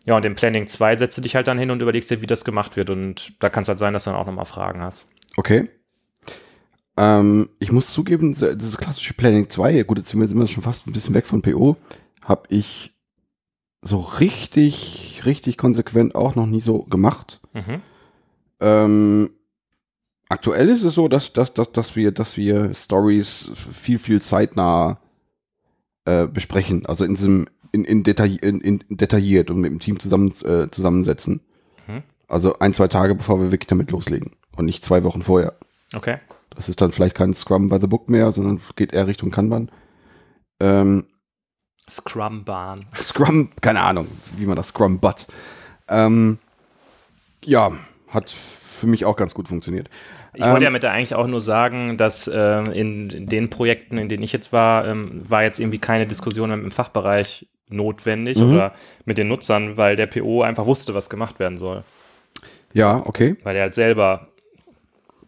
Ja, 0.05 0.15
und 0.15 0.25
im 0.25 0.35
Planning 0.35 0.67
2 0.67 0.97
setzt 0.97 1.17
du 1.17 1.21
dich 1.21 1.35
halt 1.35 1.47
dann 1.47 1.57
hin 1.57 1.71
und 1.71 1.81
überlegst 1.81 2.11
dir, 2.11 2.21
wie 2.21 2.27
das 2.27 2.45
gemacht 2.45 2.75
wird 2.75 2.89
und 2.89 3.33
da 3.39 3.49
kann 3.49 3.63
es 3.63 3.69
halt 3.69 3.79
sein, 3.79 3.93
dass 3.93 4.03
du 4.03 4.11
dann 4.11 4.19
auch 4.19 4.25
nochmal 4.25 4.45
Fragen 4.45 4.81
hast. 4.81 5.09
Okay. 5.37 5.69
Ähm, 6.97 7.49
ich 7.59 7.71
muss 7.71 7.91
zugeben, 7.91 8.33
dieses 8.33 8.77
klassische 8.77 9.13
Planning 9.13 9.49
2, 9.49 9.83
gut, 9.83 9.97
jetzt 9.97 10.09
sind 10.09 10.19
wir, 10.19 10.27
sind 10.27 10.37
wir 10.37 10.47
schon 10.47 10.63
fast 10.63 10.87
ein 10.87 10.93
bisschen 10.93 11.15
weg 11.15 11.25
von 11.25 11.41
PO, 11.41 11.75
habe 12.23 12.43
ich 12.49 12.93
so 13.81 13.99
richtig, 13.99 15.21
richtig 15.25 15.57
konsequent 15.57 16.15
auch 16.15 16.35
noch 16.35 16.47
nie 16.47 16.61
so 16.61 16.83
gemacht. 16.83 17.41
Mhm. 17.53 17.81
Ähm, 18.59 19.29
aktuell 20.29 20.69
ist 20.69 20.83
es 20.83 20.95
so, 20.95 21.07
dass, 21.07 21.33
dass, 21.33 21.53
dass, 21.53 21.71
dass 21.71 21.95
wir, 21.95 22.11
dass 22.11 22.37
wir 22.37 22.73
Stories 22.73 23.49
viel, 23.53 23.99
viel 23.99 24.21
zeitnah 24.21 24.99
äh, 26.05 26.27
besprechen. 26.27 26.85
Also 26.85 27.03
in 27.03 27.15
diesem, 27.15 27.47
in, 27.71 27.85
in, 27.85 28.03
Detail, 28.03 28.35
in, 28.35 28.61
in 28.61 28.83
detailliert 28.89 29.49
und 29.49 29.59
mit 29.59 29.71
dem 29.71 29.79
Team 29.79 29.99
zusammen, 29.99 30.29
äh, 30.43 30.69
zusammensetzen. 30.69 31.41
Mhm. 31.87 32.03
Also 32.27 32.59
ein, 32.59 32.73
zwei 32.73 32.87
Tage, 32.87 33.15
bevor 33.15 33.39
wir 33.39 33.51
wirklich 33.51 33.67
damit 33.67 33.91
loslegen. 33.91 34.31
Und 34.55 34.65
nicht 34.65 34.85
zwei 34.85 35.03
Wochen 35.03 35.21
vorher. 35.21 35.55
Okay. 35.93 36.19
Das 36.49 36.69
ist 36.69 36.79
dann 36.81 36.91
vielleicht 36.91 37.15
kein 37.15 37.33
Scrum 37.33 37.69
by 37.69 37.79
the 37.79 37.87
Book 37.87 38.09
mehr, 38.09 38.31
sondern 38.31 38.61
geht 38.75 38.93
eher 38.93 39.07
Richtung 39.07 39.31
Kanban. 39.31 39.69
Ähm, 40.59 41.05
Scrum-Bahn. 41.89 42.87
Scrum, 43.01 43.51
keine 43.61 43.81
Ahnung, 43.81 44.07
wie 44.37 44.45
man 44.45 44.55
das 44.55 44.69
Scrum 44.69 44.99
But. 44.99 45.27
Ähm, 45.87 46.39
ja, 47.43 47.73
hat 48.09 48.29
für 48.29 48.87
mich 48.87 49.05
auch 49.05 49.15
ganz 49.15 49.33
gut 49.33 49.47
funktioniert. 49.47 49.89
Ich 50.35 50.43
wollte 50.43 50.57
Ähm, 50.57 50.63
ja 50.63 50.69
mit 50.69 50.83
der 50.83 50.91
eigentlich 50.91 51.15
auch 51.15 51.27
nur 51.27 51.41
sagen, 51.41 51.97
dass 51.97 52.27
äh, 52.27 52.59
in, 52.71 53.09
in 53.09 53.27
den 53.27 53.49
Projekten, 53.49 53.97
in 53.97 54.09
denen 54.09 54.23
ich 54.23 54.33
jetzt 54.33 54.51
war, 54.53 54.87
ähm, 54.87 55.21
war 55.27 55.43
jetzt 55.43 55.59
irgendwie 55.59 55.79
keine 55.79 56.05
Diskussion 56.07 56.51
im 56.51 56.71
Fachbereich 56.71 57.47
notwendig 57.69 58.37
Mhm. 58.37 58.53
oder 58.53 58.73
mit 59.05 59.17
den 59.17 59.27
Nutzern, 59.27 59.77
weil 59.77 59.95
der 59.95 60.07
PO 60.07 60.41
einfach 60.43 60.65
wusste, 60.65 60.93
was 60.93 61.09
gemacht 61.09 61.39
werden 61.39 61.57
soll. 61.57 61.83
Ja, 62.73 63.01
okay. 63.05 63.37
Weil 63.43 63.55
er 63.55 63.63
halt 63.63 63.75
selber 63.75 64.27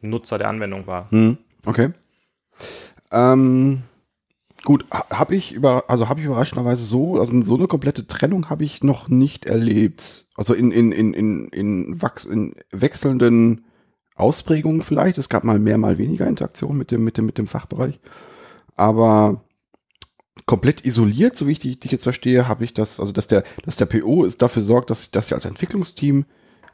Nutzer 0.02 0.38
der 0.38 0.50
Anwendung 0.50 0.86
war. 0.88 1.10
Hm, 1.12 1.38
okay. 1.65 1.91
Ähm, 3.12 3.84
gut, 4.63 4.86
habe 4.91 5.36
ich 5.36 5.54
über, 5.54 5.86
also 5.88 6.10
habe 6.10 6.20
ich 6.20 6.26
überraschenderweise 6.26 6.84
so, 6.84 7.20
also 7.20 7.41
so 7.41 7.56
eine 7.56 7.67
komplette 7.67 8.06
Trennung 8.06 8.50
habe 8.50 8.63
ich 8.65 8.84
noch 8.84 9.08
nicht 9.08 9.46
erlebt. 9.46 10.26
Also 10.36 10.54
in, 10.54 10.72
in, 10.72 10.91
in, 10.91 11.13
in, 11.13 11.48
in, 11.50 12.02
wachs, 12.02 12.26
in 12.26 12.54
wechselnden 12.72 13.65
Ausprägungen 14.17 14.82
vielleicht. 14.82 15.17
Es 15.17 15.30
gab 15.30 15.43
mal 15.43 15.60
mehr, 15.60 15.77
mal 15.77 15.97
weniger 15.97 16.27
Interaktion 16.27 16.77
mit 16.77 16.91
dem, 16.91 17.03
mit 17.03 17.17
dem, 17.17 17.25
mit 17.25 17.38
dem 17.38 17.47
Fachbereich. 17.47 17.99
Aber 18.75 19.41
komplett 20.45 20.86
isoliert, 20.86 21.36
so 21.36 21.47
wie 21.47 21.51
ich 21.53 21.60
dich, 21.60 21.80
jetzt 21.91 22.03
verstehe, 22.03 22.47
habe 22.47 22.63
ich 22.63 22.73
das, 22.73 22.99
also 22.99 23.12
dass 23.12 23.27
der, 23.27 23.43
dass 23.65 23.75
der 23.75 23.86
PO 23.86 24.23
ist 24.23 24.41
dafür 24.41 24.62
sorgt, 24.62 24.89
dass, 24.89 25.12
dass 25.12 25.27
ich 25.27 25.34
als 25.34 25.45
Entwicklungsteam 25.45 26.25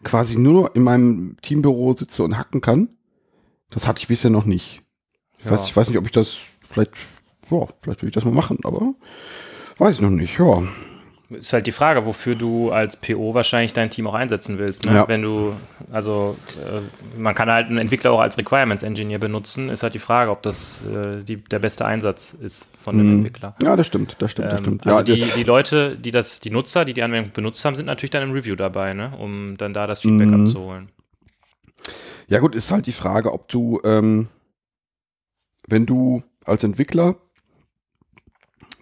quasi 0.04 0.38
nur 0.38 0.76
in 0.76 0.84
meinem 0.84 1.38
Teambüro 1.42 1.94
sitze 1.94 2.24
und 2.24 2.38
hacken 2.38 2.62
kann. 2.62 2.90
Das 3.70 3.88
hatte 3.88 4.00
ich 4.00 4.08
bisher 4.08 4.30
noch 4.30 4.46
nicht. 4.46 4.82
Ich, 5.40 5.46
Ja. 5.46 5.52
weiß, 5.52 5.66
ich 5.66 5.76
weiß 5.76 5.90
nicht, 5.90 5.98
ob 5.98 6.06
ich 6.06 6.12
das 6.12 6.38
vielleicht, 6.70 6.92
ja, 7.50 7.66
vielleicht 7.82 8.02
will 8.02 8.10
ich 8.10 8.16
das 8.16 8.26
mal 8.26 8.34
machen, 8.34 8.60
aber 8.64 8.94
weiß 9.78 9.96
ich 9.96 10.02
noch 10.02 10.10
nicht, 10.10 10.38
ja. 10.38 10.64
Ist 11.36 11.54
halt 11.54 11.68
die 11.68 11.72
Frage, 11.72 12.06
wofür 12.06 12.36
du 12.36 12.72
als 12.72 12.96
PO 12.96 13.34
wahrscheinlich 13.34 13.74
dein 13.74 13.90
Team 13.90 14.08
auch 14.08 14.14
einsetzen 14.14 14.58
willst. 14.58 14.86
Ne? 14.86 14.94
Ja. 14.94 15.08
Wenn 15.08 15.22
du, 15.22 15.54
also 15.92 16.36
äh, 16.62 16.82
man 17.20 17.36
kann 17.36 17.50
halt 17.50 17.68
einen 17.68 17.78
Entwickler 17.78 18.12
auch 18.12 18.20
als 18.20 18.38
Requirements 18.38 18.84
Engineer 18.84 19.20
benutzen, 19.20 19.70
ist 19.70 19.84
halt 19.84 19.94
die 19.94 20.00
Frage, 20.00 20.32
ob 20.32 20.42
das 20.44 20.86
äh, 20.86 21.24
die, 21.24 21.38
der 21.38 21.60
beste 21.60 21.86
Einsatz 21.86 22.34
ist 22.34 22.76
von 22.78 22.98
dem 22.98 23.08
Mhm. 23.08 23.14
Entwickler. 23.18 23.56
Ja, 23.62 23.76
das 23.76 23.88
stimmt, 23.88 24.16
das 24.20 24.32
stimmt, 24.32 24.52
das 24.52 24.60
Ähm, 24.60 24.66
stimmt. 24.66 24.88
also 24.88 25.00
ja, 25.00 25.04
die, 25.04 25.22
die 25.36 25.44
Leute, 25.44 25.96
die 25.98 26.12
das, 26.12 26.40
die 26.40 26.50
Nutzer, 26.52 26.86
die 26.86 26.94
die 26.94 27.04
Anwendung 27.04 27.32
benutzt 27.34 27.64
haben, 27.66 27.76
sind 27.76 27.86
natürlich 27.86 28.12
dann 28.12 28.24
im 28.24 28.32
Review 28.32 28.56
dabei, 28.56 28.94
ne? 28.94 29.14
um 29.18 29.56
dann 29.58 29.74
da 29.74 29.88
das 29.88 30.02
Feedback 30.02 30.28
Mhm. 30.28 30.46
abzuholen. 30.46 30.90
Ja 32.28 32.40
gut, 32.40 32.56
ist 32.56 32.72
halt 32.72 32.86
die 32.88 32.92
Frage, 32.94 33.32
ob 33.34 33.48
du, 33.50 33.82
ähm, 33.84 34.28
wenn 35.68 35.86
du 35.86 36.24
als 36.46 36.64
Entwickler 36.64 37.16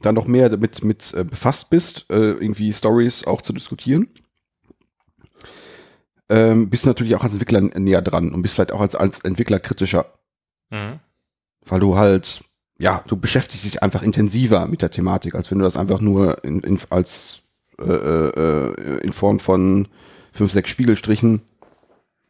dann 0.02 0.16
noch 0.16 0.28
mehr 0.28 0.50
damit 0.50 0.84
mit, 0.84 1.14
äh, 1.14 1.24
befasst 1.24 1.70
bist, 1.70 2.06
äh, 2.10 2.32
irgendwie 2.32 2.72
Stories 2.74 3.26
auch 3.26 3.42
zu 3.42 3.54
diskutieren, 3.54 4.08
ähm, 6.30 6.70
bist 6.70 6.86
du 6.86 6.90
natürlich 6.90 7.16
auch 7.16 7.24
als 7.24 7.34
Entwickler 7.34 7.62
näher 7.62 8.02
dran 8.02 8.34
und 8.34 8.42
bist 8.42 8.56
vielleicht 8.56 8.72
auch 8.72 8.80
als, 8.82 8.96
als 8.96 9.20
Entwickler 9.20 9.60
kritischer, 9.60 10.06
Mhm. 10.70 11.00
weil 11.66 11.80
du 11.80 11.98
halt, 11.98 12.44
ja, 12.80 13.04
du 13.08 13.18
beschäftigst 13.18 13.66
dich 13.66 13.84
einfach 13.84 14.02
intensiver 14.02 14.68
mit 14.68 14.82
der 14.82 14.92
Thematik, 14.92 15.36
als 15.36 15.52
wenn 15.52 15.60
du 15.60 15.66
das 15.66 15.78
einfach 15.78 16.00
nur 16.00 16.44
in, 16.44 16.62
in, 16.62 16.80
als 16.90 17.44
äh, 17.80 17.84
äh, 17.84 18.98
in 19.00 19.12
Form 19.12 19.40
von 19.40 19.88
fünf, 20.32 20.52
sechs 20.52 20.70
Spiegelstrichen 20.70 21.42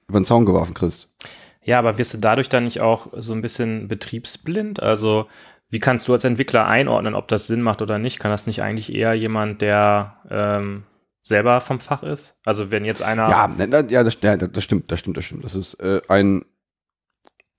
über 0.08 0.20
den 0.20 0.26
Zaun 0.26 0.46
geworfen 0.46 0.74
kriegst. 0.74 1.16
Ja, 1.64 1.78
aber 1.78 1.98
wirst 1.98 2.14
du 2.14 2.18
dadurch 2.18 2.50
dann 2.50 2.64
nicht 2.64 2.82
auch 2.82 3.08
so 3.18 3.34
ein 3.34 3.42
bisschen 3.42 3.88
betriebsblind? 3.88 4.82
Also 4.82 5.28
wie 5.72 5.80
kannst 5.80 6.08
du 6.08 6.14
als 6.14 6.24
Entwickler 6.26 6.68
einordnen, 6.68 7.16
ob 7.16 7.28
das 7.30 7.48
Sinn 7.48 7.62
macht 7.62 7.82
oder 7.82 7.98
nicht? 7.98 8.20
Kann 8.20 8.30
das 8.30 8.46
nicht 8.46 8.62
eigentlich 8.62 8.94
eher 8.94 9.14
jemand, 9.14 9.62
der 9.62 10.18
ähm, 10.30 10.84
selber 11.24 11.62
vom 11.62 11.80
Fach 11.80 12.04
ist? 12.04 12.40
Also 12.46 12.72
wenn 12.72 12.86
jetzt 12.86 13.02
einer 13.02 13.30
Ja, 13.30 13.48
ne, 13.48 13.68
ne, 13.68 13.86
ja, 13.90 14.04
das, 14.04 14.18
ja, 14.22 14.36
das 14.38 14.64
stimmt, 14.64 14.92
das 14.92 15.00
stimmt, 15.00 15.18
das 15.18 15.26
stimmt. 15.26 15.44
Das 15.46 15.56
ist 15.56 15.76
äh, 15.76 16.02
ein 16.08 16.46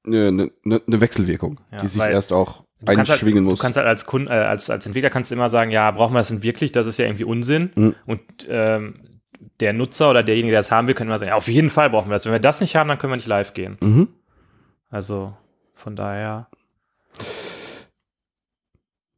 eine 0.05 0.33
ne, 0.33 0.51
ne, 0.65 0.83
ne 0.85 1.01
Wechselwirkung, 1.01 1.61
Ja, 1.71 1.81
die 1.81 1.89
sich 1.89 2.03
erst 2.03 2.33
auch 2.33 2.65
kannst, 2.85 2.99
halt, 2.99 3.11
einschwingen 3.11 3.45
muss. 3.45 3.61
du 3.61 3.63
kannst 3.63 3.77
halt 3.77 3.87
als 3.87 4.05
Kunde, 4.05 4.33
äh, 4.33 4.35
als, 4.35 4.69
als 4.69 4.85
Entwickler 4.85 5.11
kannst 5.11 5.31
du 5.31 5.35
immer 5.35 5.49
sagen, 5.49 5.71
ja, 5.71 5.91
brauchen 5.93 6.13
wir 6.13 6.19
das 6.19 6.29
denn 6.29 6.43
wirklich? 6.43 6.73
Das 6.73 6.87
ist 6.87 6.99
ja 6.99 7.07
irgendwie 7.07 7.25
Unsinn. 7.25 7.71
Mhm. 7.77 7.95
Und 8.07 8.21
ähm, 8.49 9.21
der 9.61 9.73
Nutzer 9.73 10.11
oder 10.11 10.23
derjenige, 10.23 10.51
der 10.53 10.59
das 10.59 10.71
haben 10.71 10.89
will, 10.89 10.95
kann 10.95 11.07
immer 11.07 11.19
sagen, 11.19 11.31
ja, 11.31 11.37
auf 11.37 11.49
jeden 11.49 11.71
Fall 11.71 11.91
brauchen 11.91 12.09
wir 12.09 12.15
das. 12.15 12.27
Wenn 12.27 12.33
wir 12.33 12.41
das 12.41 12.61
nicht 12.61 12.75
haben, 12.77 12.89
dann 12.89 12.99
können 12.99 13.13
wir 13.13 13.17
nicht 13.17 13.27
live 13.29 13.55
gehen. 13.55 13.79
mhm. 13.81 14.09
Also 14.91 15.35
von 15.75 15.97
daher. 15.97 16.49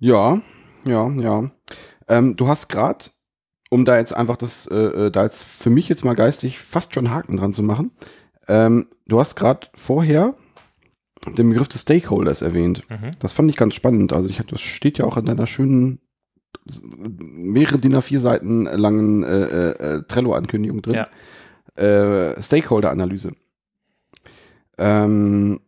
Ja, 0.05 0.43
ja, 0.85 1.11
ja. 1.13 1.51
Ähm, 2.09 2.37
du 2.37 2.47
hast 2.47 2.69
gerade, 2.69 3.07
um 3.71 3.87
da 3.87 3.97
jetzt 3.97 4.15
einfach 4.15 4.37
das, 4.37 4.67
äh, 4.67 4.75
äh, 4.75 5.11
da 5.11 5.23
jetzt 5.23 5.43
für 5.43 5.71
mich 5.71 5.89
jetzt 5.89 6.05
mal 6.05 6.15
geistig 6.15 6.59
fast 6.59 6.95
schon 6.95 7.11
Haken 7.11 7.39
dran 7.39 7.55
zu 7.55 7.63
machen, 7.63 7.91
ähm, 8.47 8.87
du 9.07 9.19
hast 9.19 9.35
gerade 9.35 9.67
vorher 9.73 10.35
den 11.39 11.49
Begriff 11.49 11.69
des 11.69 11.81
Stakeholders 11.81 12.43
erwähnt. 12.43 12.83
Mhm. 12.91 13.13
Das 13.19 13.33
fand 13.33 13.49
ich 13.49 13.57
ganz 13.57 13.75
spannend. 13.75 14.13
Also 14.13 14.29
ich, 14.29 14.37
das 14.47 14.61
steht 14.61 14.99
ja 14.99 15.07
auch 15.07 15.17
in 15.17 15.25
deiner 15.25 15.47
schönen 15.47 16.01
mehrere 17.09 17.79
DIN 17.79 17.97
A4 17.97 18.19
Seiten 18.19 18.65
langen 18.65 19.23
äh, 19.25 19.45
äh, 19.45 19.71
äh, 19.71 20.03
Trello-Ankündigung 20.03 20.83
drin. 20.83 21.07
Ja. 21.79 21.83
Äh, 21.83 22.43
Stakeholder-Analyse. 22.43 23.33
Ähm, 24.77 25.61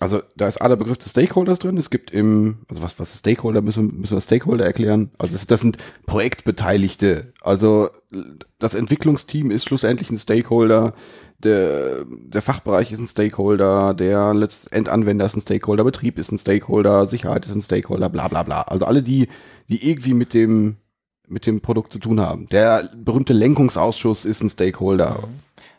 also 0.00 0.20
da 0.36 0.48
ist 0.48 0.60
A 0.60 0.68
der 0.68 0.76
Begriff 0.76 0.98
des 0.98 1.10
Stakeholders 1.10 1.60
drin. 1.60 1.76
Es 1.76 1.88
gibt 1.88 2.10
im, 2.10 2.58
also 2.68 2.82
was, 2.82 2.98
was 2.98 3.10
ist 3.14 3.20
Stakeholder, 3.20 3.62
müssen, 3.62 3.92
wir- 3.92 3.98
müssen 4.00 4.16
wir 4.16 4.20
Stakeholder 4.20 4.64
erklären. 4.66 5.10
Also 5.18 5.32
das, 5.34 5.46
das 5.46 5.60
sind 5.60 5.76
Projektbeteiligte. 6.06 7.32
Also 7.42 7.90
das 8.58 8.74
Entwicklungsteam 8.74 9.50
ist 9.50 9.64
schlussendlich 9.64 10.10
ein 10.10 10.18
Stakeholder, 10.18 10.94
der, 11.38 12.04
der 12.06 12.42
Fachbereich 12.42 12.90
ist 12.92 12.98
ein 13.00 13.06
Stakeholder, 13.06 13.94
der 13.94 14.34
Endanwender 14.70 15.26
ist 15.26 15.36
ein 15.36 15.40
Stakeholder, 15.42 15.84
Betrieb 15.84 16.18
ist 16.18 16.32
ein 16.32 16.38
Stakeholder, 16.38 17.06
Sicherheit 17.06 17.46
ist 17.46 17.54
ein 17.54 17.62
Stakeholder, 17.62 18.08
bla 18.08 18.28
bla 18.28 18.42
bla. 18.42 18.62
Also 18.62 18.86
alle 18.86 19.02
die, 19.02 19.28
die 19.68 19.88
irgendwie 19.88 20.14
mit 20.14 20.32
dem, 20.34 20.76
mit 21.28 21.46
dem 21.46 21.60
Produkt 21.60 21.92
zu 21.92 21.98
tun 21.98 22.20
haben. 22.20 22.46
Der 22.46 22.88
berühmte 22.96 23.32
Lenkungsausschuss 23.32 24.24
ist 24.24 24.42
ein 24.42 24.50
Stakeholder. 24.50 25.28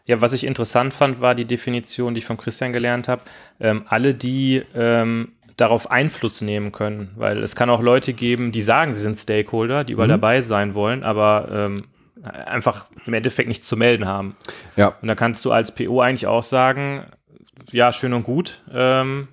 Ja, 0.06 0.22
was 0.22 0.34
ich 0.34 0.44
interessant 0.44 0.94
fand, 0.94 1.20
war 1.22 1.34
die 1.36 1.46
Definition, 1.46 2.13
die 2.13 2.20
ich 2.20 2.26
von 2.26 2.38
Christian 2.38 2.74
gelernt 2.74 3.08
habe. 3.08 3.24
Ähm, 3.60 3.84
alle, 3.88 4.13
die 4.13 4.62
ähm, 4.76 5.30
darauf 5.58 5.89
Einfluss 5.89 6.41
nehmen 6.41 6.72
können. 6.72 7.12
Weil 7.15 7.41
es 7.41 7.56
kann 7.56 7.70
auch 7.70 7.82
Leute 7.82 8.13
geben, 8.13 8.52
die 8.52 8.62
sagen, 8.62 8.94
sie 8.94 9.02
sind 9.02 9.18
Stakeholder, 9.18 9.84
die 9.84 9.94
überall 9.94 10.08
Mhm. 10.10 10.13
dabei 10.22 10.41
sein 10.41 10.74
wollen, 10.76 11.04
aber 11.04 11.48
ähm, 11.52 11.84
einfach 12.24 12.86
im 13.06 13.13
Endeffekt 13.13 13.48
nichts 13.48 13.68
zu 13.68 13.78
melden 13.78 14.06
haben. 14.08 14.36
Ja. 14.76 14.96
Und 15.02 15.08
da 15.08 15.15
kannst 15.15 15.44
du 15.46 15.52
als 15.52 15.74
PO 15.74 16.02
eigentlich 16.02 16.28
auch 16.28 16.44
sagen, 16.44 17.06
ja, 17.72 17.91
schön 17.91 18.13
und 18.13 18.24
gut. 18.24 18.62
Ähm, 18.74 19.28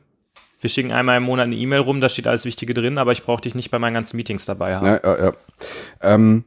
wir 0.60 0.70
schicken 0.70 0.92
einmal 0.92 1.16
im 1.16 1.24
Monat 1.24 1.46
eine 1.46 1.56
E-Mail 1.56 1.80
rum, 1.80 2.00
da 2.00 2.08
steht 2.08 2.28
alles 2.28 2.44
Wichtige 2.44 2.72
drin, 2.72 2.96
aber 2.98 3.12
ich 3.12 3.24
brauche 3.24 3.40
dich 3.42 3.54
nicht 3.54 3.70
bei 3.70 3.78
meinen 3.78 3.94
ganzen 3.94 4.16
Meetings 4.16 4.44
dabei 4.44 4.76
haben. 4.76 4.86
Ja, 4.86 5.00
ja, 5.02 5.24
ja. 5.24 5.32
Ähm, 6.02 6.44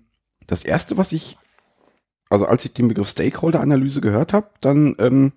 das 0.47 0.63
erste, 0.63 0.95
was 0.97 1.11
ich, 1.11 1.37
also 2.35 2.45
als 2.47 2.65
ich 2.65 2.73
den 2.73 2.89
Begriff 2.89 3.07
Stakeholder-Analyse 3.07 4.01
gehört 4.01 4.33
habe, 4.33 4.49
dann 4.59 4.95
ähm, 4.99 5.31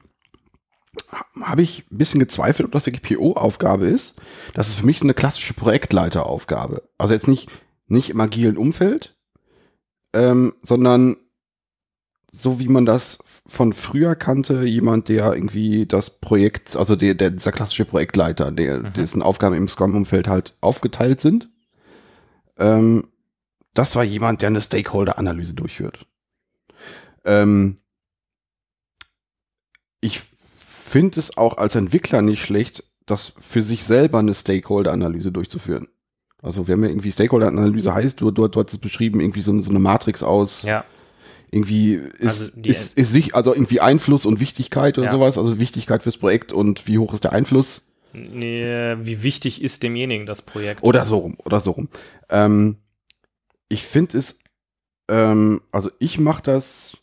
habe 1.41 1.63
ich 1.63 1.85
ein 1.93 1.99
bisschen 1.99 2.19
gezweifelt, 2.19 2.67
ob 2.67 2.73
das 2.73 2.87
wirklich 2.87 3.17
PO-Aufgabe 3.19 3.87
ist. 3.87 4.21
Das 4.55 4.67
ist 4.69 4.75
für 4.75 4.85
mich 4.85 4.99
so 4.99 5.05
eine 5.05 5.15
klassische 5.15 5.55
Projektleiteraufgabe. 5.55 6.83
Also 6.99 7.15
jetzt 7.15 7.29
nicht, 7.29 7.49
nicht 7.87 8.11
im 8.11 8.21
agilen 8.21 8.57
Umfeld, 8.57 9.17
ähm, 10.13 10.55
sondern 10.63 11.17
so 12.33 12.59
wie 12.59 12.69
man 12.69 12.85
das 12.85 13.19
von 13.47 13.73
früher 13.73 14.17
kannte, 14.17 14.65
jemand, 14.65 15.09
der 15.09 15.33
irgendwie 15.33 15.87
das 15.87 16.19
Projekt, 16.19 16.75
also 16.77 16.97
der, 16.97 17.15
der 17.15 17.31
dieser 17.31 17.53
klassische 17.53 17.85
Projektleiter, 17.85 18.51
der, 18.51 18.79
Mhm. 18.81 18.93
dessen 18.95 19.23
Aufgaben 19.23 19.55
im 19.55 19.69
Scrum-Umfeld 19.69 20.27
halt 20.27 20.57
aufgeteilt 20.61 21.21
sind. 21.21 21.49
Ähm, 22.59 23.07
das 23.73 23.95
war 23.95 24.03
jemand, 24.03 24.43
der 24.43 24.49
eine 24.49 24.61
Stakeholder-Analyse 24.61 25.55
durchführt. 25.55 26.08
Ähm, 27.29 27.79
ich 30.01 30.21
finde 30.57 31.21
es 31.21 31.37
auch 31.37 31.59
als 31.59 31.75
Entwickler 31.75 32.23
nicht 32.23 32.43
schlecht, 32.43 32.85
das 33.07 33.35
für 33.39 33.63
sich 33.63 33.85
selber 33.85 34.19
eine 34.19 34.35
Stakeholder-Analyse 34.35 35.31
durchzuführen. 35.33 35.89
Also, 36.43 36.69
wenn 36.69 36.81
mir 36.81 36.89
irgendwie 36.89 37.13
Stakeholder-Analyse 37.13 37.95
heißt, 37.95 38.21
du, 38.21 38.31
du, 38.31 38.49
du 38.49 38.61
hast 38.61 38.73
es 38.73 38.79
beschrieben, 38.79 39.21
irgendwie 39.21 39.41
so, 39.41 39.59
so 39.61 39.71
eine 39.71 39.79
Matrix 39.81 40.23
aus, 40.23 40.63
Ja, 40.63 40.85
irgendwie 41.51 41.95
ist, 41.95 42.55
Also 42.57 42.61
ist, 42.63 42.97
ist 42.99 43.13
sich, 43.13 43.35
also 43.35 43.55
irgendwie 43.55 43.81
Einfluss 43.81 44.27
und 44.27 44.39
Wichtigkeit 44.41 44.99
oder 44.99 45.07
Ja. 45.07 45.13
sowas, 45.13 45.39
also 45.39 45.59
Wichtigkeit 45.59 46.03
fürs 46.03 46.19
Projekt 46.19 46.53
und 46.53 46.87
wie 46.87 46.99
hoch 46.99 47.13
ist 47.15 47.25
der 47.25 47.33
Einfluss 47.33 47.83
nee, 48.13 48.97
wie 49.01 49.23
wichtig 49.23 49.63
ist 49.63 49.83
demjenigen 49.83 50.27
das 50.27 50.43
Projekt? 50.43 50.83
oder 50.83 51.05
so 51.05 51.19
rum, 51.19 51.37
oder 51.45 51.61
so 51.61 51.73
rum. 51.73 51.89
Ähm, 52.31 52.77
ich 53.69 53.85
finde 53.85 54.19
es, 54.19 54.39
ähm, 55.09 55.61
also 55.73 55.91
ich 55.99 56.19
mache 56.19 56.43
das 56.43 56.97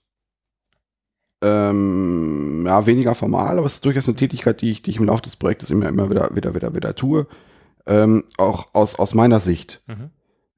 ähm, 1.41 2.63
ja, 2.65 2.85
weniger 2.85 3.15
formal, 3.15 3.57
aber 3.57 3.67
es 3.67 3.75
ist 3.75 3.85
durchaus 3.85 4.07
eine 4.07 4.17
Tätigkeit, 4.17 4.61
die 4.61 4.71
ich, 4.71 4.81
die 4.81 4.91
ich 4.91 4.97
im 4.97 5.05
Laufe 5.05 5.21
des 5.21 5.35
Projektes 5.35 5.69
immer, 5.69 5.87
immer 5.87 6.09
wieder, 6.09 6.35
wieder, 6.35 6.55
wieder, 6.55 6.75
wieder 6.75 6.95
tue. 6.95 7.27
Ähm, 7.87 8.23
auch 8.37 8.73
aus, 8.73 8.95
aus 8.95 9.13
meiner 9.13 9.39
Sicht. 9.39 9.83
Mhm. 9.87 10.09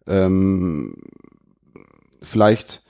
Ähm, 0.05 0.95
vielleicht 2.21 2.83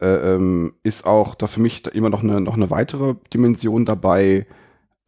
äh, 0.00 0.34
ähm, 0.34 0.74
ist 0.82 1.06
auch 1.06 1.34
da 1.34 1.46
für 1.46 1.60
mich 1.60 1.86
immer 1.86 2.10
noch 2.10 2.22
eine, 2.22 2.40
noch 2.40 2.54
eine 2.54 2.70
weitere 2.70 3.14
Dimension 3.32 3.84
dabei. 3.84 4.46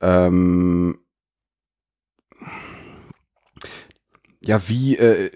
Ähm, 0.01 0.99
ja, 4.43 4.69
wie 4.69 4.97
äh, 4.97 5.31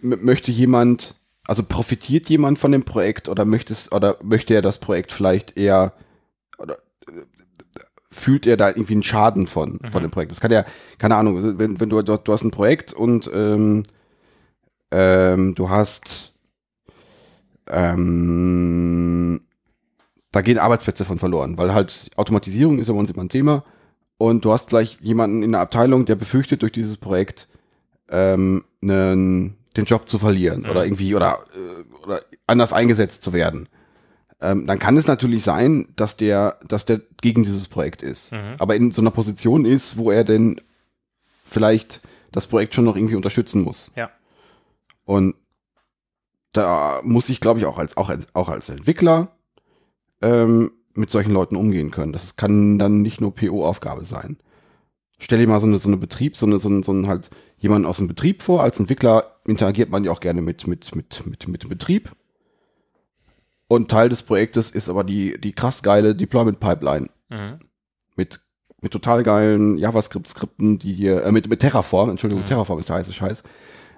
möchte 0.00 0.50
jemand, 0.50 1.21
also 1.46 1.62
profitiert 1.64 2.28
jemand 2.28 2.58
von 2.58 2.72
dem 2.72 2.84
Projekt 2.84 3.28
oder 3.28 3.44
möchte 3.44 3.72
es, 3.72 3.90
oder 3.92 4.16
möchte 4.22 4.54
er 4.54 4.62
das 4.62 4.78
Projekt 4.78 5.12
vielleicht 5.12 5.56
eher 5.56 5.92
oder 6.58 6.78
fühlt 8.10 8.46
er 8.46 8.56
da 8.56 8.68
irgendwie 8.68 8.92
einen 8.94 9.02
Schaden 9.02 9.46
von, 9.46 9.80
Mhm. 9.82 9.90
von 9.90 10.02
dem 10.02 10.10
Projekt? 10.10 10.32
Das 10.32 10.40
kann 10.40 10.52
ja, 10.52 10.64
keine 10.98 11.16
Ahnung, 11.16 11.58
wenn, 11.58 11.80
wenn 11.80 11.88
du, 11.88 12.02
du, 12.02 12.16
du 12.16 12.32
hast 12.32 12.44
ein 12.44 12.50
Projekt 12.50 12.92
und 12.92 13.30
ähm, 13.34 13.82
ähm, 14.90 15.54
du 15.54 15.70
hast 15.70 16.32
ähm, 17.68 19.40
da 20.30 20.40
gehen 20.40 20.58
Arbeitsplätze 20.58 21.04
von 21.04 21.18
verloren, 21.18 21.58
weil 21.58 21.74
halt 21.74 22.10
Automatisierung 22.16 22.78
ist 22.78 22.88
ja 22.88 22.94
bei 22.94 23.00
uns 23.00 23.10
immer 23.10 23.22
ein 23.24 23.28
Thema 23.28 23.64
und 24.18 24.44
du 24.44 24.52
hast 24.52 24.68
gleich 24.70 24.98
jemanden 25.00 25.42
in 25.42 25.52
der 25.52 25.60
Abteilung, 25.60 26.06
der 26.06 26.16
befürchtet 26.16 26.62
durch 26.62 26.72
dieses 26.72 26.96
Projekt 26.96 27.48
ähm, 28.10 28.64
nen, 28.80 29.56
den 29.76 29.84
Job 29.86 30.08
zu 30.08 30.18
verlieren 30.18 30.62
Mhm. 30.62 30.70
oder 30.70 30.84
irgendwie 30.84 31.14
oder, 31.14 31.40
äh, 31.54 32.04
oder 32.04 32.20
anders 32.46 32.72
eingesetzt 32.72 33.22
zu 33.22 33.32
werden. 33.32 33.68
Ähm, 34.40 34.66
dann 34.66 34.78
kann 34.78 34.96
es 34.96 35.06
natürlich 35.06 35.44
sein, 35.44 35.88
dass 35.96 36.16
der, 36.16 36.58
dass 36.66 36.84
der 36.84 37.00
gegen 37.20 37.42
dieses 37.44 37.68
Projekt 37.68 38.02
ist, 38.02 38.32
Mhm. 38.32 38.56
aber 38.58 38.74
in 38.76 38.90
so 38.90 39.00
einer 39.00 39.10
Position 39.12 39.64
ist, 39.64 39.96
wo 39.96 40.10
er 40.10 40.24
denn 40.24 40.60
vielleicht 41.44 42.00
das 42.32 42.46
Projekt 42.46 42.74
schon 42.74 42.84
noch 42.84 42.96
irgendwie 42.96 43.14
unterstützen 43.14 43.62
muss. 43.62 43.92
Ja. 43.94 44.10
Und 45.04 45.34
da 46.52 47.00
muss 47.02 47.28
ich, 47.28 47.40
glaube 47.40 47.60
ich, 47.60 47.66
auch 47.66 47.78
als, 47.78 47.96
auch 47.96 48.08
als, 48.08 48.26
auch 48.34 48.48
als 48.48 48.68
Entwickler 48.68 49.28
ähm, 50.20 50.72
mit 50.94 51.08
solchen 51.10 51.32
Leuten 51.32 51.56
umgehen 51.56 51.90
können. 51.90 52.12
Das 52.12 52.36
kann 52.36 52.78
dann 52.78 53.00
nicht 53.02 53.20
nur 53.20 53.34
PO-Aufgabe 53.34 54.04
sein. 54.04 54.38
Stell 55.18 55.38
dir 55.38 55.46
mal 55.48 55.60
so 55.60 55.66
eine, 55.66 55.78
so 55.78 55.88
eine 55.88 55.96
Betrieb, 55.96 56.36
so 56.36 56.46
eine, 56.46 56.58
so 56.58 56.68
ein, 56.68 56.82
so 56.82 56.92
ein 56.92 57.06
halt 57.06 57.30
jemanden 57.58 57.86
aus 57.86 57.96
dem 57.98 58.08
Betrieb 58.08 58.42
vor. 58.42 58.62
Als 58.62 58.78
Entwickler 58.78 59.31
interagiert 59.46 59.90
man 59.90 60.04
ja 60.04 60.12
auch 60.12 60.20
gerne 60.20 60.42
mit, 60.42 60.66
mit, 60.66 60.94
mit, 60.94 61.26
mit, 61.26 61.48
mit 61.48 61.62
dem 61.62 61.68
Betrieb. 61.68 62.12
Und 63.68 63.90
Teil 63.90 64.08
des 64.08 64.22
Projektes 64.22 64.70
ist 64.70 64.88
aber 64.88 65.02
die, 65.02 65.40
die 65.40 65.52
krass 65.52 65.82
geile 65.82 66.14
Deployment 66.14 66.60
Pipeline. 66.60 67.08
Mhm. 67.30 67.60
Mit, 68.16 68.40
mit 68.82 68.92
total 68.92 69.22
geilen 69.22 69.78
JavaScript-Skripten, 69.78 70.78
die 70.78 70.92
hier, 70.92 71.24
äh, 71.24 71.32
mit, 71.32 71.48
mit 71.48 71.60
Terraform, 71.60 72.10
Entschuldigung, 72.10 72.42
Mhm. 72.42 72.48
Terraform 72.48 72.78
ist 72.78 72.88
der 72.88 72.96
heiße 72.96 73.12
Scheiß, 73.12 73.42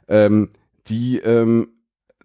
ähm, 0.09 0.51
die, 0.87 1.19
ähm, 1.19 1.69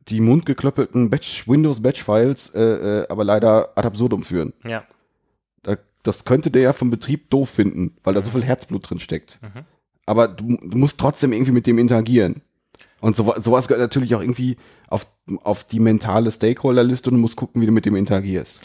die 0.10 0.22
mundgeklöppelten 0.22 1.10
Batch, 1.10 1.48
Windows 1.48 1.82
Batch-Files, 1.82 2.54
äh, 2.54 2.62
äh, 2.62 3.08
aber 3.10 3.24
leider 3.24 3.78
ad 3.78 3.88
absurdum 3.88 4.24
führen. 4.24 4.54
Ja. 4.68 4.84
Da, 5.64 5.78
das 6.04 6.26
könnte 6.26 6.52
der 6.52 6.62
ja 6.62 6.74
vom 6.74 6.90
Betrieb 6.90 7.30
doof 7.30 7.50
finden, 7.50 7.98
weil 8.04 8.14
da 8.14 8.22
so 8.22 8.32
viel 8.32 8.44
Herzblut 8.44 8.90
drin 8.90 9.00
steckt. 9.00 9.40
Mhm. 9.42 9.66
Aber 10.06 10.28
du, 10.28 10.58
du 10.58 10.78
musst 10.78 11.00
trotzdem 11.00 11.34
irgendwie 11.34 11.52
mit 11.52 11.68
dem 11.68 11.78
interagieren. 11.78 12.42
Und 13.02 13.16
so, 13.16 13.34
sowas 13.40 13.68
gehört 13.68 13.82
natürlich 13.82 14.14
auch 14.16 14.22
irgendwie 14.22 14.58
auf, 14.90 15.08
auf 15.44 15.64
die 15.64 15.80
mentale 15.80 16.32
Stakeholder-Liste 16.32 17.10
und 17.10 17.16
du 17.16 17.22
musst 17.22 17.36
gucken, 17.36 17.62
wie 17.62 17.66
du 17.66 17.72
mit 17.72 17.86
dem 17.86 17.96
interagierst. 17.96 18.60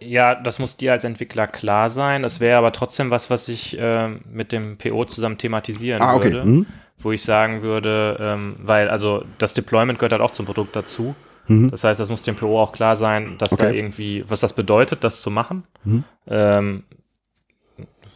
Ja, 0.00 0.34
das 0.34 0.58
muss 0.58 0.76
dir 0.76 0.92
als 0.92 1.04
Entwickler 1.04 1.46
klar 1.46 1.88
sein. 1.90 2.24
Es 2.24 2.40
wäre 2.40 2.58
aber 2.58 2.72
trotzdem 2.72 3.10
was, 3.10 3.30
was 3.30 3.48
ich 3.48 3.76
ähm, 3.80 4.20
mit 4.30 4.52
dem 4.52 4.76
PO 4.76 5.06
zusammen 5.06 5.38
thematisieren 5.38 6.02
Ah, 6.02 6.14
okay. 6.14 6.24
würde. 6.32 6.42
Hm? 6.42 6.66
Wo 6.98 7.12
ich 7.12 7.22
sagen 7.22 7.62
würde, 7.62 8.16
ähm, 8.20 8.54
weil 8.62 8.88
also 8.88 9.24
das 9.38 9.54
Deployment 9.54 9.98
gehört 9.98 10.12
halt 10.12 10.22
auch 10.22 10.30
zum 10.30 10.46
Produkt 10.46 10.76
dazu. 10.76 11.14
Mhm. 11.48 11.70
Das 11.70 11.84
heißt, 11.84 12.00
das 12.00 12.10
muss 12.10 12.22
dem 12.22 12.36
PO 12.36 12.60
auch 12.60 12.72
klar 12.72 12.96
sein, 12.96 13.36
dass 13.38 13.50
da 13.50 13.64
Okay. 13.64 13.76
irgendwie, 13.78 14.24
was 14.28 14.40
das 14.40 14.54
bedeutet, 14.54 15.04
das 15.04 15.20
zu 15.20 15.30
machen. 15.30 15.64
Mhm. 15.84 16.04
Ähm, 16.26 16.84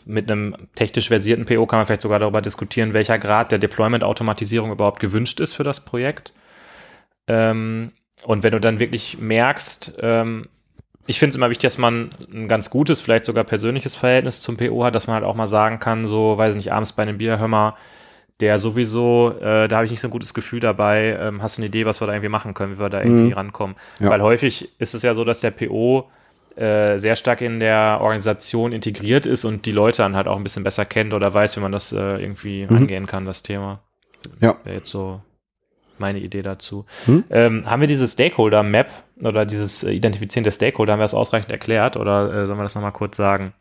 mit 0.08 0.30
einem 0.30 0.56
technisch 0.74 1.08
versierten 1.08 1.44
PO 1.44 1.66
kann 1.66 1.78
man 1.78 1.86
vielleicht 1.86 2.02
sogar 2.02 2.18
darüber 2.18 2.40
diskutieren, 2.42 2.94
welcher 2.94 3.18
Grad 3.18 3.52
der 3.52 3.58
Deployment-Automatisierung 3.58 4.72
überhaupt 4.72 5.00
gewünscht 5.00 5.38
ist 5.40 5.52
für 5.52 5.64
das 5.64 5.80
Projekt. 5.84 6.32
Ähm, 7.26 7.92
und 8.24 8.42
wenn 8.42 8.52
du 8.52 8.60
dann 8.60 8.80
wirklich 8.80 9.18
merkst, 9.18 9.94
ähm, 10.00 10.48
ich 11.06 11.18
finde 11.18 11.30
es 11.30 11.36
immer 11.36 11.50
wichtig, 11.50 11.62
dass 11.68 11.78
man 11.78 12.10
ein 12.32 12.48
ganz 12.48 12.68
gutes, 12.70 13.00
vielleicht 13.00 13.24
sogar 13.26 13.44
persönliches 13.44 13.94
Verhältnis 13.94 14.40
zum 14.40 14.56
PO 14.56 14.84
hat, 14.84 14.94
dass 14.94 15.06
man 15.06 15.14
halt 15.14 15.24
auch 15.24 15.34
mal 15.34 15.46
sagen 15.46 15.78
kann, 15.78 16.04
so, 16.04 16.36
weiß 16.36 16.56
nicht, 16.56 16.72
abends 16.72 16.92
bei 16.92 17.02
einem 17.02 17.18
Bier, 17.18 17.38
hör 17.38 17.48
mal, 17.48 17.74
der 18.40 18.58
sowieso, 18.58 19.34
äh, 19.40 19.68
da 19.68 19.76
habe 19.76 19.84
ich 19.86 19.90
nicht 19.90 20.00
so 20.00 20.08
ein 20.08 20.12
gutes 20.12 20.32
Gefühl 20.34 20.60
dabei, 20.60 21.18
ähm, 21.20 21.42
hast 21.42 21.56
du 21.58 21.60
eine 21.62 21.66
Idee, 21.68 21.86
was 21.86 22.00
wir 22.00 22.06
da 22.06 22.12
irgendwie 22.12 22.28
machen 22.28 22.54
können, 22.54 22.76
wie 22.76 22.78
wir 22.80 22.88
da 22.90 23.00
irgendwie 23.00 23.28
Mhm. 23.28 23.32
rankommen. 23.32 23.76
Ja. 24.00 24.10
Weil 24.10 24.22
häufig 24.22 24.70
ist 24.78 24.94
es 24.94 25.02
ja 25.02 25.14
so, 25.14 25.24
dass 25.24 25.40
der 25.40 25.50
PO 25.50 26.08
äh, 26.58 26.98
sehr 26.98 27.16
stark 27.16 27.40
in 27.40 27.60
der 27.60 27.98
Organisation 28.00 28.72
integriert 28.72 29.26
ist 29.26 29.44
und 29.44 29.64
die 29.66 29.72
Leute 29.72 29.98
dann 30.02 30.16
halt 30.16 30.26
auch 30.28 30.36
ein 30.36 30.42
bisschen 30.42 30.64
besser 30.64 30.84
kennt 30.84 31.14
oder 31.14 31.32
weiß, 31.32 31.56
wie 31.56 31.60
man 31.60 31.72
das 31.72 31.92
äh, 31.92 31.96
irgendwie 32.20 32.66
Mhm. 32.68 32.76
angehen 32.76 33.06
kann, 33.06 33.24
das 33.24 33.42
Thema. 33.42 33.80
Ja. 34.40 34.56
Wäre 34.64 34.76
jetzt 34.78 34.90
so 34.90 35.20
meine 35.98 36.20
Idee 36.20 36.42
dazu. 36.42 36.86
Hm? 37.06 37.24
Ähm, 37.30 37.64
haben 37.66 37.80
wir 37.80 37.88
dieses 37.88 38.12
Stakeholder-Map 38.12 38.88
oder 39.22 39.44
dieses 39.44 39.82
äh, 39.82 39.90
Identifizieren 39.90 40.44
der 40.44 40.52
Stakeholder, 40.52 40.92
haben 40.92 41.00
wir 41.00 41.04
das 41.04 41.14
ausreichend 41.14 41.50
erklärt 41.50 41.96
oder 41.96 42.32
äh, 42.32 42.46
sollen 42.46 42.58
wir 42.58 42.62
das 42.62 42.74
nochmal 42.76 42.92
kurz 42.92 43.16
sagen? 43.16 43.52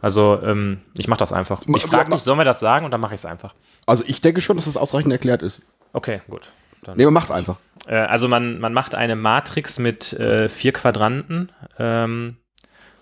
Also, 0.00 0.40
ähm, 0.44 0.80
ich 0.96 1.06
mache 1.08 1.20
das 1.20 1.32
einfach. 1.32 1.62
Ich 1.66 1.84
frage 1.86 2.10
dich, 2.10 2.20
sollen 2.20 2.38
wir 2.38 2.44
das 2.44 2.58
sagen 2.60 2.84
und 2.84 2.90
dann 2.90 3.00
mache 3.00 3.14
ich 3.14 3.20
es 3.20 3.26
einfach. 3.26 3.54
Also 3.86 4.02
ich 4.06 4.20
denke 4.20 4.40
schon, 4.40 4.56
dass 4.56 4.64
das 4.64 4.76
ausreichend 4.76 5.12
erklärt 5.12 5.42
ist. 5.42 5.62
Okay, 5.92 6.20
gut. 6.28 6.50
Dann. 6.82 6.96
Nee, 6.96 7.04
aber 7.04 7.12
mach's 7.12 7.30
einfach. 7.30 7.56
Äh, 7.86 7.94
also 7.94 8.26
man, 8.28 8.58
man 8.58 8.72
macht 8.72 8.94
eine 8.96 9.14
Matrix 9.14 9.78
mit 9.78 10.12
äh, 10.14 10.48
vier 10.48 10.72
Quadranten 10.72 11.52
ähm, 11.78 12.36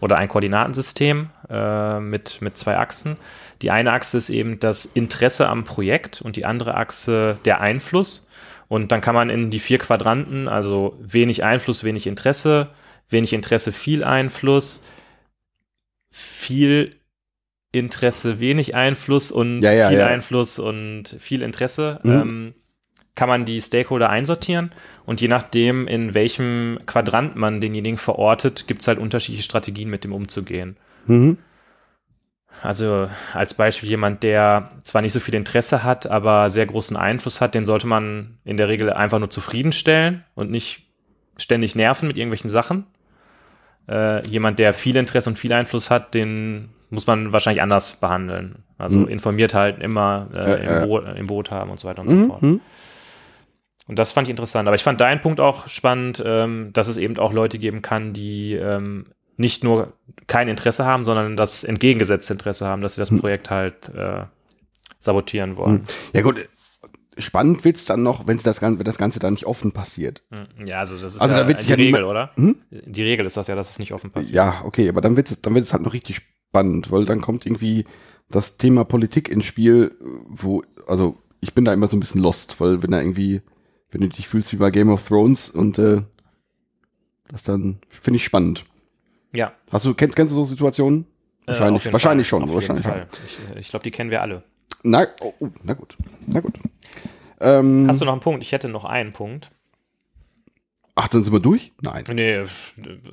oder 0.02 0.16
ein 0.16 0.28
Koordinatensystem 0.28 1.30
äh, 1.48 2.00
mit, 2.00 2.42
mit 2.42 2.56
zwei 2.58 2.76
Achsen. 2.76 3.16
Die 3.62 3.70
eine 3.70 3.92
Achse 3.92 4.18
ist 4.18 4.30
eben 4.30 4.58
das 4.58 4.84
Interesse 4.84 5.48
am 5.48 5.62
Projekt 5.62 6.20
und 6.20 6.34
die 6.36 6.44
andere 6.44 6.74
Achse 6.74 7.38
der 7.44 7.60
Einfluss. 7.60 8.28
Und 8.66 8.90
dann 8.90 9.00
kann 9.00 9.14
man 9.14 9.30
in 9.30 9.50
die 9.50 9.60
vier 9.60 9.78
Quadranten, 9.78 10.48
also 10.48 10.98
wenig 11.00 11.44
Einfluss, 11.44 11.84
wenig 11.84 12.08
Interesse, 12.08 12.70
wenig 13.10 13.32
Interesse, 13.32 13.70
viel 13.72 14.02
Einfluss, 14.02 14.86
viel 16.10 16.96
Interesse, 17.70 18.40
wenig 18.40 18.74
Einfluss 18.74 19.30
und 19.30 19.62
Ja, 19.62 19.72
ja, 19.72 19.88
viel 19.88 19.98
ja. 19.98 20.06
Einfluss 20.08 20.58
und 20.58 21.14
viel 21.20 21.42
Interesse, 21.42 22.00
Mhm. 22.02 22.12
ähm, 22.12 22.54
kann 23.14 23.28
man 23.28 23.44
die 23.44 23.60
Stakeholder 23.60 24.08
einsortieren 24.08 24.72
und 25.04 25.20
je 25.20 25.28
nachdem, 25.28 25.86
in 25.86 26.14
welchem 26.14 26.78
Quadrant 26.86 27.36
man 27.36 27.60
denjenigen 27.60 27.98
verortet, 27.98 28.66
gibt 28.66 28.80
es 28.80 28.88
halt 28.88 28.98
unterschiedliche 28.98 29.42
Strategien, 29.44 29.90
mit 29.90 30.04
dem 30.04 30.12
umzugehen. 30.12 30.76
Mhm. 31.06 31.36
Also 32.62 33.08
als 33.34 33.54
Beispiel 33.54 33.88
jemand, 33.88 34.22
der 34.22 34.68
zwar 34.84 35.02
nicht 35.02 35.12
so 35.12 35.20
viel 35.20 35.34
Interesse 35.34 35.82
hat, 35.82 36.06
aber 36.06 36.48
sehr 36.48 36.66
großen 36.66 36.96
Einfluss 36.96 37.40
hat, 37.40 37.54
den 37.54 37.64
sollte 37.64 37.86
man 37.88 38.38
in 38.44 38.56
der 38.56 38.68
Regel 38.68 38.92
einfach 38.92 39.18
nur 39.18 39.30
zufriedenstellen 39.30 40.24
und 40.34 40.50
nicht 40.50 40.82
ständig 41.36 41.74
nerven 41.74 42.06
mit 42.06 42.16
irgendwelchen 42.16 42.50
Sachen. 42.50 42.86
Äh, 43.88 44.24
jemand, 44.28 44.60
der 44.60 44.74
viel 44.74 44.94
Interesse 44.96 45.28
und 45.30 45.38
viel 45.38 45.52
Einfluss 45.52 45.90
hat, 45.90 46.14
den 46.14 46.68
muss 46.88 47.06
man 47.08 47.32
wahrscheinlich 47.32 47.62
anders 47.62 47.96
behandeln. 47.96 48.62
Also 48.78 48.98
Mhm. 48.98 49.08
informiert 49.08 49.54
halt 49.54 49.80
immer 49.82 50.28
äh, 50.36 50.40
Äh, 50.40 50.54
äh. 50.66 50.82
im, 50.82 50.88
Boot, 50.88 51.04
im 51.16 51.26
Boot 51.26 51.50
haben 51.50 51.70
und 51.70 51.80
so 51.80 51.88
weiter 51.88 52.02
und 52.02 52.08
so 52.10 52.14
Mhm. 52.14 52.26
fort. 52.28 52.42
Und 53.92 53.98
das 53.98 54.10
fand 54.10 54.26
ich 54.26 54.30
interessant. 54.30 54.66
Aber 54.68 54.74
ich 54.74 54.82
fand 54.82 55.02
deinen 55.02 55.20
Punkt 55.20 55.38
auch 55.38 55.68
spannend, 55.68 56.22
ähm, 56.24 56.70
dass 56.72 56.88
es 56.88 56.96
eben 56.96 57.18
auch 57.18 57.34
Leute 57.34 57.58
geben 57.58 57.82
kann, 57.82 58.14
die 58.14 58.54
ähm, 58.54 59.04
nicht 59.36 59.62
nur 59.64 59.92
kein 60.28 60.48
Interesse 60.48 60.86
haben, 60.86 61.04
sondern 61.04 61.36
das 61.36 61.62
entgegengesetzte 61.62 62.32
Interesse 62.32 62.64
haben, 62.66 62.80
dass 62.80 62.94
sie 62.94 63.02
das 63.02 63.10
Hm. 63.10 63.20
Projekt 63.20 63.50
halt 63.50 63.90
äh, 63.94 64.22
sabotieren 64.98 65.58
wollen. 65.58 65.82
Ja 66.14 66.22
gut, 66.22 66.48
spannend 67.18 67.66
wird's 67.66 67.84
dann 67.84 68.02
noch, 68.02 68.26
wenn 68.26 68.38
das, 68.38 68.60
Gan- 68.60 68.78
wenn 68.78 68.86
das 68.86 68.96
Ganze 68.96 69.18
dann 69.18 69.34
nicht 69.34 69.44
offen 69.44 69.72
passiert. 69.72 70.22
Hm. 70.30 70.46
Ja, 70.66 70.78
also 70.78 70.96
das 70.96 71.14
ist 71.14 71.20
Also 71.20 71.34
ja 71.34 71.42
da 71.42 71.48
wird 71.48 71.62
die 71.62 71.68
ja 71.68 71.76
Regel, 71.76 72.04
oder? 72.04 72.30
Hm? 72.36 72.56
Die 72.70 73.02
Regel 73.02 73.26
ist 73.26 73.36
das 73.36 73.46
ja, 73.46 73.54
dass 73.56 73.72
es 73.72 73.78
nicht 73.78 73.92
offen 73.92 74.10
passiert. 74.10 74.34
Ja, 74.34 74.62
okay, 74.64 74.88
aber 74.88 75.02
dann 75.02 75.18
wird 75.18 75.30
es 75.30 75.42
dann 75.42 75.54
wird's 75.54 75.74
halt 75.74 75.82
noch 75.82 75.92
richtig 75.92 76.16
spannend, 76.48 76.90
weil 76.90 77.04
dann 77.04 77.20
kommt 77.20 77.44
irgendwie 77.44 77.84
das 78.30 78.56
Thema 78.56 78.84
Politik 78.84 79.28
ins 79.28 79.44
Spiel, 79.44 79.94
wo, 80.30 80.62
also 80.86 81.18
ich 81.42 81.52
bin 81.52 81.66
da 81.66 81.74
immer 81.74 81.88
so 81.88 81.96
ein 81.96 82.00
bisschen 82.00 82.22
lost, 82.22 82.58
weil 82.60 82.82
wenn 82.82 82.92
da 82.92 83.00
irgendwie, 83.00 83.42
wenn 83.92 84.00
du 84.00 84.08
dich 84.08 84.26
fühlst 84.26 84.52
wie 84.52 84.56
bei 84.56 84.70
Game 84.70 84.90
of 84.90 85.06
Thrones 85.06 85.48
und 85.50 85.78
äh, 85.78 86.02
das 87.28 87.44
dann 87.44 87.78
finde 87.88 88.16
ich 88.16 88.24
spannend. 88.24 88.64
Ja. 89.32 89.52
Hast 89.70 89.84
du, 89.86 89.94
kennst, 89.94 90.16
kennst 90.16 90.32
du 90.32 90.36
so 90.36 90.44
Situationen? 90.44 91.06
Äh, 91.44 91.48
Wahrscheinlich, 91.48 91.84
jeden 91.84 91.92
wahrscheinlich 91.92 92.28
Fall. 92.28 92.40
schon, 92.40 92.48
Auf 92.48 92.54
wahrscheinlich. 92.54 92.84
Fall. 92.86 93.06
Ich, 93.24 93.38
ich 93.56 93.68
glaube, 93.70 93.84
die 93.84 93.90
kennen 93.90 94.10
wir 94.10 94.20
alle. 94.22 94.42
Na, 94.82 95.06
oh, 95.20 95.32
oh, 95.38 95.48
na 95.62 95.74
gut, 95.74 95.96
na 96.26 96.40
gut. 96.40 96.54
Ähm, 97.40 97.86
Hast 97.88 98.00
du 98.00 98.04
noch 98.04 98.12
einen 98.12 98.20
Punkt? 98.20 98.42
Ich 98.42 98.52
hätte 98.52 98.68
noch 98.68 98.84
einen 98.84 99.12
Punkt. 99.12 99.50
ach, 100.94 101.08
dann 101.08 101.22
sind 101.22 101.32
wir 101.32 101.40
durch? 101.40 101.72
Nein. 101.80 102.04
Nee, 102.12 102.44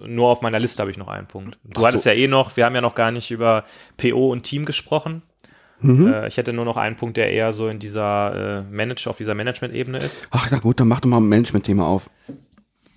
nur 0.05 0.30
auf 0.30 0.41
meiner 0.41 0.59
Liste 0.59 0.82
habe 0.82 0.91
ich 0.91 0.97
noch 0.97 1.07
einen 1.07 1.27
Punkt. 1.27 1.57
Du 1.63 1.71
Ach 1.77 1.82
so. 1.82 1.88
hattest 1.88 2.05
ja 2.05 2.13
eh 2.13 2.27
noch, 2.27 2.55
wir 2.57 2.65
haben 2.65 2.75
ja 2.75 2.82
noch 2.82 2.95
gar 2.95 3.11
nicht 3.11 3.32
über 3.32 3.65
PO 3.97 4.32
und 4.32 4.43
Team 4.43 4.65
gesprochen. 4.65 5.21
Mhm. 5.82 6.07
Äh, 6.13 6.27
ich 6.27 6.38
hätte 6.38 6.53
nur 6.53 6.65
noch 6.65 6.77
einen 6.77 6.95
Punkt, 6.95 7.17
der 7.17 7.32
eher 7.32 7.51
so 7.53 7.67
in 7.69 7.80
dieser 7.80 8.63
äh, 8.69 8.73
Manage, 8.73 9.09
auf 9.09 9.17
dieser 9.17 9.34
Management-Ebene 9.36 9.97
ist. 9.99 10.27
Ach, 10.32 10.47
na 10.51 10.59
gut, 10.59 10.80
dann 10.80 10.88
mach 10.88 10.99
doch 10.99 11.09
mal 11.09 11.17
ein 11.17 11.27
Management-Thema 11.30 11.86
auf. 11.88 12.09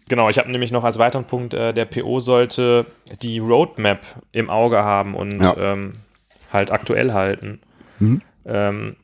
Genau, 0.08 0.28
ich 0.28 0.38
habe 0.38 0.50
nämlich 0.50 0.72
noch 0.72 0.84
als 0.84 0.98
weiteren 0.98 1.24
Punkt, 1.24 1.54
äh, 1.54 1.72
der 1.72 1.84
PO 1.84 2.20
sollte 2.20 2.84
die 3.22 3.38
Roadmap 3.38 4.00
im 4.32 4.50
Auge 4.50 4.78
haben 4.82 5.14
und 5.14 5.40
Ja. 5.40 5.56
ähm, 5.56 5.92
halt 6.52 6.70
aktuell 6.70 7.12
halten. 7.12 7.60
Mhm. 7.98 8.20
Ähm, 8.44 8.96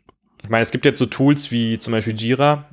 ich 0.42 0.48
meine, 0.50 0.62
es 0.62 0.70
gibt 0.70 0.84
jetzt 0.84 0.98
so 0.98 1.06
Tools 1.06 1.50
wie 1.50 1.78
zum 1.78 1.92
Beispiel 1.92 2.14
Jira, 2.20 2.64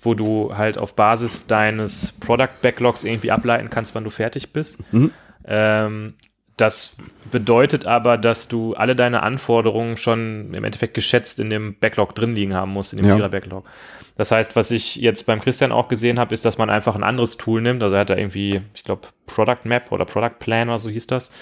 wo 0.00 0.14
du 0.14 0.56
halt 0.56 0.78
auf 0.78 0.96
Basis 0.96 1.46
deines 1.46 2.12
Product 2.20 2.48
Backlogs 2.62 3.04
irgendwie 3.04 3.30
ableiten 3.30 3.70
kannst, 3.70 3.94
wann 3.94 4.04
du 4.04 4.10
fertig 4.10 4.52
bist. 4.52 4.82
Mhm. 4.92 5.10
Ähm, 5.46 6.14
das 6.56 6.96
bedeutet 7.32 7.84
aber, 7.84 8.16
dass 8.16 8.46
du 8.48 8.74
alle 8.74 8.94
deine 8.94 9.22
Anforderungen 9.22 9.96
schon 9.96 10.54
im 10.54 10.62
Endeffekt 10.64 10.94
geschätzt 10.94 11.40
in 11.40 11.50
dem 11.50 11.76
Backlog 11.78 12.14
drin 12.14 12.34
liegen 12.34 12.54
haben 12.54 12.70
musst, 12.72 12.92
in 12.92 12.98
dem 12.98 13.08
Ja. 13.08 13.16
Jira-Backlog. 13.16 13.64
Das 14.16 14.30
heißt, 14.30 14.54
was 14.54 14.70
ich 14.70 14.94
jetzt 14.96 15.24
beim 15.24 15.40
Christian 15.40 15.72
auch 15.72 15.88
gesehen 15.88 16.20
habe, 16.20 16.32
ist, 16.32 16.44
dass 16.44 16.56
man 16.56 16.70
einfach 16.70 16.94
ein 16.94 17.02
anderes 17.02 17.36
Tool 17.36 17.60
nimmt. 17.60 17.82
Also 17.82 17.96
er 17.96 18.02
hat 18.02 18.10
da 18.10 18.16
irgendwie, 18.16 18.60
ich 18.74 18.84
glaube, 18.84 19.08
Product 19.26 19.64
Map 19.64 19.90
oder 19.90 20.04
Product 20.04 20.38
Plan 20.38 20.68
oder 20.68 20.78
so 20.78 20.88
hieß 20.88 21.08
das. 21.08 21.32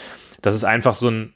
Das 0.41 0.55
ist 0.55 0.65
einfach 0.65 0.95
so 0.95 1.11
ein, 1.11 1.35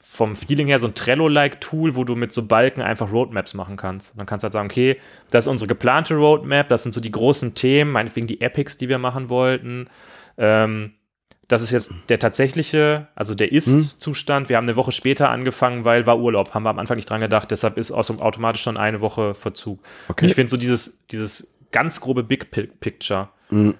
vom 0.00 0.34
Feeling 0.34 0.68
her 0.68 0.78
so 0.78 0.86
ein 0.86 0.94
Trello-like 0.94 1.60
Tool, 1.60 1.94
wo 1.96 2.04
du 2.04 2.16
mit 2.16 2.32
so 2.32 2.46
Balken 2.46 2.80
einfach 2.80 3.12
Roadmaps 3.12 3.52
machen 3.52 3.76
kannst. 3.76 4.18
Dann 4.18 4.24
kannst 4.26 4.42
du 4.42 4.46
halt 4.46 4.52
sagen, 4.54 4.70
okay, 4.70 4.96
das 5.30 5.44
ist 5.44 5.50
unsere 5.50 5.68
geplante 5.68 6.14
Roadmap, 6.14 6.68
das 6.68 6.82
sind 6.82 6.92
so 6.92 7.00
die 7.00 7.12
großen 7.12 7.54
Themen, 7.54 7.92
meinetwegen 7.92 8.26
die 8.26 8.40
Epics, 8.40 8.78
die 8.78 8.88
wir 8.88 8.98
machen 8.98 9.28
wollten. 9.28 9.88
Ähm, 10.38 10.92
das 11.52 11.62
ist 11.62 11.70
jetzt 11.70 11.92
der 12.08 12.18
tatsächliche, 12.18 13.08
also 13.14 13.34
der 13.34 13.52
Ist-Zustand. 13.52 14.48
Wir 14.48 14.56
haben 14.56 14.64
eine 14.64 14.76
Woche 14.76 14.90
später 14.92 15.28
angefangen, 15.30 15.84
weil 15.84 16.06
war 16.06 16.18
Urlaub. 16.18 16.54
Haben 16.54 16.64
wir 16.64 16.70
am 16.70 16.78
Anfang 16.78 16.96
nicht 16.96 17.08
dran 17.08 17.20
gedacht. 17.20 17.50
Deshalb 17.50 17.76
ist 17.76 17.92
aus- 17.92 18.10
automatisch 18.10 18.62
schon 18.62 18.76
eine 18.76 19.00
Woche 19.00 19.34
Verzug. 19.34 19.80
Okay. 20.08 20.26
Ich 20.26 20.34
finde 20.34 20.50
so 20.50 20.56
dieses, 20.56 21.06
dieses 21.06 21.54
ganz 21.70 22.00
grobe 22.00 22.22
Big 22.24 22.50
Pi- 22.50 22.66
Picture, 22.80 23.28
Mhm. 23.50 23.74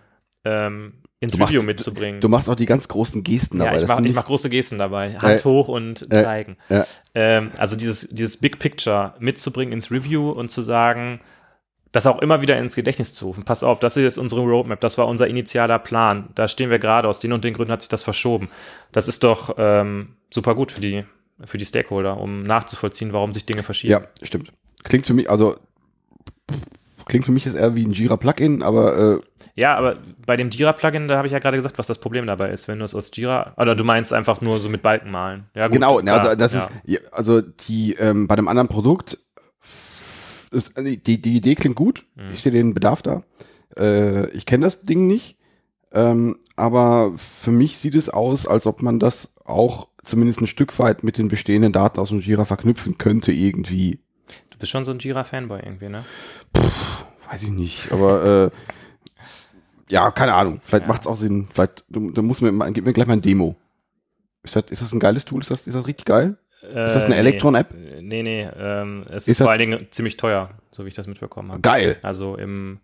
ähm, 0.44 0.94
ins 1.20 1.32
Du 1.32 1.38
machst- 1.38 1.52
Review 1.52 1.62
mitzubringen. 1.64 2.20
Du 2.20 2.28
machst 2.28 2.48
auch 2.48 2.56
die 2.56 2.66
ganz 2.66 2.88
großen 2.88 3.22
Gesten 3.22 3.58
ja, 3.58 3.64
dabei. 3.66 3.76
ich 3.76 3.82
das 3.82 3.88
mache 3.88 4.06
ich 4.06 4.14
mach 4.14 4.26
große 4.26 4.50
Gesten 4.50 4.78
dabei. 4.78 5.18
Hand 5.18 5.40
Äh, 5.40 5.44
hoch 5.44 5.68
und 5.68 6.02
äh, 6.12 6.22
zeigen. 6.24 6.56
ja. 6.68 6.84
Ähm, 7.14 7.52
also 7.58 7.76
dieses, 7.76 8.08
dieses 8.10 8.38
Big 8.38 8.58
Picture 8.58 9.14
mitzubringen 9.20 9.72
ins 9.72 9.90
Review 9.90 10.30
und 10.30 10.50
zu 10.50 10.62
sagen, 10.62 11.20
das 11.92 12.06
auch 12.06 12.20
immer 12.20 12.40
wieder 12.40 12.58
ins 12.58 12.74
Gedächtnis 12.74 13.12
zu 13.12 13.26
rufen. 13.26 13.44
Pass 13.44 13.62
auf, 13.62 13.78
das 13.78 13.96
ist 13.96 14.02
jetzt 14.02 14.18
unsere 14.18 14.40
Roadmap, 14.40 14.80
das 14.80 14.96
war 14.96 15.06
unser 15.06 15.26
initialer 15.26 15.78
Plan. 15.78 16.30
Da 16.34 16.48
stehen 16.48 16.70
wir 16.70 16.78
gerade, 16.78 17.06
aus 17.06 17.20
den 17.20 17.32
und 17.32 17.44
den 17.44 17.52
Gründen 17.54 17.72
hat 17.72 17.82
sich 17.82 17.90
das 17.90 18.02
verschoben. 18.02 18.48
Das 18.92 19.08
ist 19.08 19.22
doch 19.22 19.54
ähm, 19.58 20.16
super 20.30 20.54
gut 20.54 20.72
für 20.72 20.80
die, 20.80 21.04
für 21.44 21.58
die 21.58 21.66
Stakeholder, 21.66 22.18
um 22.18 22.42
nachzuvollziehen, 22.42 23.12
warum 23.12 23.34
sich 23.34 23.44
Dinge 23.44 23.62
verschieben. 23.62 23.92
Ja, 23.92 24.02
stimmt. 24.22 24.52
Klingt 24.84 25.06
für 25.06 25.14
mich, 25.14 25.30
also 25.30 25.56
klingt 27.06 27.26
für 27.26 27.32
mich 27.32 27.44
ist 27.44 27.54
eher 27.54 27.76
wie 27.76 27.84
ein 27.84 27.92
Jira-Plugin, 27.92 28.62
aber 28.62 29.16
äh, 29.16 29.20
Ja, 29.54 29.76
aber 29.76 29.98
bei 30.24 30.36
dem 30.36 30.48
Jira-Plugin, 30.48 31.08
da 31.08 31.18
habe 31.18 31.26
ich 31.26 31.32
ja 31.32 31.40
gerade 31.40 31.58
gesagt, 31.58 31.78
was 31.78 31.88
das 31.88 31.98
Problem 31.98 32.26
dabei 32.26 32.50
ist, 32.50 32.68
wenn 32.68 32.78
du 32.78 32.86
es 32.86 32.94
aus 32.94 33.10
Jira, 33.14 33.52
oder 33.58 33.76
du 33.76 33.84
meinst 33.84 34.14
einfach 34.14 34.40
nur 34.40 34.60
so 34.60 34.70
mit 34.70 34.80
Balken 34.80 35.10
malen. 35.10 35.44
Ja, 35.54 35.66
gut, 35.66 35.74
genau, 35.74 35.98
ne, 35.98 36.04
klar, 36.04 36.20
also 36.20 36.36
das 36.36 36.54
ja. 36.54 36.64
ist, 36.64 36.70
ja, 36.84 37.00
also 37.12 37.42
die 37.42 37.94
ähm, 37.94 38.28
bei 38.28 38.36
dem 38.36 38.48
anderen 38.48 38.68
Produkt 38.68 39.18
ist, 40.52 40.74
die, 40.78 41.20
die 41.20 41.36
Idee 41.36 41.54
klingt 41.54 41.76
gut. 41.76 42.04
Mhm. 42.14 42.30
Ich 42.32 42.42
sehe 42.42 42.52
den 42.52 42.74
Bedarf 42.74 43.02
da. 43.02 43.22
Äh, 43.76 44.28
ich 44.30 44.46
kenne 44.46 44.64
das 44.66 44.82
Ding 44.82 45.06
nicht, 45.06 45.38
ähm, 45.92 46.38
aber 46.56 47.12
für 47.16 47.50
mich 47.50 47.78
sieht 47.78 47.94
es 47.94 48.08
aus, 48.10 48.46
als 48.46 48.66
ob 48.66 48.82
man 48.82 48.98
das 48.98 49.34
auch 49.44 49.88
zumindest 50.04 50.40
ein 50.40 50.46
Stück 50.46 50.78
weit 50.78 51.04
mit 51.04 51.18
den 51.18 51.28
bestehenden 51.28 51.72
Daten 51.72 51.98
aus 52.00 52.10
dem 52.10 52.20
Jira 52.20 52.44
verknüpfen 52.44 52.98
könnte 52.98 53.32
irgendwie. 53.32 53.98
Du 54.50 54.58
bist 54.58 54.70
schon 54.72 54.84
so 54.84 54.90
ein 54.90 54.98
Jira-Fanboy 54.98 55.60
irgendwie, 55.60 55.88
ne? 55.88 56.04
Weiß 57.30 57.42
ich 57.44 57.50
nicht, 57.50 57.90
aber 57.92 58.50
äh, 58.52 59.92
ja, 59.92 60.10
keine 60.10 60.34
Ahnung. 60.34 60.60
Vielleicht 60.62 60.84
Ja. 60.84 60.88
macht 60.88 61.02
es 61.02 61.06
auch 61.06 61.16
Sinn. 61.16 61.48
Vielleicht, 61.52 61.84
du, 61.88 62.10
du 62.10 62.22
musst 62.22 62.42
mir, 62.42 62.52
gib 62.72 62.84
mir 62.86 62.92
gleich 62.92 63.06
mal 63.06 63.14
ein 63.14 63.22
Demo. 63.22 63.56
Ist 64.42 64.56
das, 64.56 64.64
ist 64.70 64.82
das 64.82 64.92
ein 64.92 65.00
geiles 65.00 65.24
Tool? 65.24 65.40
Ist 65.40 65.50
das, 65.50 65.66
ist 65.66 65.74
das 65.74 65.86
richtig 65.86 66.04
geil? 66.06 66.36
Ist 66.62 66.94
das 66.94 67.04
eine 67.06 67.16
Äh, 67.16 67.18
Elektron-App? 67.18 67.74
Nee, 68.00 68.22
nee, 68.22 68.48
ähm, 68.56 69.04
es 69.08 69.24
Ist 69.24 69.28
ist, 69.28 69.38
vor 69.38 69.50
allen 69.50 69.58
Dingen 69.58 69.88
ziemlich 69.90 70.16
teuer, 70.16 70.48
so 70.70 70.84
wie 70.84 70.88
ich 70.88 70.94
das 70.94 71.06
mitbekommen 71.08 71.50
habe. 71.50 71.60
Geil. 71.60 71.98
Also 72.02 72.36
im 72.36 72.78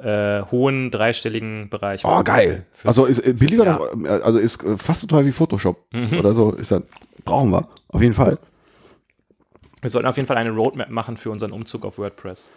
äh, 0.00 0.42
hohen 0.50 0.90
dreistelligen 0.90 1.68
Bereich. 1.70 2.04
Oh, 2.04 2.22
geil. 2.24 2.66
Also 2.82 3.04
ist 3.06 3.20
äh, 3.24 3.32
billiger, 3.32 3.64
Jahr. 3.64 3.94
noch, 3.96 4.04
äh, 4.04 4.08
also 4.08 4.38
ist 4.40 4.62
fast 4.78 5.00
so 5.02 5.06
teuer 5.06 5.24
wie 5.24 5.30
Photoshop 5.30 5.86
Mhm. 5.92 6.18
oder 6.18 6.32
so. 6.34 6.52
Ist 6.52 6.72
das, 6.72 6.82
brauchen 7.24 7.50
wir. 7.52 7.68
Auf 7.88 8.02
jeden 8.02 8.14
Fall. 8.14 8.38
wir 9.80 9.90
sollten 9.90 10.08
auf 10.08 10.16
jeden 10.16 10.26
Fall 10.26 10.36
eine 10.38 10.50
Roadmap 10.50 10.90
machen 10.90 11.16
für 11.16 11.30
unseren 11.30 11.52
Umzug 11.52 11.84
auf 11.84 11.98
WordPress. 11.98 12.48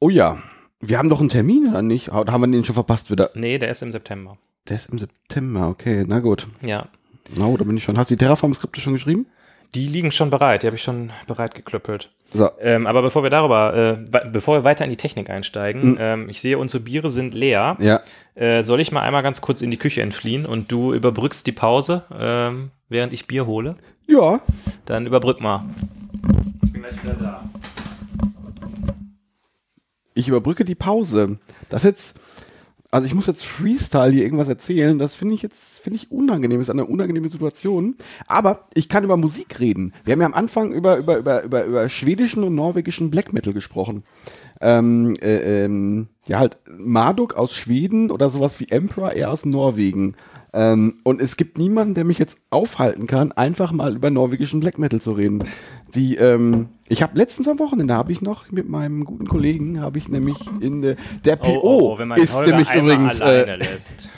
Oh 0.00 0.08
ja. 0.10 0.38
Wir 0.80 0.98
haben 0.98 1.10
doch 1.10 1.20
einen 1.20 1.28
Termin 1.28 1.68
oder 1.68 1.82
nicht? 1.82 2.10
Oder 2.10 2.32
haben 2.32 2.40
wir 2.40 2.46
den 2.48 2.64
schon 2.64 2.74
verpasst 2.74 3.10
wieder? 3.10 3.30
Nee, 3.34 3.58
der 3.58 3.70
ist 3.70 3.82
im 3.82 3.92
September. 3.92 4.38
Der 4.68 4.76
ist 4.76 4.88
im 4.90 4.98
September, 4.98 5.68
okay, 5.68 6.04
na 6.08 6.18
gut. 6.20 6.48
Ja. 6.62 6.88
Na, 7.36 7.54
da 7.56 7.64
bin 7.64 7.76
ich 7.76 7.84
schon. 7.84 7.96
Hast 7.98 8.10
du 8.10 8.14
die 8.16 8.18
Terraform-Skripte 8.24 8.80
schon 8.80 8.94
geschrieben? 8.94 9.26
Die 9.74 9.86
liegen 9.86 10.10
schon 10.12 10.30
bereit, 10.30 10.62
die 10.62 10.66
habe 10.66 10.76
ich 10.76 10.82
schon 10.82 11.10
bereit 11.26 11.54
geklöppelt. 11.54 12.10
So. 12.32 12.48
Ähm, 12.60 12.86
aber 12.86 13.02
bevor 13.02 13.22
wir 13.22 13.30
darüber, 13.30 13.74
äh, 13.74 14.20
bevor 14.32 14.58
wir 14.58 14.64
weiter 14.64 14.84
in 14.84 14.90
die 14.90 14.96
Technik 14.96 15.30
einsteigen, 15.30 15.92
Mhm. 15.92 15.96
ähm, 16.00 16.28
ich 16.28 16.40
sehe, 16.40 16.58
unsere 16.58 16.82
Biere 16.82 17.10
sind 17.10 17.34
leer. 17.34 17.76
Ja. 17.80 18.00
Äh, 18.34 18.62
soll 18.62 18.80
ich 18.80 18.92
mal 18.92 19.02
einmal 19.02 19.22
ganz 19.22 19.40
kurz 19.40 19.62
in 19.62 19.70
die 19.70 19.76
Küche 19.76 20.02
entfliehen 20.02 20.46
und 20.46 20.70
du 20.72 20.92
überbrückst 20.94 21.46
die 21.46 21.52
Pause, 21.52 22.04
ähm, 22.16 22.70
während 22.88 23.12
ich 23.12 23.26
Bier 23.26 23.46
hole? 23.46 23.76
Ja. 24.06 24.40
Dann 24.86 25.06
überbrück 25.06 25.40
mal. 25.40 25.64
Ich 26.64 26.72
bin 26.72 26.82
gleich 26.82 27.02
wieder 27.02 27.14
da. 27.14 27.44
Ich 30.14 30.28
überbrücke 30.28 30.64
die 30.64 30.74
Pause. 30.74 31.38
Das 31.68 31.82
jetzt, 31.84 32.14
also 32.90 33.06
ich 33.06 33.14
muss 33.14 33.26
jetzt 33.26 33.44
Freestyle 33.44 34.10
hier 34.10 34.24
irgendwas 34.24 34.48
erzählen. 34.48 34.98
Das 34.98 35.14
finde 35.14 35.34
ich 35.34 35.42
jetzt, 35.42 35.78
finde 35.80 35.96
ich 35.96 36.10
unangenehm. 36.10 36.60
Ist 36.60 36.70
eine 36.70 36.86
unangenehme 36.86 37.28
Situation. 37.28 37.96
Aber 38.26 38.66
ich 38.74 38.88
kann 38.88 39.04
über 39.04 39.16
Musik 39.16 39.60
reden. 39.60 39.92
Wir 40.04 40.12
haben 40.12 40.20
ja 40.20 40.26
am 40.26 40.34
Anfang 40.34 40.72
über, 40.72 40.96
über, 40.96 41.18
über, 41.18 41.42
über, 41.42 41.64
über 41.64 41.88
schwedischen 41.88 42.42
und 42.42 42.54
norwegischen 42.54 43.10
Black 43.10 43.32
Metal 43.32 43.52
gesprochen. 43.52 44.02
Ähm, 44.60 45.16
äh, 45.22 45.64
ähm, 45.64 46.08
ja, 46.26 46.38
halt 46.38 46.60
Marduk 46.78 47.34
aus 47.34 47.54
Schweden 47.54 48.10
oder 48.10 48.28
sowas 48.28 48.58
wie 48.58 48.68
Emperor 48.68 49.12
eher 49.12 49.30
aus 49.30 49.44
Norwegen. 49.44 50.16
Ähm, 50.52 50.96
und 51.04 51.20
es 51.20 51.36
gibt 51.36 51.58
niemanden, 51.58 51.94
der 51.94 52.04
mich 52.04 52.18
jetzt 52.18 52.36
aufhalten 52.50 53.06
kann, 53.06 53.32
einfach 53.32 53.70
mal 53.72 53.94
über 53.94 54.10
norwegischen 54.10 54.60
Black 54.60 54.78
Metal 54.78 55.00
zu 55.00 55.12
reden. 55.12 55.44
Die, 55.94 56.16
ähm, 56.16 56.68
ich 56.88 57.02
habe 57.02 57.16
letztens 57.16 57.46
am 57.46 57.58
Wochenende 57.58 57.94
habe 57.94 58.12
ich 58.12 58.20
noch 58.20 58.50
mit 58.50 58.68
meinem 58.68 59.04
guten 59.04 59.28
Kollegen 59.28 59.80
habe 59.80 59.98
ich 59.98 60.08
nämlich 60.08 60.38
in 60.60 60.82
äh, 60.82 60.96
der 61.24 61.36
PO 61.36 61.60
Oh, 61.62 61.98
wenn 61.98 62.08
man 62.08 62.20
ist 62.20 62.32
Holger 62.32 62.50
nämlich 62.50 62.72
übrigens 62.72 63.20
alleine 63.20 63.52
äh, 63.52 63.56
lässt. 63.56 64.08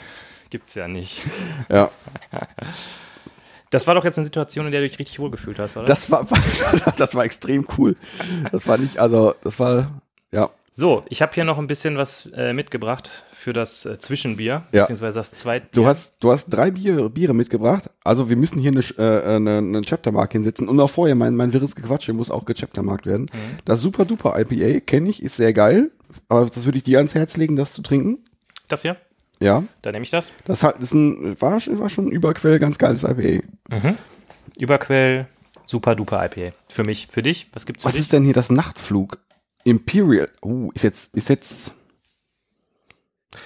Gibt's 0.49 0.73
ja 0.75 0.87
nicht. 0.87 1.21
ja 1.69 1.89
Das 3.69 3.87
war 3.87 3.95
doch 3.95 4.03
jetzt 4.03 4.17
eine 4.17 4.25
Situation, 4.25 4.65
in 4.65 4.71
der 4.71 4.81
du 4.81 4.87
dich 4.87 4.99
richtig 4.99 5.19
wohlgefühlt 5.19 5.59
hast, 5.59 5.77
oder? 5.77 5.85
das 5.85 6.09
war 6.09 6.27
das 6.97 7.15
war 7.15 7.25
extrem 7.25 7.67
cool. 7.77 7.95
Das 8.51 8.67
war 8.67 8.77
nicht 8.77 8.97
also 8.99 9.35
das 9.43 9.59
war 9.59 10.01
ja 10.31 10.49
so, 10.75 11.03
ich 11.07 11.21
habe 11.21 11.31
hier 11.35 11.43
noch 11.43 11.59
ein 11.59 11.67
bisschen 11.67 11.97
was 11.97 12.25
äh, 12.35 12.51
mitgebracht 12.51 13.09
für 13.31 13.53
das 13.53 13.85
äh, 13.85 13.99
Zwischenbier, 13.99 14.63
Ja. 14.71 14.81
beziehungsweise 14.81 15.19
das 15.19 15.29
Zweitbier. 15.31 15.69
Du 15.83 15.85
hast, 15.87 16.15
du 16.19 16.31
hast 16.31 16.47
drei 16.49 16.71
Bier, 16.71 17.09
Biere 17.09 17.35
mitgebracht. 17.35 17.91
Also 18.03 18.27
wir 18.27 18.35
müssen 18.35 18.59
hier 18.59 18.71
eine, 18.71 18.79
äh, 18.97 19.35
eine, 19.35 19.57
eine 19.59 19.81
Chaptermark 19.81 20.31
hinsetzen. 20.31 20.67
Und 20.67 20.79
auch 20.79 20.89
vorher, 20.89 21.13
mein, 21.15 21.35
mein 21.35 21.53
wirres 21.53 21.75
Gequatsche 21.75 22.13
muss 22.13 22.31
auch 22.31 22.45
gechaptermarkt 22.45 23.05
werden. 23.05 23.29
Mhm. 23.31 23.57
Das 23.65 23.81
Super 23.81 24.05
Duper 24.05 24.33
IPA 24.39 24.79
kenne 24.79 25.09
ich, 25.09 25.21
ist 25.21 25.35
sehr 25.35 25.53
geil. 25.53 25.91
Aber 26.27 26.47
das 26.47 26.65
würde 26.65 26.79
ich 26.79 26.83
dir 26.83 26.97
ans 26.97 27.13
Herz 27.13 27.37
legen, 27.37 27.55
das 27.55 27.73
zu 27.73 27.83
trinken. 27.83 28.19
das 28.67 28.81
hier? 28.81 28.95
Ja. 29.39 29.63
Da 29.83 29.91
nehme 29.91 30.03
ich 30.03 30.09
das. 30.11 30.31
Das 30.45 30.63
hat, 30.63 30.75
das 30.77 30.85
ist 30.85 30.93
ein, 30.93 31.39
war, 31.39 31.59
schon- 31.59 31.77
war 31.79 31.89
schon 31.89 32.07
ein 32.07 32.11
Überquell, 32.11 32.57
ganz 32.59 32.77
geiles 32.79 33.03
IPA. 33.03 33.43
Überquell, 34.57 35.27
super 35.65 35.95
duper 35.95 36.23
IPA. 36.25 36.55
Für 36.69 36.83
mich, 36.83 37.07
für 37.11 37.21
dich, 37.23 37.47
was 37.53 37.65
gibt's 37.65 37.83
für 37.83 37.87
Was 37.87 37.93
dich? 37.93 38.01
ist 38.03 38.13
denn 38.13 38.23
hier 38.23 38.33
das 38.33 38.49
Nachtflug? 38.49 39.17
Imperial. 39.63 40.29
Uh, 40.43 40.71
ist 40.73 40.83
jetzt, 40.83 41.15
ist 41.15 41.29
jetzt. 41.29 41.71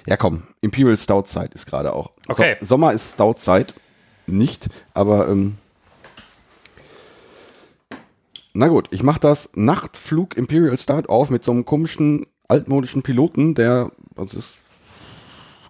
Ja, 0.05 0.17
komm. 0.17 0.43
Imperial 0.61 0.97
Stout 0.97 1.23
Zeit 1.23 1.53
ist 1.53 1.65
gerade 1.65 1.93
auch. 1.93 2.11
Okay. 2.27 2.57
So, 2.59 2.67
Sommer 2.67 2.93
ist 2.93 3.13
Stout 3.13 3.35
Zeit. 3.35 3.73
Nicht, 4.25 4.67
aber, 4.93 5.29
ähm, 5.29 5.57
Na 8.59 8.69
gut, 8.69 8.87
ich 8.89 9.03
mache 9.03 9.19
das 9.19 9.51
Nachtflug 9.53 10.35
Imperial 10.35 10.75
Stout 10.79 11.09
auf 11.09 11.29
mit 11.29 11.43
so 11.43 11.51
einem 11.51 11.63
komischen 11.63 12.25
altmodischen 12.47 13.03
Piloten, 13.03 13.53
der, 13.53 13.91
was 14.15 14.33
ist, 14.33 14.57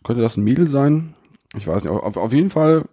könnte 0.05 0.21
das 0.21 0.37
ein 0.37 0.45
Mädel 0.45 0.67
sein? 0.67 1.13
Ich 1.57 1.67
weiß 1.67 1.83
nicht, 1.83 1.91
auf, 1.91 2.15
auf 2.15 2.31
jeden 2.31 2.49
Fall 2.49 2.85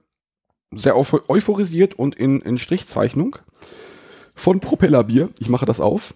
sehr 0.72 0.96
euph 0.96 1.22
euphorisiert 1.28 1.94
und 1.94 2.16
in, 2.16 2.40
in 2.40 2.58
Strichzeichnung 2.58 3.36
von 4.34 4.58
Propellerbier. 4.58 5.28
Ich 5.38 5.48
mache 5.48 5.64
das 5.64 5.78
auf. 5.78 6.12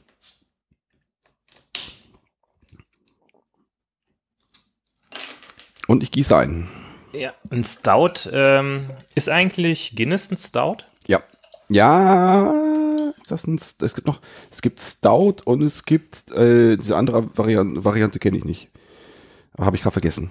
Und 5.89 6.03
ich 6.03 6.11
gieße 6.13 6.37
ein. 6.37 6.69
Ja. 7.13 7.31
Ein 7.51 7.65
Stout 7.65 8.31
ähm, 8.31 8.87
ist 9.15 9.29
eigentlich 9.31 9.95
Guinness 9.97 10.31
ein 10.31 10.37
Stout? 10.37 10.85
Ja. 11.07 11.23
Ja, 11.71 12.53
ist 13.21 13.31
das 13.31 13.47
ein, 13.47 13.57
es 13.57 13.95
gibt 13.95 14.07
noch, 14.07 14.21
es 14.51 14.63
gibt 14.63 14.81
Stout 14.81 15.37
und 15.45 15.63
es 15.63 15.85
gibt 15.85 16.31
äh, 16.31 16.77
diese 16.77 16.97
andere 16.97 17.37
Variante, 17.37 17.85
Variante 17.85 18.19
kenne 18.19 18.37
ich 18.39 18.45
nicht. 18.45 18.69
Habe 19.59 19.77
ich 19.77 19.83
gerade 19.83 19.95
vergessen. 19.95 20.31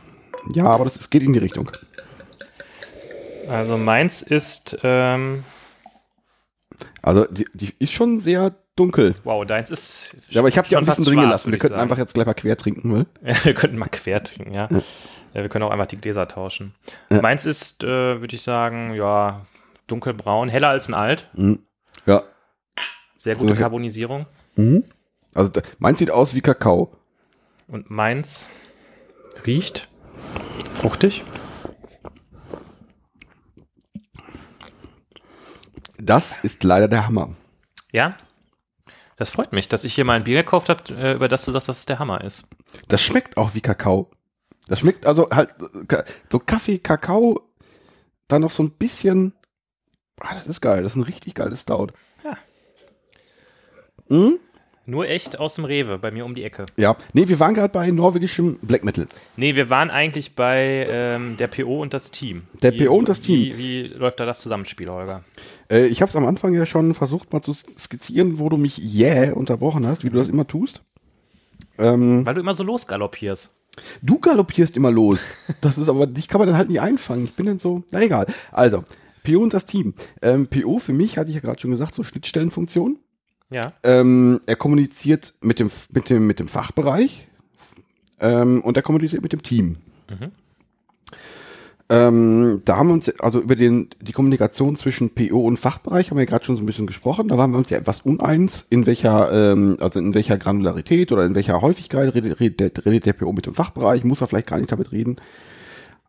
Ja, 0.54 0.66
aber 0.66 0.86
das 0.86 0.96
es 0.96 1.10
geht 1.10 1.24
in 1.24 1.34
die 1.34 1.40
Richtung. 1.40 1.70
Also 3.50 3.78
meins 3.78 4.22
ist, 4.22 4.78
ähm, 4.84 5.44
Also 7.02 7.26
die, 7.26 7.46
die 7.54 7.74
ist 7.80 7.92
schon 7.94 8.20
sehr 8.20 8.56
dunkel. 8.76 9.16
wow, 9.24 9.46
deins 9.46 9.72
ist. 9.72 10.16
Ja, 10.30 10.42
aber 10.42 10.50
ich 10.50 10.58
habe 10.58 10.68
die 10.68 10.76
auch 10.78 10.82
ein 10.82 10.86
bisschen 10.86 11.06
drin 11.06 11.20
gelassen. 11.20 11.52
Wir 11.52 11.60
könnten 11.60 11.76
sagen. 11.76 11.84
einfach 11.84 11.98
jetzt 11.98 12.14
gleich 12.14 12.26
mal 12.26 12.34
quer 12.34 12.58
trinken. 12.58 13.08
Ja, 13.26 13.36
wir 13.44 13.54
könnten 13.54 13.78
mal 13.78 13.90
quer 13.90 14.24
trinken, 14.24 14.54
ja. 14.54 14.70
Ja. 15.34 15.42
Wir 15.42 15.50
können 15.50 15.64
auch 15.64 15.72
einfach 15.72 15.86
die 15.88 15.98
Gläser 15.98 16.28
tauschen. 16.28 16.74
Ja. 17.10 17.22
Meins 17.22 17.46
ist, 17.46 17.84
äh, 17.84 18.20
würde 18.22 18.36
ich 18.36 18.42
sagen, 18.42 18.94
ja, 18.94 19.46
dunkelbraun, 19.88 20.50
heller 20.50 20.70
als 20.70 20.88
ein 20.90 20.94
Alt. 20.94 21.30
Ja. 22.06 22.24
Sehr 23.18 23.36
gute 23.36 23.52
Okay. 23.54 23.62
Karbonisierung. 23.62 24.26
Also 25.34 25.50
da, 25.50 25.62
meins 25.80 26.00
sieht 26.00 26.12
aus 26.12 26.34
wie 26.36 26.42
Kakao. 26.42 26.96
Und 27.68 27.90
meins 27.90 28.50
riecht 29.46 29.88
fruchtig. 30.76 31.24
Das 36.00 36.38
ist 36.44 36.64
leider 36.64 36.88
der 36.88 37.08
Hammer. 37.08 37.36
Ja. 37.92 38.16
Das 39.18 39.30
freut 39.32 39.52
mich, 39.52 39.68
dass 39.68 39.84
ich 39.84 39.96
hier 39.96 40.06
mal 40.06 40.14
ein 40.14 40.24
Bier 40.24 40.44
gekauft 40.44 40.70
habe, 40.70 40.84
äh, 40.94 41.14
über 41.14 41.28
das 41.28 41.44
du 41.46 41.52
sagst, 41.52 41.68
dass 41.70 41.80
es 41.80 41.86
der 41.86 41.98
Hammer 42.00 42.24
ist. 42.24 42.48
Das 42.88 43.02
schmeckt 43.02 43.36
auch 43.38 43.56
wie 43.56 43.62
Kakao. 43.62 44.12
Das 44.68 44.80
schmeckt 44.80 45.06
also 45.06 45.30
halt 45.30 45.50
äh, 45.90 46.04
so 46.32 46.40
Kaffee, 46.40 46.78
Kakao, 46.80 47.42
dann 48.28 48.42
noch 48.42 48.52
so 48.52 48.64
ein 48.64 48.72
bisschen. 48.72 49.34
Ah, 50.20 50.34
das 50.36 50.48
ist 50.48 50.62
geil. 50.62 50.84
Das 50.84 50.94
ist 50.94 50.96
ein 50.98 51.04
richtig 51.04 51.36
geiles 51.36 51.62
Stout. 51.62 51.88
Ja. 52.24 52.38
Hm? 54.10 54.40
Nur 54.90 55.10
echt 55.10 55.38
aus 55.38 55.56
dem 55.56 55.66
Rewe, 55.66 55.98
bei 55.98 56.12
mir 56.12 56.24
um 56.24 56.34
die 56.34 56.46
Ecke. 56.46 56.66
Ja. 56.78 56.96
Nee, 57.12 57.28
wir 57.28 57.42
waren 57.42 57.54
gerade 57.54 57.74
bei 57.74 57.92
norwegischem 57.92 58.58
Black 58.62 58.86
Metal. 58.86 59.06
Nee, 59.36 59.56
wir 59.58 59.70
waren 59.70 59.90
eigentlich 59.90 60.34
bei 60.34 60.88
ähm, 60.90 61.36
der 61.36 61.48
PO 61.48 61.82
und 61.82 61.94
das 61.94 62.10
Team. 62.12 62.44
Der 62.64 62.74
Wie- 62.74 62.86
PO 62.86 62.96
und 62.96 63.10
das 63.10 63.20
Team. 63.20 63.38
Wie, 63.38 63.58
wie 63.58 63.88
läuft 63.88 64.22
da 64.22 64.26
das 64.26 64.40
Zusammenspiel, 64.40 64.90
Holger? 64.90 65.26
Äh, 65.70 65.88
ich 65.88 66.02
habe 66.02 66.08
es 66.08 66.16
am 66.16 66.26
Anfang 66.26 66.54
ja 66.54 66.66
schon 66.66 66.94
versucht 66.94 67.34
mal 67.34 67.42
zu 67.42 67.52
skizzieren, 67.54 68.40
wo 68.40 68.48
du 68.48 68.56
mich 68.56 68.80
yeah 68.82 69.34
unterbrochen 69.34 69.86
hast, 69.86 70.06
wie 70.06 70.10
du 70.10 70.18
das 70.20 70.30
immer 70.30 70.48
tust. 70.48 70.84
Ähm, 71.78 72.26
Weil 72.26 72.36
du 72.36 72.40
immer 72.40 72.54
so 72.54 72.64
losgaloppierst. 72.64 73.57
Du 74.02 74.20
galoppierst 74.20 74.76
immer 74.78 74.92
los. 74.92 75.26
Das 75.62 75.78
ist 75.78 75.90
aber, 75.90 76.08
dich 76.08 76.28
kann 76.28 76.40
man 76.40 76.48
dann 76.48 76.58
halt 76.58 76.70
nie 76.70 76.80
einfangen. 76.80 77.26
Ich 77.26 77.34
bin 77.34 77.46
dann 77.46 77.60
so, 77.60 77.84
na 77.92 78.02
egal. 78.02 78.28
Also, 78.52 78.84
PO 79.24 79.40
und 79.40 79.54
das 79.54 79.66
Team. 79.66 79.94
Ähm, 80.22 80.48
PO 80.48 80.80
für 80.80 80.94
mich, 80.94 81.18
hatte 81.18 81.30
ich 81.30 81.36
ja 81.36 81.42
gerade 81.42 81.60
schon 81.60 81.72
gesagt, 81.72 81.96
so 81.96 82.04
Schnittstellenfunktion. 82.04 83.00
Ja. 83.50 83.74
Ähm, 83.84 84.42
er 84.46 84.56
kommuniziert 84.56 85.34
mit 85.42 85.60
dem, 85.60 85.72
mit 85.92 86.10
dem, 86.10 86.28
mit 86.28 86.40
dem 86.40 86.48
Fachbereich 86.48 87.28
ähm, 88.20 88.62
und 88.62 88.76
er 88.78 88.84
kommuniziert 88.84 89.24
mit 89.24 89.34
dem 89.34 89.42
Team. 89.42 89.78
Ähm, 91.90 92.62
da 92.66 92.78
haben 92.78 92.88
wir 92.88 92.94
uns, 92.94 93.10
also 93.22 93.40
über 93.40 93.56
den, 93.56 93.90
die 94.02 94.12
Kommunikation 94.12 94.76
zwischen 94.76 95.16
PO 95.16 95.40
und 95.40 95.58
Fachbereich 95.58 96.12
haben 96.12 96.18
wir 96.18 96.26
gerade 96.26 96.44
schon 96.44 96.58
so 96.58 96.64
ein 96.64 96.66
bisschen 96.66 96.88
gesprochen. 96.88 97.30
Da 97.30 97.38
waren 97.38 97.52
wir 97.52 97.58
uns 97.58 97.70
ja 97.70 97.78
etwas 97.78 98.02
uneins, 98.02 98.66
in 98.70 98.86
welcher, 98.86 99.32
ähm, 99.32 99.78
also 99.80 100.00
in 100.00 100.14
welcher 100.14 100.38
Granularität 100.38 101.14
oder 101.14 101.26
in 101.26 101.34
welcher 101.34 101.62
Häufigkeit 101.62 102.14
redet, 102.14 102.40
redet, 102.42 102.86
redet 102.86 103.06
der 103.06 103.14
PO 103.14 103.32
mit 103.32 103.46
dem 103.46 103.54
Fachbereich, 103.54 104.04
muss 104.04 104.20
er 104.20 104.28
vielleicht 104.28 104.48
gar 104.48 104.58
nicht 104.58 104.72
damit 104.72 104.92
reden. 104.92 105.16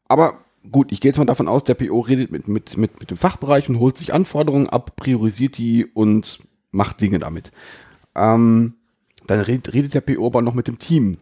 Aber 0.09 0.35
gut, 0.71 0.91
ich 0.91 1.01
gehe 1.01 1.11
jetzt 1.11 1.19
mal 1.19 1.27
davon 1.27 1.47
aus, 1.47 1.63
der 1.63 1.75
PO 1.75 2.01
redet 2.01 2.33
mit, 2.33 2.49
mit, 2.49 2.77
mit, 2.77 2.99
mit 2.99 3.11
dem 3.11 3.17
Fachbereich 3.17 3.69
und 3.69 3.79
holt 3.79 3.97
sich 3.97 4.13
Anforderungen 4.13 4.69
ab, 4.69 4.97
priorisiert 4.97 5.59
die 5.59 5.87
und 5.87 6.41
macht 6.73 7.01
Dinge 7.01 7.21
damit. 7.21 7.53
Ähm, 8.17 8.75
dann 9.29 9.41
redet, 9.41 9.75
redet 9.75 9.95
der 9.95 10.01
PO 10.01 10.27
aber 10.27 10.43
noch 10.43 10.55
mit 10.55 10.67
dem 10.67 10.81
Team 10.81 11.19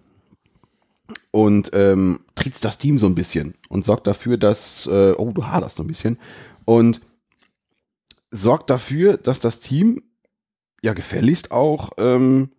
und 1.30 1.70
ähm, 1.74 2.18
triezt 2.34 2.64
das 2.64 2.78
Team 2.78 2.98
so 2.98 3.06
ein 3.06 3.14
bisschen 3.14 3.54
und 3.68 3.84
sorgt 3.84 4.06
dafür, 4.06 4.36
dass, 4.36 4.86
äh, 4.86 5.12
oh, 5.16 5.32
du 5.32 5.44
haderst 5.46 5.76
so 5.76 5.82
ein 5.82 5.86
bisschen, 5.86 6.18
und 6.64 7.00
sorgt 8.30 8.70
dafür, 8.70 9.16
dass 9.16 9.40
das 9.40 9.60
Team 9.60 10.02
ja 10.82 10.92
gefälligst 10.94 11.50
auch 11.52 11.92
ähm, 11.98 12.50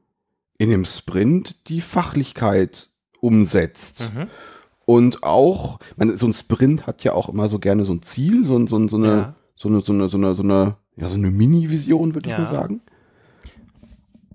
in 0.57 0.69
dem 0.69 0.85
Sprint 0.85 1.67
die 1.69 1.81
Fachlichkeit 1.81 2.89
umsetzt. 3.19 4.09
Mhm. 4.13 4.27
Und 4.85 5.23
auch, 5.23 5.79
ich 5.91 5.97
meine, 5.97 6.17
so 6.17 6.25
ein 6.27 6.33
Sprint 6.33 6.87
hat 6.87 7.03
ja 7.03 7.13
auch 7.13 7.27
immer 7.29 7.49
so 7.49 7.59
gerne 7.59 7.83
so 7.85 7.91
ein 7.93 8.01
Ziel, 8.01 8.45
so, 8.45 8.57
ein- 8.57 8.67
so, 8.67 8.77
ein- 8.77 8.87
so 8.87 8.95
eine, 8.95 9.07
Ja. 9.07 9.35
so 9.55 9.67
eine, 9.67 9.81
so 9.81 9.91
eine, 9.91 10.07
so 10.07 10.17
eine, 10.17 10.33
so 10.33 10.43
eine, 10.43 10.77
ja, 10.95 11.09
so 11.09 11.17
eine 11.17 11.29
Mini-Vision, 11.29 12.15
würde 12.15 12.29
ich 12.29 12.35
Ja. 12.35 12.39
mal 12.43 12.47
sagen. 12.47 12.81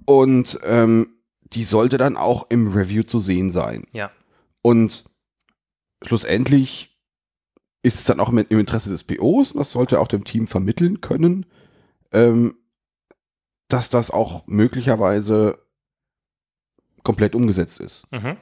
Und 0.04 0.58
ähm, 0.64 1.11
die 1.54 1.64
sollte 1.64 1.98
dann 1.98 2.16
auch 2.16 2.46
im 2.48 2.68
Review 2.68 3.02
zu 3.02 3.20
sehen 3.20 3.50
sein. 3.50 3.84
Ja. 3.92 4.10
Und 4.62 5.04
schlussendlich 6.02 6.98
ist 7.82 7.98
es 7.98 8.04
dann 8.04 8.20
auch 8.20 8.30
im 8.30 8.38
Interesse 8.38 8.90
des 8.90 9.04
POs, 9.04 9.52
und 9.52 9.58
das 9.58 9.72
sollte 9.72 10.00
auch 10.00 10.08
dem 10.08 10.24
Team 10.24 10.46
vermitteln 10.46 11.00
können, 11.00 11.46
ähm, 12.12 12.54
dass 13.68 13.90
das 13.90 14.10
auch 14.10 14.46
möglicherweise 14.46 15.58
komplett 17.02 17.34
umgesetzt 17.34 17.80
ist. 17.80 18.04
Mhm. 18.12 18.36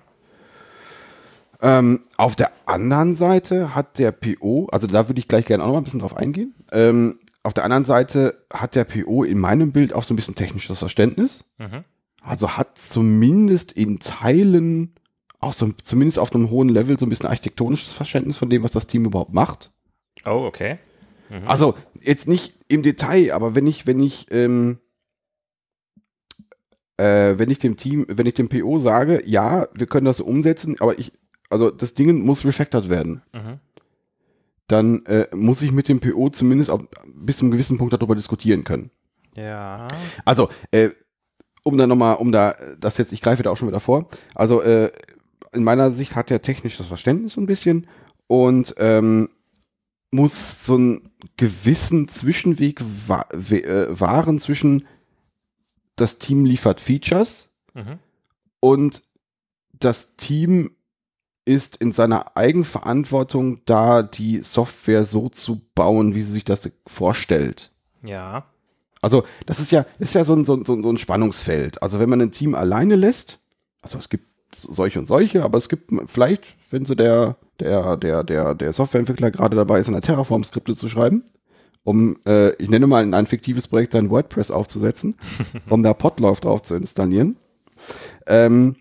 Ähm, 1.62 2.02
auf 2.16 2.36
der 2.36 2.50
anderen 2.66 3.16
Seite 3.16 3.74
hat 3.74 3.98
der 3.98 4.12
PO, 4.12 4.68
also 4.72 4.86
da 4.86 5.08
würde 5.08 5.20
ich 5.20 5.28
gleich 5.28 5.44
gerne 5.44 5.62
auch 5.62 5.68
noch 5.68 5.74
mal 5.74 5.80
ein 5.80 5.84
bisschen 5.84 6.00
drauf 6.00 6.16
eingehen. 6.16 6.54
Ähm, 6.72 7.18
auf 7.42 7.54
der 7.54 7.64
anderen 7.64 7.84
Seite 7.84 8.44
hat 8.52 8.74
der 8.74 8.84
PO 8.84 9.24
in 9.24 9.38
meinem 9.38 9.72
Bild 9.72 9.94
auch 9.94 10.02
so 10.02 10.12
ein 10.12 10.16
bisschen 10.16 10.34
technisches 10.34 10.78
Verständnis. 10.78 11.52
Mhm. 11.58 11.84
Also 12.23 12.57
hat 12.57 12.77
zumindest 12.79 13.73
in 13.73 13.99
Teilen 13.99 14.95
auch 15.39 15.55
so 15.55 15.73
zumindest 15.83 16.18
auf 16.18 16.35
einem 16.35 16.51
hohen 16.51 16.68
Level 16.68 16.99
so 16.99 17.07
ein 17.07 17.09
bisschen 17.09 17.29
architektonisches 17.29 17.93
Verständnis 17.95 18.37
von 18.37 18.51
dem, 18.51 18.62
was 18.62 18.73
das 18.73 18.87
Team 18.87 19.07
überhaupt 19.07 19.33
macht. 19.33 19.73
Oh, 20.27 20.45
okay. 20.47 20.79
Mhm. 21.31 21.49
Also 21.49 21.75
jetzt 22.03 22.29
nicht 22.29 22.55
im 22.68 22.83
Detail, 22.83 23.33
aber 23.33 23.55
wenn 23.55 23.66
ich, 23.66 23.87
wenn 23.87 24.01
ich, 24.03 24.27
ähm, 24.31 24.79
äh, 26.99 27.39
wenn 27.39 27.51
ich 27.51 27.59
dem 27.59 27.77
Team, 27.77 28.05
wenn 28.09 28.27
ich 28.27 28.35
dem 28.35 28.49
PO 28.49 28.79
sage, 28.79 29.23
ja, 29.25 29.66
wir 29.75 29.87
können 29.87 30.05
das 30.05 30.21
umsetzen, 30.21 30.77
aber 30.81 30.99
ich, 30.99 31.12
also 31.49 31.71
das 31.71 31.95
Ding 31.95 32.23
muss 32.25 32.45
refactored 32.45 32.89
werden, 32.89 33.23
Mhm. 33.33 33.61
dann 34.66 35.07
äh, 35.07 35.27
muss 35.35 35.62
ich 35.62 35.73
mit 35.73 35.89
dem 35.89 36.01
PO 36.01 36.29
zumindest 36.29 36.71
auf, 36.71 36.83
bis 37.07 37.39
zu 37.39 37.45
einem 37.45 37.53
gewissen 37.53 37.79
Punkt 37.79 37.93
darüber 37.93 38.14
diskutieren 38.14 38.64
können. 38.64 38.91
Ja. 39.37 39.89
Also, 40.25 40.49
äh, 40.71 40.91
um 41.62 41.76
da 41.76 41.86
nochmal, 41.86 42.16
um 42.16 42.32
da, 42.32 42.54
das 42.78 42.98
jetzt, 42.98 43.12
ich 43.12 43.20
greife 43.20 43.42
da 43.42 43.50
auch 43.50 43.56
schon 43.56 43.68
wieder 43.68 43.80
vor. 43.80 44.08
Also, 44.34 44.62
äh, 44.62 44.90
in 45.52 45.64
meiner 45.64 45.90
Sicht 45.90 46.14
hat 46.14 46.30
er 46.30 46.42
technisch 46.42 46.76
das 46.78 46.86
Verständnis 46.86 47.32
so 47.34 47.40
ein 47.40 47.46
bisschen 47.46 47.86
und 48.28 48.74
ähm, 48.78 49.28
muss 50.12 50.64
so 50.64 50.74
einen 50.74 51.11
gewissen 51.36 52.08
Zwischenweg 52.08 52.80
wa 53.06 53.26
äh, 53.32 53.86
wahren 53.90 54.38
zwischen 54.38 54.86
das 55.96 56.18
Team 56.18 56.44
liefert 56.44 56.80
Features 56.80 57.58
Mhm. 57.74 57.98
und 58.58 59.02
das 59.72 60.16
Team 60.16 60.72
ist 61.44 61.76
in 61.76 61.92
seiner 61.92 62.36
Eigenverantwortung 62.36 63.64
da, 63.64 64.02
die 64.02 64.42
Software 64.42 65.04
so 65.04 65.28
zu 65.28 65.62
bauen, 65.74 66.14
wie 66.14 66.22
sie 66.22 66.32
sich 66.32 66.44
das 66.44 66.70
vorstellt. 66.86 67.70
Ja. 68.02 68.49
Also, 69.03 69.24
das 69.46 69.61
ist 69.61 69.72
ja, 69.72 69.86
ist 69.98 70.14
ja 70.14 70.24
so 70.24 70.34
ein, 70.34 70.44
so, 70.44 70.55
ein, 70.55 70.64
so 70.64 70.74
ein 70.74 70.98
Spannungsfeld. 70.98 71.82
Also, 71.82 71.98
wenn 72.01 72.09
man 72.11 72.20
ein 72.20 72.30
Team 72.32 72.55
alleine 72.55 72.96
lässt, 72.96 73.38
also 73.82 73.98
es 73.98 74.09
gibt 74.09 74.26
so- 74.55 74.72
solche 74.72 74.98
und 74.98 75.07
solche, 75.07 75.42
aber 75.42 75.59
es 75.59 75.68
gibt 75.68 75.90
vielleicht, 76.07 76.57
wenn 76.70 76.84
so 76.84 76.94
der, 76.94 77.36
der, 77.61 77.96
der, 77.96 78.24
der, 78.24 78.55
der 78.55 78.72
Softwareentwickler 78.72 79.30
gerade 79.30 79.57
dabei 79.57 79.80
ist, 79.80 79.88
eine 79.88 80.01
Terraform-Skripte 80.01 80.76
zu 80.76 80.88
schreiben, 80.88 81.24
um, 81.82 82.18
äh, 82.26 82.51
ich 82.57 82.68
nenne 82.68 82.86
mal 82.86 83.03
in 83.03 83.14
ein 83.14 83.26
fiktives 83.26 83.68
Projekt 83.68 83.92
sein 83.92 84.11
WordPress 84.11 84.51
aufzusetzen, 84.51 85.16
um 85.70 85.82
da 85.82 85.94
Podlove 85.94 86.40
drauf 86.40 86.62
zu 86.62 86.74
installieren. 86.74 87.36
Ähm, 88.26 88.76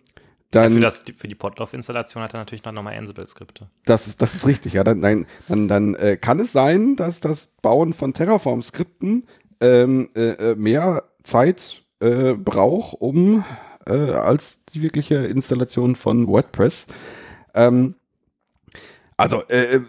dann, 0.51 0.73
Für, 0.73 0.79
das, 0.79 1.03
für 1.15 1.27
die 1.27 1.35
Podlove-Installation 1.35 2.23
hat 2.23 2.33
er 2.33 2.39
natürlich 2.39 2.63
noch 2.65 2.71
nochmal 2.71 2.97
Ansible-Skripte. 2.97 3.69
das 3.85 4.07
ist, 4.07 4.19
das 4.21 4.33
ist 4.33 4.47
richtig, 4.47 4.73
ja. 4.73 4.83
Dann, 4.83 4.99
dann, 4.99 5.27
dann, 5.47 5.67
dann 5.67 5.93
äh, 5.95 6.17
kann 6.17 6.39
es 6.39 6.51
sein, 6.51 6.95
dass 6.95 7.19
das 7.21 7.51
Bauen 7.61 7.93
von 7.93 8.13
Terraform-Skripten 8.15 9.25
ähm, 9.61 10.09
äh, 10.15 10.51
äh, 10.51 10.55
mehr 10.55 11.03
Zeit 11.23 11.83
äh, 11.99 12.33
braucht, 12.33 13.01
um 13.01 13.43
äh, 13.85 13.93
als 13.93 14.65
die 14.65 14.81
wirkliche 14.81 15.15
Installation 15.15 15.95
von 15.95 16.27
WordPress. 16.27 16.87
Ähm, 17.55 17.95
also, 19.17 19.43
äh, 19.49 19.81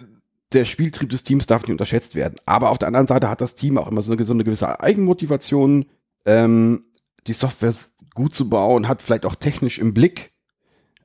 der 0.53 0.65
Spieltrieb 0.65 1.11
des 1.11 1.23
Teams 1.23 1.47
darf 1.47 1.63
nicht 1.63 1.71
unterschätzt 1.71 2.15
werden. 2.15 2.37
Aber 2.47 2.71
auf 2.71 2.79
der 2.79 2.89
anderen 2.89 3.07
Seite 3.07 3.31
hat 3.31 3.41
das 3.41 3.55
Team 3.55 3.79
auch 3.79 3.89
immer 3.89 4.03
so 4.03 4.13
eine, 4.13 4.25
so 4.25 4.33
eine 4.33 4.45
gewisse 4.45 4.81
Eigenmotivation, 4.81 5.87
ähm, 6.27 6.85
die 7.27 7.33
Software 7.33 7.75
gut 8.15 8.35
zu 8.35 8.51
bauen, 8.51 8.89
hat 8.89 9.03
vielleicht 9.03 9.27
auch 9.27 9.37
technisch 9.37 9.79
im 9.79 9.95
Blick, 9.95 10.33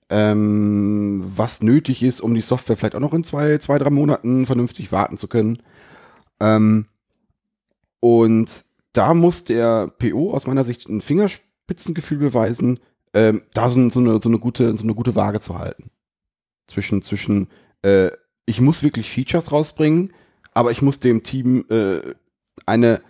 ähm, 0.10 1.22
was 1.24 1.62
nötig 1.62 2.02
ist, 2.02 2.22
um 2.22 2.34
die 2.34 2.42
Software 2.42 2.78
vielleicht 2.78 2.96
auch 2.96 3.00
noch 3.00 3.14
in 3.14 3.24
zwei, 3.24 3.58
zwei, 3.60 3.78
drei 3.78 3.90
Monaten 3.90 4.46
vernünftig 4.46 4.92
warten 4.92 5.18
zu 5.18 5.28
können. 5.28 5.62
Ähm, 6.40 6.88
und 8.00 8.66
da 8.94 9.14
muss 9.14 9.44
der 9.44 9.88
PO 10.00 10.32
aus 10.32 10.48
meiner 10.48 10.66
Sicht 10.66 10.88
ein 10.88 11.02
Fingerspitzengefühl 11.02 12.18
beweisen, 12.18 12.80
ähm, 13.14 13.44
da 13.54 13.70
so, 13.70 13.90
so, 13.90 14.00
eine, 14.00 14.22
so, 14.22 14.30
eine 14.30 14.40
gute, 14.40 14.78
so 14.78 14.84
eine 14.84 14.94
gute 14.94 15.16
Waage 15.16 15.40
zu 15.40 15.58
halten. 15.58 15.92
Zwischen, 16.68 17.02
zwischen, 17.02 17.50
äh, 17.82 18.12
ich 18.46 18.62
muss 18.62 18.84
wirklich 18.84 19.10
Features 19.10 19.52
rausbringen, 19.52 20.14
aber 20.54 20.72
ich 20.72 20.82
muss 20.82 21.00
dem 21.00 21.24
Team 21.24 21.66
äh, 21.70 22.02
eine, 22.66 23.02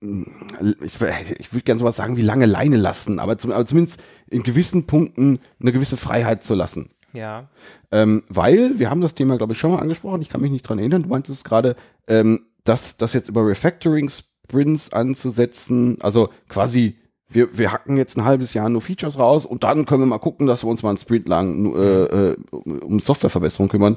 ich, 0.00 1.00
ich 1.00 1.52
würde 1.52 1.62
gerne 1.64 1.78
sowas 1.78 1.96
sagen 1.96 2.16
wie 2.16 2.22
lange 2.22 2.46
Leine 2.46 2.76
lassen, 2.76 3.20
aber, 3.20 3.38
zum, 3.38 3.52
aber 3.52 3.66
zumindest 3.66 4.02
in 4.28 4.42
gewissen 4.42 4.86
Punkten 4.86 5.40
eine 5.60 5.72
gewisse 5.72 5.96
Freiheit 5.96 6.42
zu 6.42 6.54
lassen. 6.54 6.90
Ja. 7.12 7.48
Ähm, 7.90 8.24
weil, 8.28 8.78
wir 8.78 8.90
haben 8.90 9.00
das 9.00 9.14
Thema, 9.14 9.36
glaube 9.36 9.52
ich, 9.52 9.58
schon 9.58 9.70
mal 9.70 9.80
angesprochen, 9.80 10.22
ich 10.22 10.28
kann 10.28 10.40
mich 10.40 10.50
nicht 10.50 10.62
dran 10.62 10.78
erinnern, 10.78 11.02
du 11.02 11.08
meinst 11.08 11.30
es 11.30 11.44
gerade, 11.44 11.76
ähm, 12.06 12.46
dass 12.64 12.96
das 12.96 13.12
jetzt 13.12 13.28
über 13.28 13.46
Refactoring-Sprints 13.46 14.92
anzusetzen, 14.92 15.98
also 16.00 16.30
quasi, 16.48 16.98
wir, 17.28 17.56
wir 17.56 17.72
hacken 17.72 17.96
jetzt 17.96 18.16
ein 18.16 18.24
halbes 18.24 18.54
Jahr 18.54 18.68
nur 18.68 18.82
Features 18.82 19.18
raus 19.18 19.44
und 19.46 19.64
dann 19.64 19.86
können 19.86 20.02
wir 20.02 20.06
mal 20.06 20.18
gucken, 20.18 20.46
dass 20.46 20.64
wir 20.64 20.68
uns 20.68 20.82
mal 20.82 20.90
einen 20.90 20.98
Sprint 20.98 21.26
lang 21.28 21.74
äh, 21.74 21.78
äh, 22.04 22.36
um 22.50 22.78
um 22.80 23.00
Softwareverbesserung 23.00 23.68
kümmern. 23.68 23.96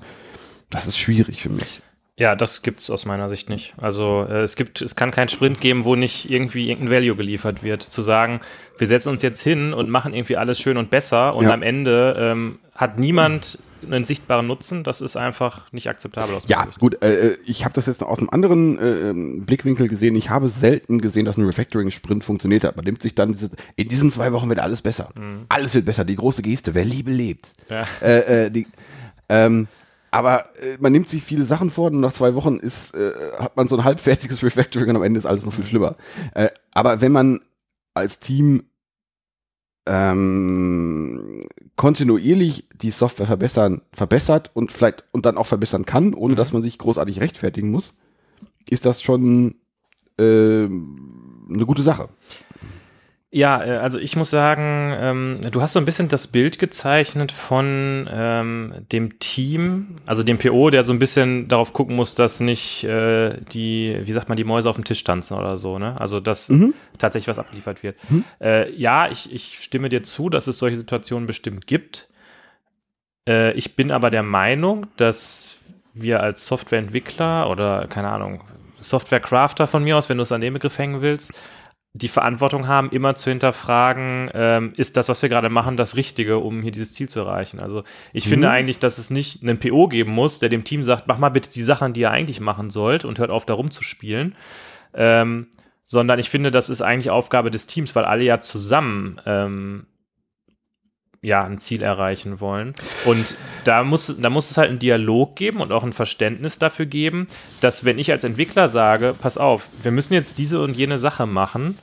Das 0.70 0.88
ist 0.88 0.98
schwierig 0.98 1.42
für 1.44 1.50
mich. 1.50 1.82
Ja, 2.18 2.34
das 2.34 2.62
gibt's 2.62 2.90
aus 2.90 3.06
meiner 3.06 3.28
Sicht 3.28 3.50
nicht. 3.50 3.74
Also 3.78 4.26
äh, 4.30 4.42
es 4.44 4.56
gibt, 4.56 4.82
es 4.82 4.96
kann 4.96 5.12
keinen 5.12 5.28
Sprint 5.28 5.60
geben, 5.60 5.84
wo 5.84 5.96
nicht 5.96 6.32
irgendwie 6.32 6.70
irgendein 6.70 6.96
Value 7.02 7.16
geliefert 7.18 7.62
wird. 7.62 7.84
Zu 7.84 8.02
sagen, 8.04 8.40
wir 8.78 8.88
setzen 8.88 9.10
uns 9.10 9.22
jetzt 9.22 9.42
hin 9.42 9.74
und 9.74 9.90
machen 9.90 10.14
irgendwie 10.14 10.38
alles 10.38 10.58
schön 10.60 10.78
und 10.78 10.90
besser 10.90 11.36
und 11.36 11.44
Ja. 11.44 11.54
am 11.54 11.62
Ende 11.62 12.16
ähm, 12.18 12.60
hat 12.74 12.98
niemand 12.98 13.60
einen 13.86 14.06
sichtbaren 14.06 14.48
Nutzen, 14.48 14.84
das 14.84 15.02
ist 15.02 15.16
einfach 15.16 15.72
nicht 15.72 15.90
akzeptabel 15.90 16.36
aus 16.36 16.46
Ja, 16.48 16.66
Sicht. 16.66 16.80
gut, 16.80 17.02
äh, 17.02 17.38
ich 17.46 17.64
habe 17.66 17.74
das 17.74 17.86
jetzt 17.86 18.02
noch 18.02 18.08
aus 18.10 18.20
einem 18.20 18.30
anderen 18.30 18.78
äh, 18.80 19.10
ähm, 19.10 19.46
Blickwinkel 19.46 19.88
gesehen. 19.88 20.16
Ich 20.16 20.30
habe 20.30 20.48
selten 20.48 21.02
gesehen, 21.02 21.26
dass 21.26 21.38
ein 21.38 21.46
Refactoring-Sprint 21.46 22.24
funktioniert 22.24 22.64
hat. 22.64 22.76
Man 22.76 22.86
nimmt 22.86 23.02
sich 23.02 23.16
dann, 23.16 23.34
diese, 23.34 23.52
in 23.76 23.88
diesen 23.88 24.12
zwei 24.12 24.32
Wochen 24.34 24.50
wird 24.50 24.60
alles 24.60 24.82
besser. 24.82 25.10
Alles 25.50 25.74
wird 25.74 25.86
besser, 25.86 26.06
die 26.06 26.16
große 26.16 26.42
Geste, 26.42 26.74
wer 26.74 26.86
Liebe 26.86 27.12
lebt. 27.12 27.54
Ja. 27.70 27.86
Äh, 28.02 28.46
äh, 28.46 28.50
die, 28.52 28.68
ähm, 29.30 29.68
aber 30.12 30.46
äh, 30.62 30.78
man 30.80 30.92
nimmt 30.94 31.10
sich 31.10 31.24
viele 31.24 31.44
Sachen 31.46 31.72
vor 31.72 31.92
und 31.92 32.00
nach 32.00 32.14
zwei 32.14 32.36
Wochen 32.36 32.58
ist, 32.60 32.96
äh, 32.96 33.12
hat 33.40 33.58
man 33.58 33.68
so 33.68 33.76
ein 33.78 33.84
halbfertiges 33.84 34.44
Refactoring 34.44 34.90
und 34.90 34.96
am 34.96 35.04
Ende 35.04 35.18
ist 35.18 35.26
alles 35.26 35.46
noch 35.46 35.54
viel 35.54 35.66
schlimmer. 35.66 35.96
Äh, 36.34 36.50
aber 36.74 37.02
wenn 37.02 37.12
man 37.12 37.42
als 37.94 38.20
Team 38.20 38.64
ähm, 39.88 41.46
kontinuierlich 41.76 42.70
die 42.74 42.92
Software 42.92 43.28
verbessern, 43.28 43.82
verbessert 43.92 44.52
und 44.54 44.72
vielleicht 44.72 45.04
und 45.12 45.26
dann 45.26 45.38
auch 45.38 45.48
verbessern 45.48 45.86
kann, 45.86 46.14
ohne 46.14 46.36
dass 46.36 46.54
man 46.54 46.64
sich 46.64 46.78
großartig 46.78 47.20
rechtfertigen 47.20 47.72
muss, 47.72 48.00
ist 48.70 48.86
das 48.86 49.02
schon 49.02 49.56
ähm, 50.18 51.48
eine 51.50 51.66
gute 51.66 51.82
Sache. 51.82 52.10
Ja, 53.36 53.62
äh, 53.62 53.72
also 53.72 54.00
ich 54.00 54.16
muss 54.16 54.30
sagen, 54.30 54.96
ähm, 54.98 55.40
du 55.52 55.62
hast 55.62 55.74
so 55.74 55.80
ein 55.80 55.84
bisschen 55.84 56.08
das 56.08 56.28
Bild 56.28 56.58
gezeichnet 56.58 57.34
von 57.34 58.08
ähm, 58.10 58.74
dem 58.94 59.20
Team, 59.20 59.98
also 60.06 60.24
dem 60.24 60.38
PO, 60.38 60.70
der 60.70 60.84
so 60.84 60.94
ein 60.94 61.00
bisschen 61.00 61.50
darauf 61.50 61.74
gucken 61.74 61.98
muss, 61.98 62.16
dass 62.16 62.40
nicht 62.40 62.86
äh, 62.86 63.38
die, 63.52 63.98
wie 64.04 64.12
sagt 64.14 64.30
man, 64.30 64.38
die 64.38 64.46
Mäuse 64.46 64.70
auf 64.70 64.78
dem 64.78 64.86
Tisch 64.86 65.04
tanzen 65.04 65.38
oder 65.38 65.58
so, 65.58 65.78
ne? 65.78 66.00
Also 66.00 66.22
dass 66.22 66.48
tatsächlich 66.98 67.28
was 67.28 67.38
abgeliefert 67.38 67.84
wird. 67.84 67.98
Äh, 68.40 68.72
ja, 68.74 69.12
ich, 69.12 69.34
ich 69.34 69.60
stimme 69.60 69.90
dir 69.90 70.02
zu, 70.02 70.30
dass 70.30 70.48
es 70.48 70.58
solche 70.58 70.78
Situationen 70.78 71.28
bestimmt 71.28 71.68
gibt. 71.68 72.08
Äh, 73.28 73.52
ich 73.52 73.76
bin 73.76 73.92
aber 73.92 74.12
der 74.12 74.24
Meinung, 74.24 74.88
dass 74.96 75.58
wir 75.94 76.24
als 76.24 76.46
Softwareentwickler 76.46 77.50
oder 77.50 77.88
keine 77.88 78.08
Ahnung, 78.12 78.46
Software-Crafter 78.78 79.68
von 79.68 79.84
mir 79.84 79.98
aus, 79.98 80.08
wenn 80.08 80.18
du 80.18 80.24
es 80.24 80.32
an 80.32 80.40
dem 80.40 80.54
Begriff 80.54 80.78
hängen 80.78 81.02
willst, 81.02 81.34
die 81.98 82.10
Verantwortung 82.10 82.68
haben, 82.68 82.90
immer 82.90 83.16
zu 83.16 83.30
hinterfragen, 83.30 84.30
ähm, 84.34 84.74
ist 84.76 84.98
das, 84.98 85.08
was 85.08 85.22
wir 85.22 85.30
gerade 85.30 85.50
machen, 85.50 85.78
das 85.78 85.96
Richtige, 85.96 86.40
um 86.40 86.62
hier 86.62 86.72
dieses 86.72 86.94
Ziel 86.94 87.08
zu 87.08 87.22
erreichen. 87.22 87.62
Also 87.62 87.84
ich 88.12 88.28
finde 88.28 88.50
eigentlich, 88.50 88.80
dass 88.80 88.98
es 88.98 89.10
nicht 89.10 89.42
einen 89.42 89.60
PO 89.60 89.88
geben 89.88 90.12
muss, 90.12 90.40
der 90.40 90.50
dem 90.50 90.66
Team 90.66 90.84
sagt, 90.84 91.08
mach 91.08 91.20
mal 91.20 91.30
bitte 91.30 91.50
die 91.50 91.64
Sachen, 91.64 91.94
die 91.94 92.02
ihr 92.02 92.12
eigentlich 92.12 92.42
machen 92.42 92.70
sollt 92.70 93.06
und 93.06 93.18
hört 93.18 93.30
auf, 93.30 93.46
da 93.46 93.54
rumzuspielen. 93.54 94.36
Ähm, 94.94 95.48
sondern 95.86 96.20
ich 96.20 96.30
finde, 96.30 96.52
das 96.52 96.70
ist 96.70 96.82
eigentlich 96.82 97.12
Aufgabe 97.12 97.50
des 97.50 97.66
Teams, 97.66 97.96
weil 97.96 98.04
alle 98.04 98.26
ja 98.26 98.42
zusammen 98.42 99.22
ähm, 99.26 99.86
ja 101.26 101.44
ein 101.44 101.58
Ziel 101.58 101.82
erreichen 101.82 102.40
wollen. 102.40 102.76
Und 103.06 103.36
da 103.64 103.84
muss, 103.84 104.16
da 104.20 104.30
muss 104.30 104.52
es 104.52 104.58
halt 104.58 104.70
einen 104.70 104.80
Dialog 104.80 105.36
geben 105.36 105.60
und 105.62 105.72
auch 105.72 105.84
ein 105.84 105.94
Verständnis 105.94 106.60
dafür 106.60 106.86
geben, 106.86 107.28
dass 107.62 107.84
wenn 107.84 107.98
ich 108.00 108.12
als 108.12 108.24
Entwickler 108.24 108.68
sage, 108.68 109.16
pass 109.20 109.38
auf, 109.38 109.64
wir 109.84 109.92
müssen 109.92 110.14
jetzt 110.14 110.38
diese 110.38 110.62
und 110.62 110.76
jene 110.78 110.98
Sache 110.98 111.26
machen, 111.26 111.78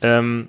ähm, 0.00 0.48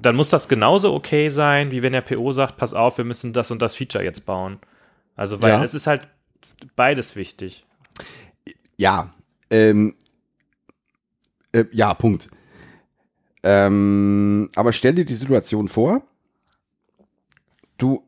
dann 0.00 0.16
muss 0.16 0.30
das 0.30 0.48
genauso 0.48 0.94
okay 0.94 1.28
sein, 1.28 1.70
wie 1.70 1.82
wenn 1.82 1.92
der 1.92 2.00
PO 2.00 2.32
sagt, 2.32 2.56
pass 2.56 2.72
auf, 2.72 2.98
wir 2.98 3.04
müssen 3.04 3.32
das 3.32 3.50
und 3.50 3.60
das 3.60 3.74
Feature 3.74 4.04
jetzt 4.04 4.26
bauen. 4.26 4.58
Also, 5.16 5.42
weil 5.42 5.50
Ja. 5.50 5.62
es 5.62 5.74
ist 5.74 5.86
halt 5.86 6.02
beides 6.76 7.16
wichtig. 7.16 7.66
Ja, 8.76 9.12
ähm, 9.50 9.94
äh, 11.52 11.64
ja, 11.72 11.92
Punkt. 11.94 12.28
Ähm, 13.42 14.48
aber 14.54 14.72
stell 14.72 14.94
dir 14.94 15.04
die 15.04 15.14
Situation 15.14 15.68
vor, 15.68 16.02
du 17.78 18.02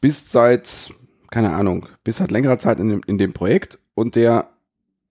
bist 0.00 0.32
seit, 0.32 0.92
keine 1.30 1.54
Ahnung, 1.54 1.86
bist 2.04 2.18
seit 2.18 2.30
längerer 2.30 2.58
Zeit 2.58 2.78
in 2.78 2.88
dem, 2.88 3.00
in 3.06 3.18
dem 3.18 3.32
Projekt 3.32 3.78
und 3.94 4.16
der, 4.16 4.48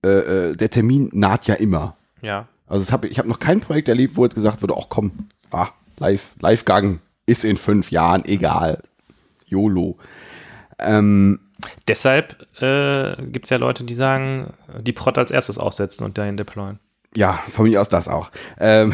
äh, 0.04 0.10
äh, 0.10 0.56
der 0.56 0.70
Termin 0.70 1.10
naht 1.14 1.48
ja 1.48 1.56
immer. 1.56 1.96
Ja. 2.22 2.48
Also 2.68 2.92
hab, 2.92 3.06
ich 3.06 3.18
habe 3.18 3.30
noch 3.30 3.40
kein 3.40 3.62
Projekt 3.62 3.88
erlebt, 3.88 4.18
wo 4.18 4.26
jetzt 4.26 4.36
gesagt 4.36 4.62
wurde, 4.62 4.76
ach 4.78 4.88
komm, 4.90 5.30
ah, 5.52 5.70
Live, 6.00 6.36
Live-Gang 6.40 7.00
ist 7.26 7.46
in 7.46 7.58
fünf 7.58 7.92
Jahren 7.92 8.26
egal. 8.26 8.84
YOLO. 9.46 9.98
Ähm, 10.80 11.40
Deshalb 11.88 12.46
äh, 12.62 13.16
gibt 13.24 13.46
es 13.46 13.50
ja 13.50 13.58
Leute, 13.58 13.84
die 13.84 13.96
sagen, 13.96 14.54
die 14.80 14.94
Prot 14.94 15.18
als 15.18 15.32
erstes 15.32 15.58
aufsetzen 15.58 16.06
und 16.06 16.18
dahin 16.18 16.38
deployen. 16.38 16.80
Ja, 17.16 17.40
von 17.50 17.68
mir 17.68 17.82
aus 17.82 17.90
das 17.90 18.08
auch. 18.08 18.32
Ähm, 18.60 18.94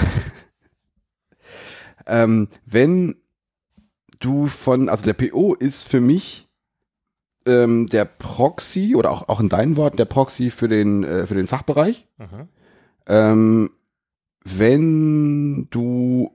ähm, 2.08 2.48
wenn 2.66 3.16
du 4.24 4.48
von, 4.48 4.90
also 4.90 5.04
der 5.06 5.14
PO 5.14 5.54
ist 5.56 5.88
für 5.88 6.00
mich 6.02 6.48
ähm, 7.46 7.88
der 7.88 8.06
Proxy 8.06 8.96
oder 8.96 9.12
auch, 9.12 9.28
auch 9.30 9.40
in 9.40 9.50
deinen 9.50 9.76
Worten 9.78 9.98
der 9.98 10.06
Proxy 10.06 10.50
für 10.50 10.68
den, 10.68 11.04
äh, 11.04 11.28
für 11.28 11.36
den 11.36 11.48
Fachbereich. 11.48 12.08
Mhm. 12.18 12.48
Ähm, 13.08 13.70
wenn 14.46 15.68
du 15.70 16.32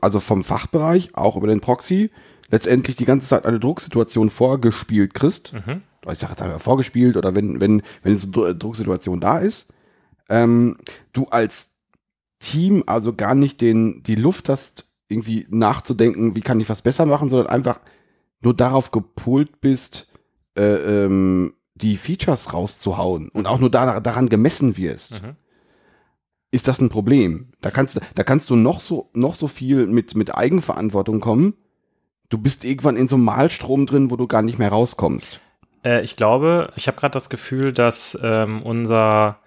also 0.00 0.20
vom 0.20 0.44
Fachbereich 0.44 1.14
auch 1.14 1.36
über 1.36 1.46
den 1.46 1.60
Proxy 1.60 2.10
letztendlich 2.50 2.96
die 2.96 3.04
ganze 3.04 3.28
Zeit 3.28 3.44
eine 3.46 3.60
Drucksituation 3.60 4.30
vorgespielt 4.30 5.14
kriegst, 5.14 5.52
Mhm. 5.52 5.82
ich 6.10 6.18
sage 6.18 6.32
jetzt 6.32 6.42
einfach 6.42 6.60
vorgespielt 6.60 7.16
oder 7.16 7.34
wenn, 7.34 7.60
wenn, 7.60 7.82
wenn 8.02 8.12
jetzt 8.12 8.24
eine 8.24 8.32
Dru- 8.32 8.52
Drucksituation 8.54 9.20
da 9.20 9.38
ist, 9.38 9.66
ähm, 10.28 10.76
du 11.12 11.26
als 11.26 11.76
Team 12.40 12.82
also 12.86 13.14
gar 13.14 13.34
nicht 13.34 13.60
den, 13.60 14.02
die 14.02 14.16
Luft 14.16 14.48
hast, 14.48 14.90
irgendwie 15.12 15.46
nachzudenken, 15.50 16.34
wie 16.34 16.40
kann 16.40 16.60
ich 16.60 16.68
was 16.68 16.82
besser 16.82 17.06
machen, 17.06 17.28
sondern 17.28 17.48
einfach 17.48 17.80
nur 18.40 18.54
darauf 18.54 18.90
gepolt 18.90 19.60
bist, 19.60 20.10
äh, 20.56 20.62
ähm, 21.04 21.54
die 21.74 21.96
Features 21.96 22.52
rauszuhauen 22.52 23.28
und 23.28 23.46
auch 23.46 23.58
nur 23.60 23.70
da, 23.70 24.00
daran 24.00 24.28
gemessen 24.28 24.76
wirst, 24.76 25.22
Mhm. 25.22 25.36
ist 26.50 26.68
das 26.68 26.80
ein 26.80 26.90
Problem. 26.90 27.52
Da 27.60 27.70
kannst 27.70 27.96
du, 27.96 28.00
da 28.14 28.24
kannst 28.24 28.50
du 28.50 28.56
noch 28.56 28.80
so, 28.80 29.10
noch 29.14 29.36
so 29.36 29.48
viel 29.48 29.86
mit, 29.86 30.14
mit 30.14 30.34
Eigenverantwortung 30.34 31.20
kommen. 31.20 31.54
Du 32.28 32.38
bist 32.38 32.64
irgendwann 32.64 32.96
in 32.96 33.08
so 33.08 33.16
einem 33.16 33.24
Malstrom 33.24 33.86
drin, 33.86 34.10
wo 34.10 34.16
du 34.16 34.26
gar 34.26 34.42
nicht 34.42 34.58
mehr 34.58 34.70
rauskommst. 34.70 35.40
Äh, 35.84 36.02
ich 36.02 36.16
glaube, 36.16 36.72
ich 36.76 36.86
habe 36.88 36.98
gerade 36.98 37.12
das 37.12 37.30
Gefühl, 37.30 37.72
dass 37.72 38.18
ähm, 38.22 38.62
unser, 38.62 39.38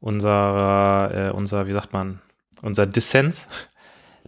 unser, 0.00 1.28
äh, 1.28 1.30
unser, 1.30 1.66
wie 1.66 1.72
sagt 1.72 1.92
man, 1.92 2.20
unser 2.62 2.86
Dissens 2.86 3.48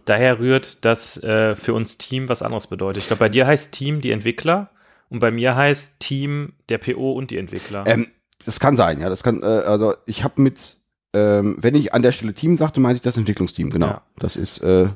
daher 0.05 0.39
rührt, 0.39 0.85
dass 0.85 1.21
äh, 1.23 1.55
für 1.55 1.73
uns 1.73 1.97
Team 1.97 2.29
was 2.29 2.41
anderes 2.41 2.67
bedeutet. 2.67 3.01
Ich 3.03 3.07
glaube, 3.07 3.19
bei 3.21 3.29
dir 3.29 3.47
heißt 3.47 3.73
Team 3.73 4.01
die 4.01 4.11
Entwickler 4.11 4.69
und 5.09 5.19
bei 5.19 5.31
mir 5.31 5.55
heißt 5.55 5.99
Team 5.99 6.53
der 6.69 6.77
PO 6.77 7.13
und 7.13 7.31
die 7.31 7.37
Entwickler. 7.37 7.85
Ähm, 7.87 8.07
das 8.45 8.59
kann 8.59 8.75
sein, 8.75 8.99
ja. 8.99 9.09
Das 9.09 9.23
kann, 9.23 9.41
äh, 9.43 9.45
also 9.45 9.93
ich 10.05 10.23
habe 10.23 10.41
mit, 10.41 10.77
ähm, 11.13 11.57
wenn 11.59 11.75
ich 11.75 11.93
an 11.93 12.01
der 12.01 12.11
Stelle 12.11 12.33
Team 12.33 12.55
sagte, 12.55 12.79
meinte 12.79 12.97
ich 12.97 13.01
das 13.01 13.17
Entwicklungsteam, 13.17 13.69
genau. 13.69 13.87
Ja. 13.87 14.01
Das 14.17 14.35
ist, 14.35 14.59
äh, 14.59 14.87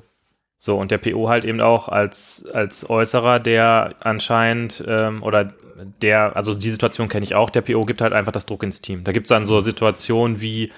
So, 0.58 0.78
und 0.78 0.92
der 0.92 0.98
PO 0.98 1.30
halt 1.30 1.46
eben 1.46 1.62
auch 1.62 1.88
als, 1.88 2.48
als 2.52 2.90
Äußerer, 2.90 3.40
der 3.40 3.96
anscheinend, 4.00 4.84
ähm, 4.88 5.24
oder 5.24 5.54
der, 6.02 6.36
also 6.36 6.56
die 6.56 6.70
Situation 6.70 7.08
kenne 7.08 7.24
ich 7.24 7.36
auch, 7.36 7.52
der 7.52 7.62
PO 7.62 7.86
gibt 7.86 8.02
halt 8.02 8.14
einfach 8.14 8.32
das 8.32 8.48
Druck 8.48 8.64
ins 8.64 8.82
Team. 8.82 9.04
Da 9.04 9.12
gibt 9.12 9.28
es 9.28 9.30
dann 9.30 9.46
so 9.46 9.62
Situationen 9.62 10.42
wie, 10.42 10.72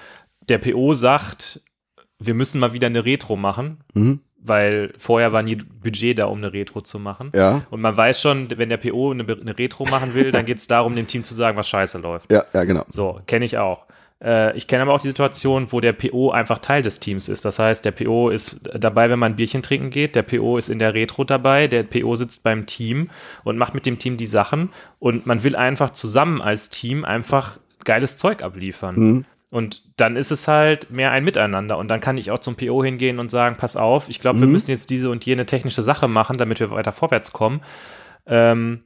der 0.48 0.58
PO 0.58 0.94
sagt, 0.94 1.62
wir 2.20 2.34
müssen 2.34 2.60
mal 2.60 2.72
wieder 2.72 2.86
eine 2.86 3.04
Retro 3.04 3.36
machen, 3.36 3.78
mhm, 3.94 4.20
weil 4.42 4.92
vorher 4.96 5.32
war 5.32 5.42
nie 5.42 5.56
Budget 5.56 6.18
da, 6.18 6.26
um 6.26 6.38
eine 6.38 6.52
Retro 6.52 6.80
zu 6.80 6.98
machen. 6.98 7.32
ja, 7.34 7.66
Und 7.70 7.80
man 7.80 7.96
weiß 7.96 8.20
schon, 8.20 8.48
wenn 8.56 8.68
der 8.68 8.76
PO 8.76 9.10
eine, 9.10 9.24
eine 9.24 9.58
Retro 9.58 9.84
machen 9.86 10.14
will, 10.14 10.32
dann 10.32 10.46
geht 10.46 10.58
es 10.58 10.66
darum, 10.66 10.94
dem 10.94 11.06
Team 11.06 11.24
zu 11.24 11.34
sagen, 11.34 11.56
was 11.56 11.68
scheiße 11.68 11.98
läuft. 11.98 12.30
ja, 12.32 12.44
ja, 12.54 12.64
genau. 12.64 12.84
So, 12.88 13.20
kenne 13.26 13.44
ich 13.44 13.58
auch. 13.58 13.86
Äh, 14.22 14.56
ich 14.56 14.66
kenne 14.66 14.82
aber 14.82 14.92
auch 14.92 15.00
die 15.00 15.08
Situation, 15.08 15.72
wo 15.72 15.80
der 15.80 15.92
PO 15.92 16.30
einfach 16.30 16.58
Teil 16.58 16.82
des 16.82 17.00
Teams 17.00 17.28
ist. 17.28 17.44
Das 17.44 17.58
heißt, 17.58 17.84
der 17.84 17.90
PO 17.92 18.30
ist 18.30 18.60
dabei, 18.78 19.10
wenn 19.10 19.18
man 19.18 19.32
ein 19.32 19.36
Bierchen 19.36 19.62
trinken 19.62 19.90
geht. 19.90 20.14
Der 20.14 20.22
PO 20.22 20.58
ist 20.58 20.68
in 20.68 20.78
der 20.78 20.94
Retro 20.94 21.24
dabei. 21.24 21.68
Der 21.68 21.82
PO 21.82 22.16
sitzt 22.16 22.42
beim 22.42 22.66
Team 22.66 23.10
und 23.44 23.56
macht 23.56 23.74
mit 23.74 23.86
dem 23.86 23.98
Team 23.98 24.16
die 24.16 24.26
Sachen. 24.26 24.70
Und 24.98 25.26
man 25.26 25.42
will 25.42 25.56
einfach 25.56 25.90
zusammen 25.90 26.42
als 26.42 26.70
Team 26.70 27.04
einfach 27.04 27.58
geiles 27.84 28.16
Zeug 28.16 28.42
abliefern. 28.42 28.94
Mhm. 28.96 29.24
Und 29.50 29.82
dann 29.96 30.14
ist 30.16 30.30
es 30.30 30.46
halt 30.46 30.90
mehr 30.90 31.10
ein 31.10 31.24
Miteinander. 31.24 31.76
Und 31.76 31.88
dann 31.88 32.00
kann 32.00 32.16
ich 32.18 32.30
auch 32.30 32.38
zum 32.38 32.54
PO 32.56 32.84
hingehen 32.84 33.18
und 33.18 33.30
sagen, 33.32 33.56
pass 33.58 33.76
auf, 33.76 34.08
ich 34.08 34.20
glaube, 34.20 34.38
wir 34.38 34.46
Mhm. 34.46 34.52
müssen 34.52 34.70
jetzt 34.70 34.90
diese 34.90 35.10
und 35.10 35.26
jene 35.26 35.44
technische 35.44 35.82
Sache 35.82 36.06
machen, 36.06 36.38
damit 36.38 36.60
wir 36.60 36.70
weiter 36.70 36.92
vorwärts 36.92 37.32
kommen. 37.32 37.60
Ähm, 38.26 38.84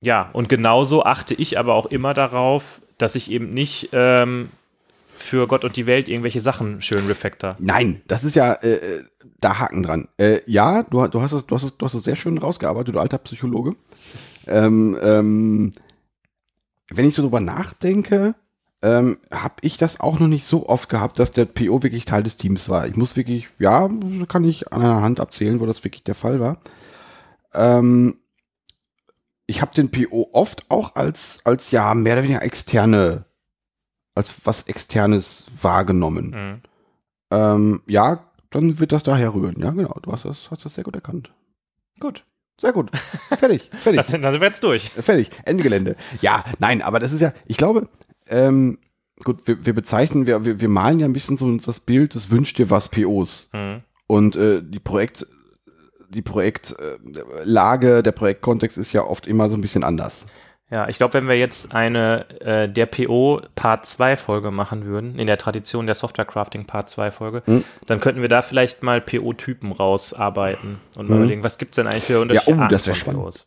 ja, 0.00 0.28
und 0.32 0.48
genauso 0.48 1.04
achte 1.04 1.34
ich 1.34 1.56
aber 1.58 1.74
auch 1.74 1.86
immer 1.86 2.14
darauf, 2.14 2.82
dass 2.98 3.14
ich 3.14 3.30
eben 3.30 3.54
nicht 3.54 3.90
ähm, 3.92 4.48
für 5.16 5.46
Gott 5.46 5.64
und 5.64 5.76
die 5.76 5.86
Welt 5.86 6.08
irgendwelche 6.08 6.40
Sachen 6.40 6.82
schön 6.82 7.06
refactor. 7.06 7.54
Nein, 7.60 8.02
das 8.08 8.24
ist 8.24 8.34
ja, 8.34 8.54
äh, 8.54 8.72
äh, 8.74 9.04
da 9.38 9.60
Haken 9.60 9.84
dran. 9.84 10.08
Äh, 10.18 10.40
ja, 10.46 10.82
du, 10.82 11.06
du, 11.06 11.22
hast 11.22 11.32
es, 11.32 11.46
du, 11.46 11.54
hast 11.54 11.62
es, 11.62 11.78
du 11.78 11.86
hast 11.86 11.94
es 11.94 12.02
sehr 12.02 12.16
schön 12.16 12.36
rausgearbeitet, 12.38 12.94
du 12.94 12.98
alter 12.98 13.18
Psychologe. 13.18 13.76
Ähm, 14.48 14.98
ähm, 15.00 15.72
wenn 16.90 17.06
ich 17.06 17.14
so 17.14 17.22
drüber 17.22 17.40
nachdenke, 17.40 18.34
ähm, 18.84 19.16
habe 19.32 19.54
ich 19.62 19.78
das 19.78 19.98
auch 19.98 20.20
noch 20.20 20.28
nicht 20.28 20.44
so 20.44 20.68
oft 20.68 20.90
gehabt, 20.90 21.18
dass 21.18 21.32
der 21.32 21.46
PO 21.46 21.82
wirklich 21.82 22.04
Teil 22.04 22.22
des 22.22 22.36
Teams 22.36 22.68
war. 22.68 22.86
Ich 22.86 22.96
muss 22.96 23.16
wirklich, 23.16 23.48
ja, 23.58 23.88
kann 24.28 24.44
ich 24.44 24.70
an 24.74 24.82
einer 24.82 25.00
Hand 25.00 25.20
abzählen, 25.20 25.58
wo 25.58 25.64
das 25.64 25.82
wirklich 25.84 26.04
der 26.04 26.14
Fall 26.14 26.38
war. 26.38 26.58
Ähm, 27.54 28.18
ich 29.46 29.62
habe 29.62 29.74
den 29.74 29.90
PO 29.90 30.28
oft 30.32 30.70
auch 30.70 30.96
als, 30.96 31.38
als 31.44 31.70
ja, 31.70 31.94
mehr 31.94 32.12
oder 32.12 32.24
weniger 32.24 32.42
externe, 32.42 33.24
als 34.14 34.34
was 34.44 34.64
externes 34.64 35.46
wahrgenommen. 35.62 36.26
Mhm. 36.30 36.62
Ähm, 37.30 37.82
ja, 37.86 38.22
dann 38.50 38.80
wird 38.80 38.92
das 38.92 39.02
daher 39.02 39.32
rühren. 39.34 39.56
Ja, 39.60 39.70
genau. 39.70 39.98
Du 40.02 40.12
hast 40.12 40.26
das, 40.26 40.50
hast 40.50 40.66
das 40.66 40.74
sehr 40.74 40.84
gut 40.84 40.94
erkannt. 40.94 41.32
Gut. 42.00 42.26
Sehr 42.60 42.72
gut. 42.72 42.90
Fertig. 43.28 43.70
Fertig. 43.72 44.06
Dann, 44.06 44.22
dann 44.22 44.32
sind 44.32 44.40
wir 44.42 44.48
jetzt 44.48 44.62
durch. 44.62 44.90
Fertig. 44.90 45.30
Ende 45.44 45.62
Gelände. 45.62 45.96
Ja, 46.20 46.44
nein, 46.58 46.82
aber 46.82 47.00
das 47.00 47.12
ist 47.12 47.20
ja, 47.20 47.32
ich 47.46 47.56
glaube, 47.56 47.88
ähm, 48.28 48.78
gut, 49.22 49.46
wir, 49.46 49.64
wir 49.66 49.74
bezeichnen, 49.74 50.26
wir, 50.26 50.44
wir, 50.44 50.60
wir 50.60 50.68
malen 50.68 51.00
ja 51.00 51.06
ein 51.06 51.12
bisschen 51.12 51.36
so 51.36 51.54
das 51.56 51.80
Bild 51.80 52.14
des 52.14 52.30
Wünsch 52.30 52.54
dir 52.54 52.70
was 52.70 52.88
POs. 52.88 53.50
Mhm. 53.52 53.82
Und 54.06 54.36
äh, 54.36 54.62
die 54.62 54.80
Projekt, 54.80 55.26
die 56.10 56.22
Projektlage, 56.22 58.02
der 58.02 58.12
Projektkontext 58.12 58.78
ist 58.78 58.92
ja 58.92 59.02
oft 59.02 59.26
immer 59.26 59.48
so 59.48 59.56
ein 59.56 59.60
bisschen 59.60 59.84
anders. 59.84 60.24
Ja, 60.70 60.88
ich 60.88 60.96
glaube, 60.96 61.14
wenn 61.14 61.28
wir 61.28 61.38
jetzt 61.38 61.74
eine 61.74 62.26
äh, 62.40 62.68
der 62.68 62.86
PO 62.86 63.42
Part 63.54 63.86
2 63.86 64.16
Folge 64.16 64.50
machen 64.50 64.86
würden, 64.86 65.18
in 65.18 65.26
der 65.26 65.36
Tradition 65.36 65.86
der 65.86 65.94
Software 65.94 66.24
Crafting 66.24 66.64
Part 66.64 66.88
2 66.88 67.10
Folge, 67.10 67.42
Hm. 67.44 67.64
dann 67.86 68.00
könnten 68.00 68.22
wir 68.22 68.28
da 68.28 68.42
vielleicht 68.42 68.82
mal 68.82 69.00
PO-Typen 69.00 69.72
rausarbeiten 69.72 70.78
und 70.96 71.08
mal 71.08 71.16
Hm. 71.16 71.22
überlegen, 71.22 71.42
was 71.44 71.58
gibt's 71.58 71.76
denn 71.76 71.86
eigentlich 71.86 72.04
für 72.04 72.20
unterschiedliche 72.20 72.60
oh, 72.60 72.68
das 72.68 72.86
wär 72.86 72.94
Arten 72.94 73.04
von 73.04 73.12
spannend. 73.14 73.22
POs? 73.24 73.46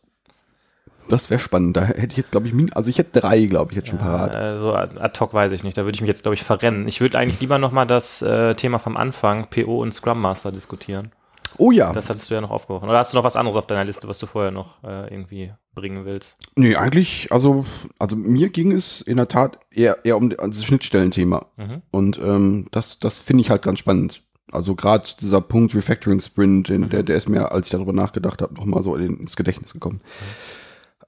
Das 1.08 1.30
wäre 1.30 1.40
spannend. 1.40 1.76
Da 1.76 1.84
hätte 1.84 2.12
ich 2.12 2.16
jetzt, 2.16 2.30
glaube 2.30 2.48
ich, 2.48 2.76
also 2.76 2.90
ich 2.90 2.98
hätte 2.98 3.20
drei, 3.20 3.46
glaube 3.46 3.72
ich, 3.72 3.76
jetzt 3.76 3.88
schon 3.88 3.98
parat. 3.98 4.34
Äh, 4.34 4.60
so 4.60 4.74
ad 4.74 5.18
hoc 5.20 5.34
weiß 5.34 5.52
ich 5.52 5.64
nicht, 5.64 5.76
da 5.76 5.84
würde 5.84 5.96
ich 5.96 6.00
mich 6.00 6.08
jetzt, 6.08 6.22
glaube 6.22 6.34
ich, 6.34 6.42
verrennen. 6.42 6.86
Ich 6.88 7.00
würde 7.00 7.18
eigentlich 7.18 7.40
lieber 7.40 7.58
nochmal 7.58 7.86
das 7.86 8.22
äh, 8.22 8.54
Thema 8.54 8.78
vom 8.78 8.96
Anfang, 8.96 9.48
PO 9.48 9.80
und 9.80 9.92
Scrum 9.92 10.20
Master, 10.20 10.52
diskutieren. 10.52 11.12
Oh 11.56 11.70
ja. 11.70 11.92
Das 11.92 12.10
hattest 12.10 12.30
du 12.30 12.34
ja 12.34 12.40
noch 12.40 12.50
aufgeworfen. 12.50 12.88
Oder 12.88 12.98
hast 12.98 13.12
du 13.12 13.16
noch 13.16 13.24
was 13.24 13.36
anderes 13.36 13.56
auf 13.56 13.66
deiner 13.66 13.84
Liste, 13.84 14.06
was 14.08 14.18
du 14.18 14.26
vorher 14.26 14.50
noch 14.50 14.82
äh, 14.84 15.12
irgendwie 15.12 15.52
bringen 15.74 16.04
willst? 16.04 16.36
Nee, 16.56 16.76
eigentlich, 16.76 17.32
also, 17.32 17.64
also 17.98 18.16
mir 18.16 18.50
ging 18.50 18.72
es 18.72 19.00
in 19.00 19.16
der 19.16 19.28
Tat 19.28 19.58
eher, 19.72 20.04
eher 20.04 20.16
um 20.16 20.30
das 20.30 20.64
Schnittstellenthema. 20.64 21.46
Mhm. 21.56 21.82
Und 21.90 22.18
ähm, 22.18 22.68
das, 22.70 22.98
das 22.98 23.18
finde 23.18 23.42
ich 23.42 23.50
halt 23.50 23.62
ganz 23.62 23.78
spannend. 23.78 24.22
Also 24.50 24.74
gerade 24.74 25.08
dieser 25.20 25.40
Punkt 25.40 25.74
Refactoring 25.74 26.20
Sprint, 26.20 26.68
den, 26.68 26.88
der, 26.88 27.02
der 27.02 27.16
ist 27.16 27.28
mir, 27.28 27.52
als 27.52 27.66
ich 27.66 27.72
darüber 27.72 27.92
nachgedacht 27.92 28.40
habe, 28.40 28.54
nochmal 28.54 28.82
so 28.82 28.94
in, 28.96 29.18
ins 29.18 29.36
Gedächtnis 29.36 29.72
gekommen. 29.72 30.00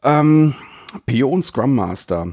Ähm, 0.02 0.54
PO 1.06 1.28
und 1.28 1.42
Scrum 1.42 1.74
Master. 1.74 2.28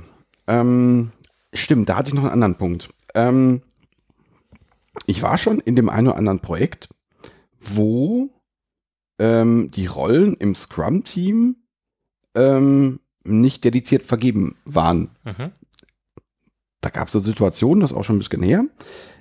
Ähm, 0.47 1.11
stimmt, 1.53 1.89
da 1.89 1.97
hatte 1.97 2.09
ich 2.09 2.13
noch 2.13 2.23
einen 2.23 2.31
anderen 2.31 2.55
Punkt. 2.55 2.89
Ähm, 3.13 3.61
ich 5.05 5.21
war 5.21 5.37
schon 5.37 5.59
in 5.59 5.75
dem 5.75 5.89
einen 5.89 6.07
oder 6.07 6.17
anderen 6.17 6.39
Projekt, 6.39 6.89
wo 7.59 8.29
ähm, 9.19 9.71
die 9.71 9.85
Rollen 9.85 10.35
im 10.35 10.55
Scrum-Team 10.55 11.57
ähm, 12.35 12.99
nicht 13.23 13.63
dediziert 13.63 14.03
vergeben 14.03 14.55
waren 14.65 15.09
Mhm. 15.25 15.51
da 16.81 16.89
gab 16.89 17.07
es 17.07 17.11
so 17.13 17.19
Situationen, 17.19 17.81
das 17.81 17.91
ist 17.91 17.97
auch 17.97 18.03
schon 18.03 18.15
ein 18.15 18.19
bisschen 18.19 18.43
her. 18.43 18.63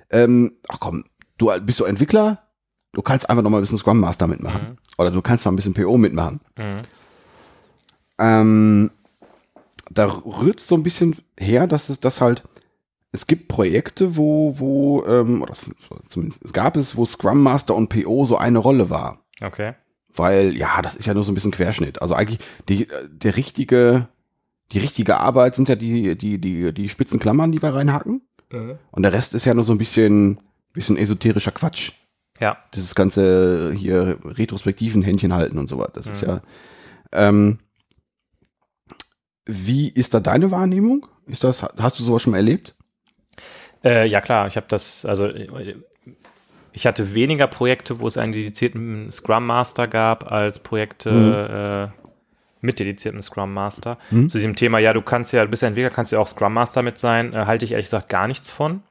Ähm, 0.09 0.53
ach 0.69 0.79
komm, 0.79 1.03
du 1.37 1.51
bist 1.61 1.79
du 1.79 1.83
Entwickler, 1.83 2.47
du 2.93 3.01
kannst 3.01 3.29
einfach 3.29 3.43
noch 3.43 3.49
mal 3.49 3.57
ein 3.57 3.61
bisschen 3.61 3.77
Scrum 3.79 3.99
Master 3.99 4.27
mitmachen. 4.27 4.61
Mhm. 4.69 4.77
Oder 4.97 5.11
du 5.11 5.21
kannst 5.21 5.45
mal 5.45 5.51
ein 5.51 5.55
bisschen 5.57 5.73
PO 5.73 5.97
mitmachen. 5.97 6.39
Mhm. 6.57 6.73
Ähm, 8.19 8.91
da 9.89 10.05
rührt 10.05 10.59
so 10.59 10.75
ein 10.75 10.83
bisschen 10.83 11.15
her, 11.39 11.67
dass 11.67 11.89
es 11.89 11.99
das 11.99 12.19
halt, 12.21 12.43
es 13.11 13.25
gibt 13.27 13.47
Projekte, 13.47 14.17
wo, 14.17 14.59
wo, 14.59 15.03
ähm, 15.05 15.41
oder 15.41 15.51
es- 15.51 15.69
zumindest 16.09 16.43
es 16.43 16.53
gab 16.53 16.75
es, 16.75 16.97
wo 16.97 17.05
Scrum 17.05 17.41
Master 17.41 17.75
und 17.75 17.89
PO 17.89 18.25
so 18.25 18.37
eine 18.37 18.59
Rolle 18.59 18.89
war. 18.89 19.19
Okay. 19.41 19.73
Weil, 20.13 20.55
ja, 20.57 20.81
das 20.81 20.95
ist 20.95 21.05
ja 21.05 21.13
nur 21.13 21.23
so 21.23 21.31
ein 21.31 21.35
bisschen 21.35 21.51
Querschnitt. 21.51 22.01
Also 22.01 22.15
eigentlich, 22.15 22.39
die, 22.69 22.87
der 23.11 23.37
richtige, 23.37 24.07
die 24.71 24.79
richtige 24.79 25.17
Arbeit 25.19 25.55
sind 25.55 25.69
ja 25.69 25.75
die, 25.75 26.17
die, 26.17 26.39
die, 26.39 26.73
die 26.73 26.89
spitzen 26.89 27.19
Klammern, 27.19 27.51
die 27.51 27.61
wir 27.61 27.73
reinhacken. 27.73 28.21
Und 28.91 29.03
der 29.03 29.13
Rest 29.13 29.35
ist 29.35 29.45
ja 29.45 29.53
nur 29.53 29.63
so 29.63 29.73
ein 29.73 29.77
bisschen, 29.77 30.39
bisschen 30.73 30.97
esoterischer 30.97 31.51
Quatsch. 31.51 31.91
Ja. 32.39 32.57
Dieses 32.73 32.95
ganze 32.95 33.73
hier 33.75 34.17
Retrospektiven 34.23 35.01
Händchen 35.01 35.33
halten 35.33 35.57
und 35.57 35.67
so 35.69 35.77
was. 35.79 35.89
Das 35.93 36.07
ist 36.07 36.21
Mhm. 36.23 36.27
ja. 36.29 36.41
Ähm, 37.11 37.59
wie 39.47 39.89
ist 39.89 40.13
da 40.13 40.19
deine 40.19 40.51
Wahrnehmung? 40.51 41.07
Ist 41.25 41.43
das, 41.43 41.63
hast 41.77 41.99
du 41.99 42.03
sowas 42.03 42.21
schon 42.21 42.31
mal 42.31 42.37
erlebt? 42.37 42.75
Äh, 43.83 44.07
ja 44.07 44.21
klar, 44.21 44.47
ich 44.47 44.55
habe 44.55 44.67
das, 44.69 45.05
also 45.05 45.29
ich 46.71 46.85
hatte 46.85 47.13
weniger 47.13 47.47
Projekte, 47.47 47.99
wo 47.99 48.07
es 48.07 48.17
einen 48.17 48.33
dedizierten 48.33 49.11
Scrum 49.11 49.45
Master 49.45 49.87
gab, 49.87 50.31
als 50.31 50.61
Projekte 50.61 51.91
äh, 51.91 52.07
mit 52.61 52.79
dediziertem 52.79 53.21
Scrum 53.21 53.53
Master. 53.53 53.97
Mhm. 54.11 54.29
Zu 54.29 54.37
diesem 54.37 54.55
Thema, 54.55 54.79
ja, 54.79 54.93
du 54.93 55.01
kannst 55.01 55.33
ja, 55.33 55.43
du 55.43 55.49
bist 55.49 55.61
ja 55.61 55.67
Entwickler, 55.67 55.89
kannst 55.89 56.11
ja 56.11 56.19
auch 56.19 56.27
Scrum 56.27 56.53
Master 56.53 56.81
mit 56.81 56.99
sein, 56.99 57.33
äh, 57.33 57.45
halte 57.45 57.65
ich 57.65 57.71
ehrlich 57.71 57.87
gesagt 57.87 58.09
gar 58.09 58.27
nichts 58.27 58.51
von. 58.51 58.83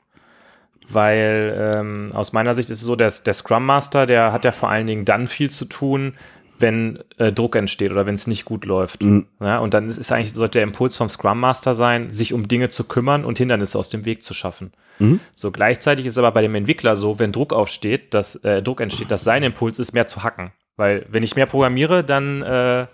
Weil 0.88 1.72
ähm, 1.74 2.10
aus 2.14 2.32
meiner 2.32 2.54
Sicht 2.54 2.70
ist 2.70 2.78
es 2.78 2.84
so, 2.84 2.94
dass 2.94 3.24
der 3.24 3.34
Scrum 3.34 3.66
Master, 3.66 4.06
der 4.06 4.32
hat 4.32 4.44
ja 4.44 4.52
vor 4.52 4.68
allen 4.68 4.86
Dingen 4.86 5.04
dann 5.04 5.26
viel 5.26 5.50
zu 5.50 5.64
tun, 5.64 6.14
wenn 6.58 6.98
äh, 7.18 7.32
Druck 7.32 7.56
entsteht 7.56 7.92
oder 7.92 8.06
wenn 8.06 8.14
es 8.14 8.26
nicht 8.26 8.44
gut 8.44 8.64
läuft. 8.64 9.02
Mhm. 9.02 9.26
Ja, 9.40 9.58
und 9.58 9.74
dann 9.74 9.88
ist, 9.88 9.98
ist 9.98 10.12
eigentlich, 10.12 10.32
sollte 10.32 10.58
der 10.58 10.62
Impuls 10.62 10.96
vom 10.96 11.08
Scrum 11.08 11.40
Master 11.40 11.74
sein, 11.74 12.10
sich 12.10 12.32
um 12.32 12.48
Dinge 12.48 12.68
zu 12.68 12.84
kümmern 12.84 13.24
und 13.24 13.38
Hindernisse 13.38 13.78
aus 13.78 13.88
dem 13.88 14.04
Weg 14.04 14.24
zu 14.24 14.34
schaffen. 14.34 14.72
Mhm. 14.98 15.20
So 15.34 15.50
gleichzeitig 15.50 16.06
ist 16.06 16.18
aber 16.18 16.32
bei 16.32 16.42
dem 16.42 16.54
Entwickler 16.54 16.96
so, 16.96 17.18
wenn 17.18 17.32
Druck 17.32 17.52
aufsteht, 17.52 18.14
dass 18.14 18.36
äh, 18.36 18.62
Druck 18.62 18.80
entsteht, 18.80 19.10
dass 19.10 19.24
sein 19.24 19.42
Impuls 19.42 19.78
ist, 19.78 19.92
mehr 19.92 20.08
zu 20.08 20.22
hacken. 20.22 20.52
Weil 20.76 21.06
wenn 21.08 21.22
ich 21.22 21.36
mehr 21.36 21.46
programmiere, 21.46 22.04
dann 22.04 22.42
äh, 22.42 22.86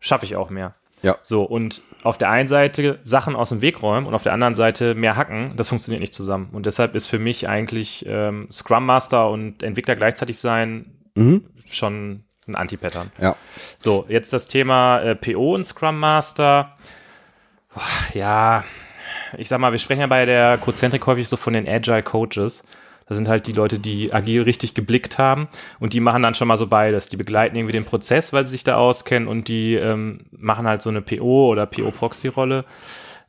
schaffe 0.00 0.24
ich 0.24 0.36
auch 0.36 0.50
mehr. 0.50 0.74
Ja. 1.02 1.16
So, 1.22 1.44
und 1.44 1.80
auf 2.02 2.18
der 2.18 2.30
einen 2.30 2.48
Seite 2.48 2.98
Sachen 3.04 3.34
aus 3.34 3.48
dem 3.48 3.62
Weg 3.62 3.82
räumen 3.82 4.06
und 4.06 4.14
auf 4.14 4.22
der 4.22 4.34
anderen 4.34 4.54
Seite 4.54 4.94
mehr 4.94 5.16
hacken, 5.16 5.54
das 5.56 5.70
funktioniert 5.70 6.00
nicht 6.00 6.14
zusammen. 6.14 6.50
Und 6.52 6.66
deshalb 6.66 6.94
ist 6.94 7.06
für 7.06 7.18
mich 7.18 7.48
eigentlich 7.48 8.04
ähm, 8.06 8.48
Scrum 8.52 8.84
Master 8.84 9.30
und 9.30 9.62
Entwickler 9.62 9.96
gleichzeitig 9.96 10.38
sein 10.38 10.96
Mhm. 11.16 11.44
schon 11.68 12.24
ein 12.50 12.56
Anti-Pattern. 12.56 13.10
Ja. 13.20 13.36
So, 13.78 14.04
jetzt 14.08 14.32
das 14.32 14.48
Thema 14.48 15.00
äh, 15.00 15.14
PO 15.14 15.54
und 15.54 15.64
Scrum 15.64 15.98
Master. 15.98 16.76
Boah, 17.74 17.82
ja, 18.14 18.64
ich 19.36 19.48
sag 19.48 19.60
mal, 19.60 19.72
wir 19.72 19.78
sprechen 19.78 20.00
ja 20.00 20.06
bei 20.06 20.26
der 20.26 20.58
Cozentrik 20.58 21.06
häufig 21.06 21.28
so 21.28 21.36
von 21.36 21.52
den 21.52 21.68
Agile 21.68 22.02
Coaches. 22.02 22.66
Das 23.06 23.16
sind 23.16 23.28
halt 23.28 23.48
die 23.48 23.52
Leute, 23.52 23.80
die 23.80 24.12
agil 24.12 24.42
richtig 24.42 24.74
geblickt 24.74 25.18
haben 25.18 25.48
und 25.80 25.94
die 25.94 26.00
machen 26.00 26.22
dann 26.22 26.36
schon 26.36 26.46
mal 26.46 26.56
so 26.56 26.68
beides. 26.68 27.08
Die 27.08 27.16
begleiten 27.16 27.56
irgendwie 27.56 27.72
den 27.72 27.84
Prozess, 27.84 28.32
weil 28.32 28.44
sie 28.44 28.52
sich 28.52 28.62
da 28.62 28.76
auskennen 28.76 29.28
und 29.28 29.48
die 29.48 29.74
ähm, 29.74 30.26
machen 30.30 30.68
halt 30.68 30.80
so 30.80 30.90
eine 30.90 31.02
PO 31.02 31.50
oder 31.50 31.66
PO-Proxy-Rolle. 31.66 32.64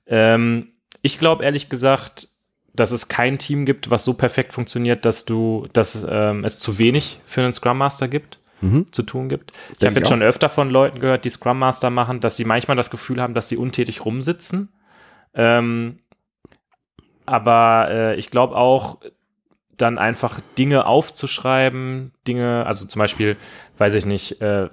Ähm, 0.05 0.73
ich 1.01 1.17
glaube 1.17 1.43
ehrlich 1.43 1.67
gesagt, 1.67 2.27
dass 2.73 2.91
es 2.91 3.07
kein 3.07 3.39
Team 3.39 3.65
gibt, 3.65 3.89
was 3.89 4.03
so 4.03 4.13
perfekt 4.13 4.53
funktioniert, 4.53 5.03
dass 5.03 5.25
du, 5.25 5.67
dass 5.73 6.05
ähm, 6.07 6.43
es 6.43 6.59
zu 6.59 6.77
wenig 6.77 7.19
für 7.25 7.41
einen 7.41 7.53
Scrum 7.53 7.79
Master 7.79 8.07
gibt, 8.07 8.37
Mhm. 8.61 8.91
zu 8.91 9.03
tun 9.03 9.29
gibt. 9.29 9.51
Ich 9.79 9.85
habe 9.85 9.95
jetzt 9.95 10.05
ich 10.05 10.09
schon 10.09 10.21
öfter 10.21 10.49
von 10.49 10.69
Leuten 10.69 10.99
gehört, 10.99 11.25
die 11.25 11.29
Scrum 11.29 11.59
Master 11.59 11.89
machen, 11.89 12.19
dass 12.19 12.37
sie 12.37 12.45
manchmal 12.45 12.77
das 12.77 12.89
Gefühl 12.89 13.21
haben, 13.21 13.33
dass 13.33 13.49
sie 13.49 13.57
untätig 13.57 14.05
rumsitzen. 14.05 14.69
Ähm, 15.33 15.99
aber 17.25 17.87
äh, 17.89 18.15
ich 18.15 18.29
glaube 18.29 18.55
auch, 18.55 18.99
dann 19.77 19.97
einfach 19.97 20.39
Dinge 20.57 20.85
aufzuschreiben, 20.85 22.11
Dinge, 22.27 22.65
also 22.65 22.85
zum 22.85 22.99
Beispiel, 22.99 23.37
weiß 23.77 23.95
ich 23.95 24.05
nicht, 24.05 24.41
äh, 24.41 24.69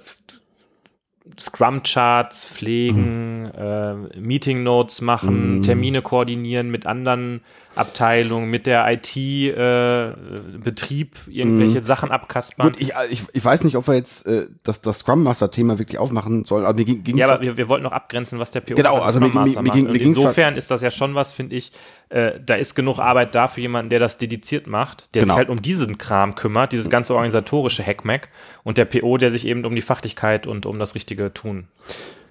Scrum-Charts 1.37 2.45
pflegen, 2.45 3.45
äh, 3.45 3.93
Meeting-Notes 4.19 5.01
machen, 5.01 5.57
Mhm. 5.57 5.63
Termine 5.63 6.01
koordinieren 6.01 6.69
mit 6.71 6.85
anderen 6.85 7.41
Abteilungen, 7.75 8.49
mit 8.49 8.65
der 8.65 8.85
IT-Betrieb 8.91 11.17
irgendwelche 11.27 11.83
Sachen 11.83 12.11
abkaspern. 12.11 12.71
Gut, 12.71 12.81
ich, 12.81 12.91
ich, 13.09 13.23
ich 13.31 13.45
weiß 13.45 13.63
nicht, 13.63 13.75
ob 13.75 13.87
wir 13.87 13.95
jetzt 13.95 14.25
äh, 14.27 14.47
das, 14.63 14.81
das 14.81 14.99
Scrum 14.99 15.23
Master 15.23 15.51
Thema 15.51 15.79
wirklich 15.79 15.99
aufmachen 15.99 16.45
sollen, 16.45 16.65
aber 16.65 16.77
mir 16.77 16.85
ging 16.85 17.17
Ja, 17.17 17.29
aber 17.29 17.41
wir, 17.41 17.57
wir 17.57 17.69
wollten 17.69 17.83
noch 17.83 17.91
abgrenzen, 17.91 18.39
was 18.39 18.51
der 18.51 18.61
PO 18.61 18.75
Genau, 18.75 18.97
also 18.99 19.19
mir- 19.19 19.27
mir- 19.29 19.45
mir 19.45 19.61
macht. 19.61 19.73
ging- 19.73 19.91
mir 19.91 19.99
ging's 19.99 20.17
Insofern 20.17 20.55
ist 20.55 20.71
das 20.71 20.81
ja 20.81 20.91
schon 20.91 21.15
was, 21.15 21.31
finde 21.31 21.55
ich, 21.55 21.71
äh, 22.09 22.39
da 22.43 22.55
ist 22.55 22.75
genug 22.75 22.99
Arbeit 22.99 23.35
da 23.35 23.47
für 23.47 23.61
jemanden, 23.61 23.89
der 23.89 23.99
das 23.99 24.17
dediziert 24.17 24.67
macht, 24.67 25.13
der 25.13 25.21
Genau. 25.23 25.33
sich 25.35 25.37
halt 25.37 25.49
um 25.49 25.61
diesen 25.61 25.97
Kram 25.97 26.35
kümmert, 26.35 26.71
dieses 26.73 26.89
ganze 26.89 27.13
organisatorische 27.13 27.85
Hackmack 27.85 28.29
und 28.63 28.77
der 28.77 28.85
PO, 28.85 29.17
der 29.17 29.31
sich 29.31 29.45
eben 29.45 29.65
um 29.65 29.75
die 29.75 29.81
Fachlichkeit 29.81 30.47
und 30.47 30.65
um 30.65 30.79
das 30.79 30.95
richtige 30.95 31.18
Tun. 31.27 31.67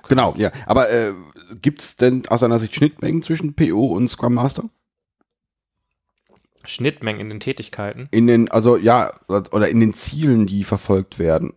Genau, 0.08 0.34
ja. 0.36 0.50
Aber 0.66 0.90
äh, 0.90 1.12
gibt 1.60 1.82
es 1.82 1.96
denn 1.96 2.26
aus 2.28 2.40
deiner 2.40 2.58
Sicht 2.58 2.74
Schnittmengen 2.74 3.22
zwischen 3.22 3.54
PO 3.54 3.86
und 3.86 4.08
Scrum 4.08 4.34
Master? 4.34 4.64
Schnittmengen 6.64 7.20
in 7.20 7.30
den 7.30 7.40
Tätigkeiten. 7.40 8.08
In 8.10 8.26
den, 8.26 8.50
also 8.50 8.76
ja, 8.76 9.12
oder 9.28 9.68
in 9.68 9.80
den 9.80 9.94
Zielen, 9.94 10.46
die 10.46 10.64
verfolgt 10.64 11.18
werden. 11.18 11.54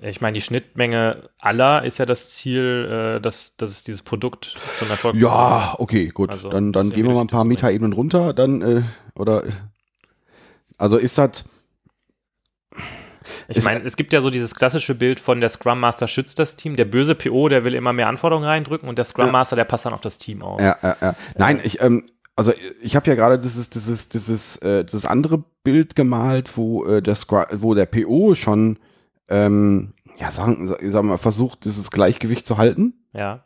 Ich 0.00 0.20
meine, 0.20 0.34
die 0.34 0.42
Schnittmenge 0.42 1.30
aller 1.38 1.84
ist 1.84 1.98
ja 1.98 2.06
das 2.06 2.30
Ziel, 2.30 3.16
äh, 3.16 3.20
dass, 3.20 3.56
dass 3.56 3.70
es 3.70 3.84
dieses 3.84 4.02
Produkt 4.02 4.56
zum 4.76 4.90
Erfolg 4.90 5.16
Ja, 5.16 5.76
okay, 5.78 6.08
gut. 6.08 6.30
Also, 6.30 6.50
dann 6.50 6.72
dann 6.72 6.90
gehen 6.90 7.06
wir 7.06 7.14
mal 7.14 7.22
ein 7.22 7.28
paar. 7.28 7.44
Metaebenen 7.44 7.92
runter, 7.92 8.34
dann, 8.34 8.60
äh, 8.60 8.82
oder, 9.14 9.44
also 10.78 10.96
ist 10.96 11.16
das, 11.16 11.44
Ich 13.48 13.62
meine, 13.64 13.84
es 13.84 13.96
gibt 13.96 14.12
ja 14.12 14.20
so 14.20 14.30
dieses 14.30 14.54
klassische 14.54 14.94
Bild 14.94 15.20
von 15.20 15.40
der 15.40 15.48
Scrum 15.48 15.80
Master 15.80 16.08
schützt 16.08 16.38
das 16.38 16.56
Team. 16.56 16.76
Der 16.76 16.84
böse 16.84 17.14
PO, 17.14 17.48
der 17.48 17.64
will 17.64 17.74
immer 17.74 17.92
mehr 17.92 18.08
Anforderungen 18.08 18.46
reindrücken 18.46 18.88
und 18.88 18.98
der 18.98 19.04
Scrum 19.04 19.30
Master, 19.30 19.56
der 19.56 19.64
passt 19.64 19.86
dann 19.86 19.92
auf 19.92 20.00
das 20.00 20.18
Team 20.18 20.42
auf. 20.42 20.60
Ja, 20.60 20.76
ja, 20.82 20.96
ja. 21.00 21.14
Nein, 21.36 21.60
ich, 21.62 21.80
ähm, 21.80 22.04
also 22.36 22.52
ich 22.82 22.96
habe 22.96 23.08
ja 23.08 23.14
gerade 23.14 23.38
dieses, 23.38 23.70
dieses, 23.70 24.08
dieses, 24.08 24.56
äh, 24.56 24.84
dieses 24.84 25.04
andere 25.06 25.44
Bild 25.62 25.96
gemalt, 25.96 26.56
wo 26.56 26.84
äh, 26.84 27.02
der 27.02 27.14
Scrum, 27.14 27.44
wo 27.52 27.74
der 27.74 27.86
PO 27.86 28.34
schon, 28.34 28.78
ähm, 29.28 29.94
ja, 30.18 30.30
sagen, 30.30 30.68
sagen 30.68 30.92
wir 30.92 31.02
mal, 31.02 31.18
versucht, 31.18 31.64
dieses 31.64 31.90
Gleichgewicht 31.90 32.46
zu 32.46 32.58
halten. 32.58 32.94
Ja. 33.12 33.42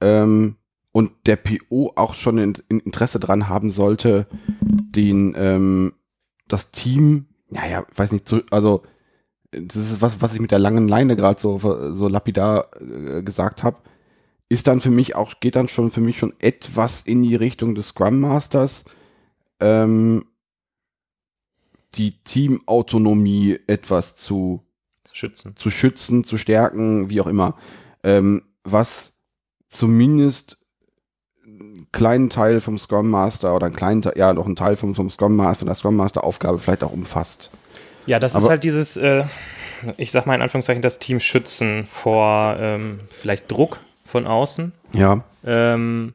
Ähm, 0.00 0.56
und 0.92 1.12
der 1.26 1.36
PO 1.36 1.92
auch 1.96 2.14
schon 2.14 2.38
in, 2.38 2.54
in 2.68 2.80
Interesse 2.80 3.18
dran 3.18 3.48
haben 3.48 3.70
sollte, 3.70 4.26
den, 4.60 5.34
ähm, 5.36 5.94
das 6.48 6.70
Team, 6.70 7.26
ja, 7.50 7.66
ja, 7.66 7.84
weiß 7.96 8.12
nicht, 8.12 8.28
zu, 8.28 8.42
also 8.50 8.82
das 9.52 9.76
ist 9.76 10.00
was, 10.00 10.20
was 10.20 10.34
ich 10.34 10.40
mit 10.40 10.50
der 10.50 10.58
langen 10.58 10.88
Leine 10.88 11.14
gerade 11.14 11.40
so, 11.40 11.58
so 11.58 12.08
lapidar 12.08 12.68
äh, 12.80 13.22
gesagt 13.22 13.62
habe, 13.62 13.78
ist 14.48 14.66
dann 14.66 14.80
für 14.80 14.90
mich 14.90 15.14
auch, 15.14 15.40
geht 15.40 15.56
dann 15.56 15.68
schon 15.68 15.90
für 15.90 16.00
mich 16.00 16.18
schon 16.18 16.34
etwas 16.40 17.02
in 17.02 17.22
die 17.22 17.36
Richtung 17.36 17.74
des 17.74 17.88
Scrum 17.88 18.20
Masters, 18.20 18.84
ähm, 19.60 20.24
die 21.94 22.22
Teamautonomie 22.22 23.58
etwas 23.66 24.16
zu 24.16 24.62
Schützen. 25.12 25.54
zu 25.56 25.70
schützen, 25.70 26.24
zu 26.24 26.38
stärken, 26.38 27.10
wie 27.10 27.20
auch 27.20 27.26
immer. 27.26 27.56
Ähm, 28.02 28.42
was 28.64 29.20
zumindest 29.68 30.58
einen 31.44 31.88
kleinen 31.92 32.30
Teil 32.30 32.60
vom 32.60 32.78
Scrum 32.78 33.10
Master 33.10 33.54
oder 33.54 33.66
einen 33.66 33.76
kleinen 33.76 34.02
Teil, 34.02 34.14
ja, 34.16 34.32
noch 34.32 34.46
einen 34.46 34.56
Teil 34.56 34.76
vom, 34.76 34.94
vom 34.94 35.10
Scrum 35.10 35.36
Master, 35.36 35.60
von 35.60 35.66
der 35.66 35.76
Scrum 35.76 35.96
Master 35.96 36.24
Aufgabe 36.24 36.58
vielleicht 36.58 36.84
auch 36.84 36.92
umfasst. 36.92 37.50
Ja, 38.06 38.18
das 38.18 38.32
ist 38.32 38.42
Aber- 38.44 38.50
halt 38.50 38.64
dieses, 38.64 38.96
äh, 38.96 39.24
ich 39.96 40.10
sag 40.12 40.26
mal 40.26 40.34
in 40.34 40.42
Anführungszeichen, 40.42 40.82
das 40.82 40.98
Team 40.98 41.20
schützen 41.20 41.86
vor 41.86 42.56
ähm, 42.58 43.00
vielleicht 43.10 43.50
Druck 43.50 43.80
von 44.04 44.26
außen. 44.26 44.72
Ja. 44.92 45.24
Ähm, 45.44 46.14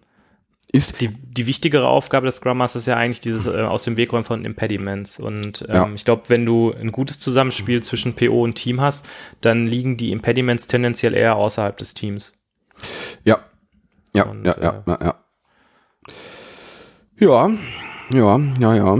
Ist, 0.72 1.00
die, 1.02 1.08
die 1.10 1.48
wichtigere 1.48 1.88
Aufgabe 1.88 2.26
des 2.26 2.36
Scrum 2.38 2.58
Masters 2.58 2.82
ist 2.84 2.86
ja 2.88 2.96
eigentlich 2.98 3.22
dieses 3.22 3.48
äh, 3.48 3.62
aus 3.62 3.84
dem 3.84 3.96
Weg 3.98 4.12
räumen 4.14 4.24
von 4.26 4.44
Impediments. 4.46 5.20
Und 5.20 5.64
ähm, 5.70 5.74
Ja. 5.74 5.90
ich 5.96 6.04
glaube, 6.06 6.24
wenn 6.28 6.46
du 6.46 6.74
ein 6.74 6.92
gutes 6.92 7.20
Zusammenspiel 7.20 7.82
zwischen 7.84 8.14
PO 8.16 8.44
und 8.44 8.56
Team 8.56 8.82
hast, 8.82 9.06
dann 9.42 9.66
liegen 9.66 9.96
die 9.98 10.12
Impediments 10.12 10.68
tendenziell 10.68 11.14
eher 11.16 11.36
außerhalb 11.38 11.76
des 11.78 11.94
Teams. 11.94 12.40
ja. 13.24 13.40
Ja, 14.14 14.24
Und, 14.24 14.46
ja, 14.46 14.56
ja, 14.62 14.84
ja, 14.88 15.00
ja. 15.02 15.16
Ja, 17.20 17.50
ja, 18.12 18.40
ja, 18.60 18.74
ja. 18.76 18.98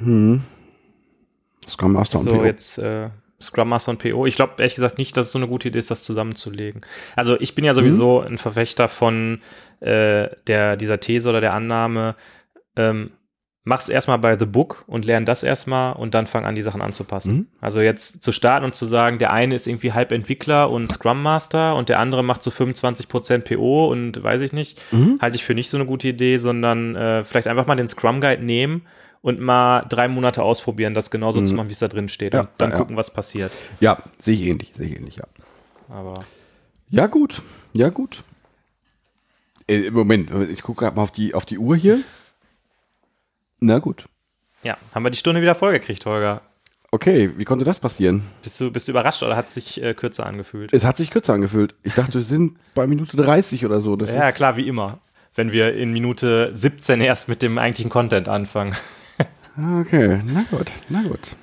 Hm. 0.00 0.42
Scrum 1.68 1.92
Master 1.92 2.18
und 2.18 2.24
So 2.24 2.36
PO. 2.38 2.44
jetzt 2.44 2.78
äh, 2.78 3.08
Scrum 3.40 3.68
Master 3.68 3.90
und 3.92 3.98
PO. 4.02 4.26
Ich 4.26 4.36
glaube 4.36 4.54
ehrlich 4.58 4.74
gesagt 4.74 4.98
nicht, 4.98 5.16
dass 5.16 5.26
es 5.26 5.32
so 5.32 5.38
eine 5.38 5.46
gute 5.48 5.68
Idee 5.68 5.78
ist, 5.78 5.90
das 5.90 6.02
zusammenzulegen. 6.02 6.80
Also 7.14 7.40
ich 7.40 7.54
bin 7.54 7.64
ja 7.64 7.72
sowieso 7.74 8.20
ein 8.20 8.36
Verfechter 8.38 8.88
von 8.88 9.40
äh, 9.80 10.28
der, 10.48 10.76
dieser 10.76 10.98
These 10.98 11.28
oder 11.28 11.40
der 11.40 11.54
Annahme, 11.54 12.16
ähm, 12.76 13.10
mach's 13.64 13.88
erstmal 13.90 14.18
bei 14.18 14.36
The 14.38 14.46
Book 14.46 14.82
und 14.86 15.04
lern 15.04 15.24
das 15.26 15.42
erstmal 15.42 15.92
und 15.92 16.14
dann 16.14 16.26
fang 16.26 16.46
an, 16.46 16.54
die 16.54 16.62
Sachen 16.62 16.80
anzupassen. 16.80 17.34
Mhm. 17.34 17.46
Also 17.60 17.80
jetzt 17.80 18.22
zu 18.22 18.32
starten 18.32 18.64
und 18.64 18.74
zu 18.74 18.86
sagen, 18.86 19.18
der 19.18 19.30
eine 19.32 19.54
ist 19.54 19.66
irgendwie 19.68 19.92
halb 19.92 20.10
Entwickler 20.10 20.70
und 20.70 20.90
Scrum 20.90 21.22
Master 21.22 21.76
und 21.76 21.90
der 21.90 22.00
andere 22.00 22.24
macht 22.24 22.42
so 22.42 22.50
25% 22.50 23.40
PO 23.40 23.88
und 23.92 24.20
weiß 24.22 24.40
ich 24.40 24.52
nicht, 24.52 24.80
Mhm. 24.90 25.18
halte 25.20 25.36
ich 25.36 25.44
für 25.44 25.54
nicht 25.54 25.68
so 25.68 25.76
eine 25.76 25.84
gute 25.86 26.08
Idee, 26.08 26.38
sondern 26.38 26.96
äh, 26.96 27.24
vielleicht 27.24 27.46
einfach 27.46 27.66
mal 27.66 27.76
den 27.76 27.88
Scrum 27.88 28.20
Guide 28.22 28.42
nehmen 28.42 28.86
und 29.28 29.40
mal 29.40 29.84
drei 29.88 30.08
Monate 30.08 30.42
ausprobieren, 30.42 30.94
das 30.94 31.10
genauso 31.10 31.44
zu 31.44 31.54
machen, 31.54 31.68
wie 31.68 31.72
es 31.72 31.78
da 31.78 31.88
drin 31.88 32.08
steht 32.08 32.32
Mhm. 32.32 32.36
Ja, 32.36 32.40
und 32.42 32.50
dann 32.58 32.70
ja, 32.70 32.76
gucken, 32.76 32.96
was 32.96 33.12
passiert. 33.12 33.52
Ja, 33.80 33.98
sehe 34.18 34.34
ich 34.34 34.42
ähnlich, 34.42 34.72
sehe 34.74 34.86
ich 34.88 34.96
ähnlich, 34.96 35.16
ja. 35.16 35.24
Aber 35.88 36.14
Ja, 36.90 37.06
gut. 37.06 37.42
Ja, 37.74 37.90
gut. 37.90 38.24
Äh, 39.68 39.90
Moment, 39.90 40.30
ich 40.50 40.62
gucke 40.62 40.80
gerade 40.80 40.96
mal 40.96 41.02
auf 41.02 41.12
die, 41.12 41.34
auf 41.34 41.44
die 41.46 41.58
Uhr 41.58 41.76
hier. 41.76 42.00
Na 43.60 43.78
gut. 43.78 44.04
ja, 44.62 44.76
haben 44.94 45.02
wir 45.04 45.10
die 45.10 45.18
Stunde 45.18 45.42
wieder 45.42 45.54
vollgekriegt, 45.54 46.04
Holger. 46.06 46.40
Okay, 46.90 47.30
wie 47.36 47.44
konnte 47.44 47.66
das 47.66 47.80
passieren? 47.80 48.22
Bist 48.42 48.58
du, 48.60 48.70
bist 48.70 48.88
du 48.88 48.92
überrascht 48.92 49.22
oder 49.22 49.36
hat 49.36 49.48
es 49.48 49.54
sich 49.54 49.82
äh, 49.82 49.92
kürzer 49.92 50.24
angefühlt? 50.24 50.72
Es 50.72 50.84
hat 50.84 50.96
sich 50.96 51.10
kürzer 51.10 51.34
angefühlt. 51.34 51.74
Ich 51.82 51.92
dachte, 51.94 52.14
wir 52.14 52.22
sind 52.22 52.56
bei 52.74 52.86
Minute 52.86 53.16
30 53.16 53.66
oder 53.66 53.82
so. 53.82 53.94
Das 53.96 54.14
ja, 54.14 54.32
klar, 54.32 54.56
wie 54.56 54.66
immer. 54.66 54.98
Wenn 55.34 55.52
wir 55.52 55.74
in 55.74 55.92
Minute 55.92 56.50
17 56.54 57.02
erst 57.02 57.28
mit 57.28 57.42
dem 57.42 57.58
eigentlichen 57.58 57.90
Content 57.90 58.28
anfangen. 58.28 58.74
Okay, 59.80 60.20
na 60.24 60.44
gut, 60.50 60.70
na 60.88 61.02
gut. 61.02 61.36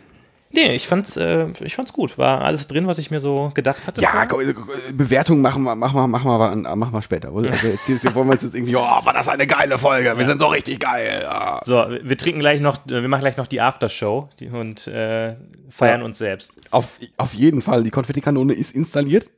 Nee, 0.52 0.74
ich 0.74 0.88
fand's, 0.88 1.18
äh, 1.18 1.48
ich 1.60 1.76
fand's 1.76 1.92
gut. 1.92 2.18
War 2.18 2.40
alles 2.42 2.68
drin, 2.70 2.88
was 2.88 2.98
ich 2.98 3.12
mir 3.12 3.20
so 3.20 3.52
gedacht 3.54 3.88
hatte. 3.88 4.02
Ja, 4.02 4.26
komm, 4.26 4.40
Bewertung 4.94 5.42
machen 5.42 5.64
wir, 5.64 5.76
machen 5.76 5.96
wir, 5.98 6.08
machen 6.08 6.30
wir, 6.30 6.76
machen 6.78 6.94
wir 6.94 7.02
später. 7.02 7.34
Oder? 7.34 7.52
Also 7.52 7.68
jetzt, 7.68 7.90
jetzt 7.90 8.16
wollen 8.16 8.28
wir 8.30 8.36
jetzt 8.36 8.44
irgendwie, 8.56 8.74
oh, 8.78 8.80
war 8.80 9.12
das 9.12 9.28
eine 9.28 9.46
geile 9.48 9.78
Folge. 9.78 10.18
Wir 10.18 10.26
sind 10.26 10.40
so 10.40 10.48
richtig 10.48 10.80
geil. 10.80 11.26
Ah. 11.28 11.60
So, 11.66 11.86
wir 12.02 12.18
trinken 12.18 12.40
gleich 12.40 12.62
noch, 12.62 12.78
äh, 12.88 13.02
wir 13.02 13.08
machen 13.10 13.20
gleich 13.20 13.36
noch 13.36 13.48
die 13.48 13.60
Aftershow 13.60 14.30
und 14.54 14.88
äh, 14.88 15.36
feiern 15.70 16.00
Ja. 16.00 16.06
uns 16.06 16.20
selbst. 16.20 16.54
Auf, 16.72 17.00
auf 17.18 17.34
jeden 17.34 17.62
Fall, 17.62 17.84
die 17.84 17.92
Konfettikanone 17.92 18.54
ist 18.54 18.74
installiert. 18.74 19.30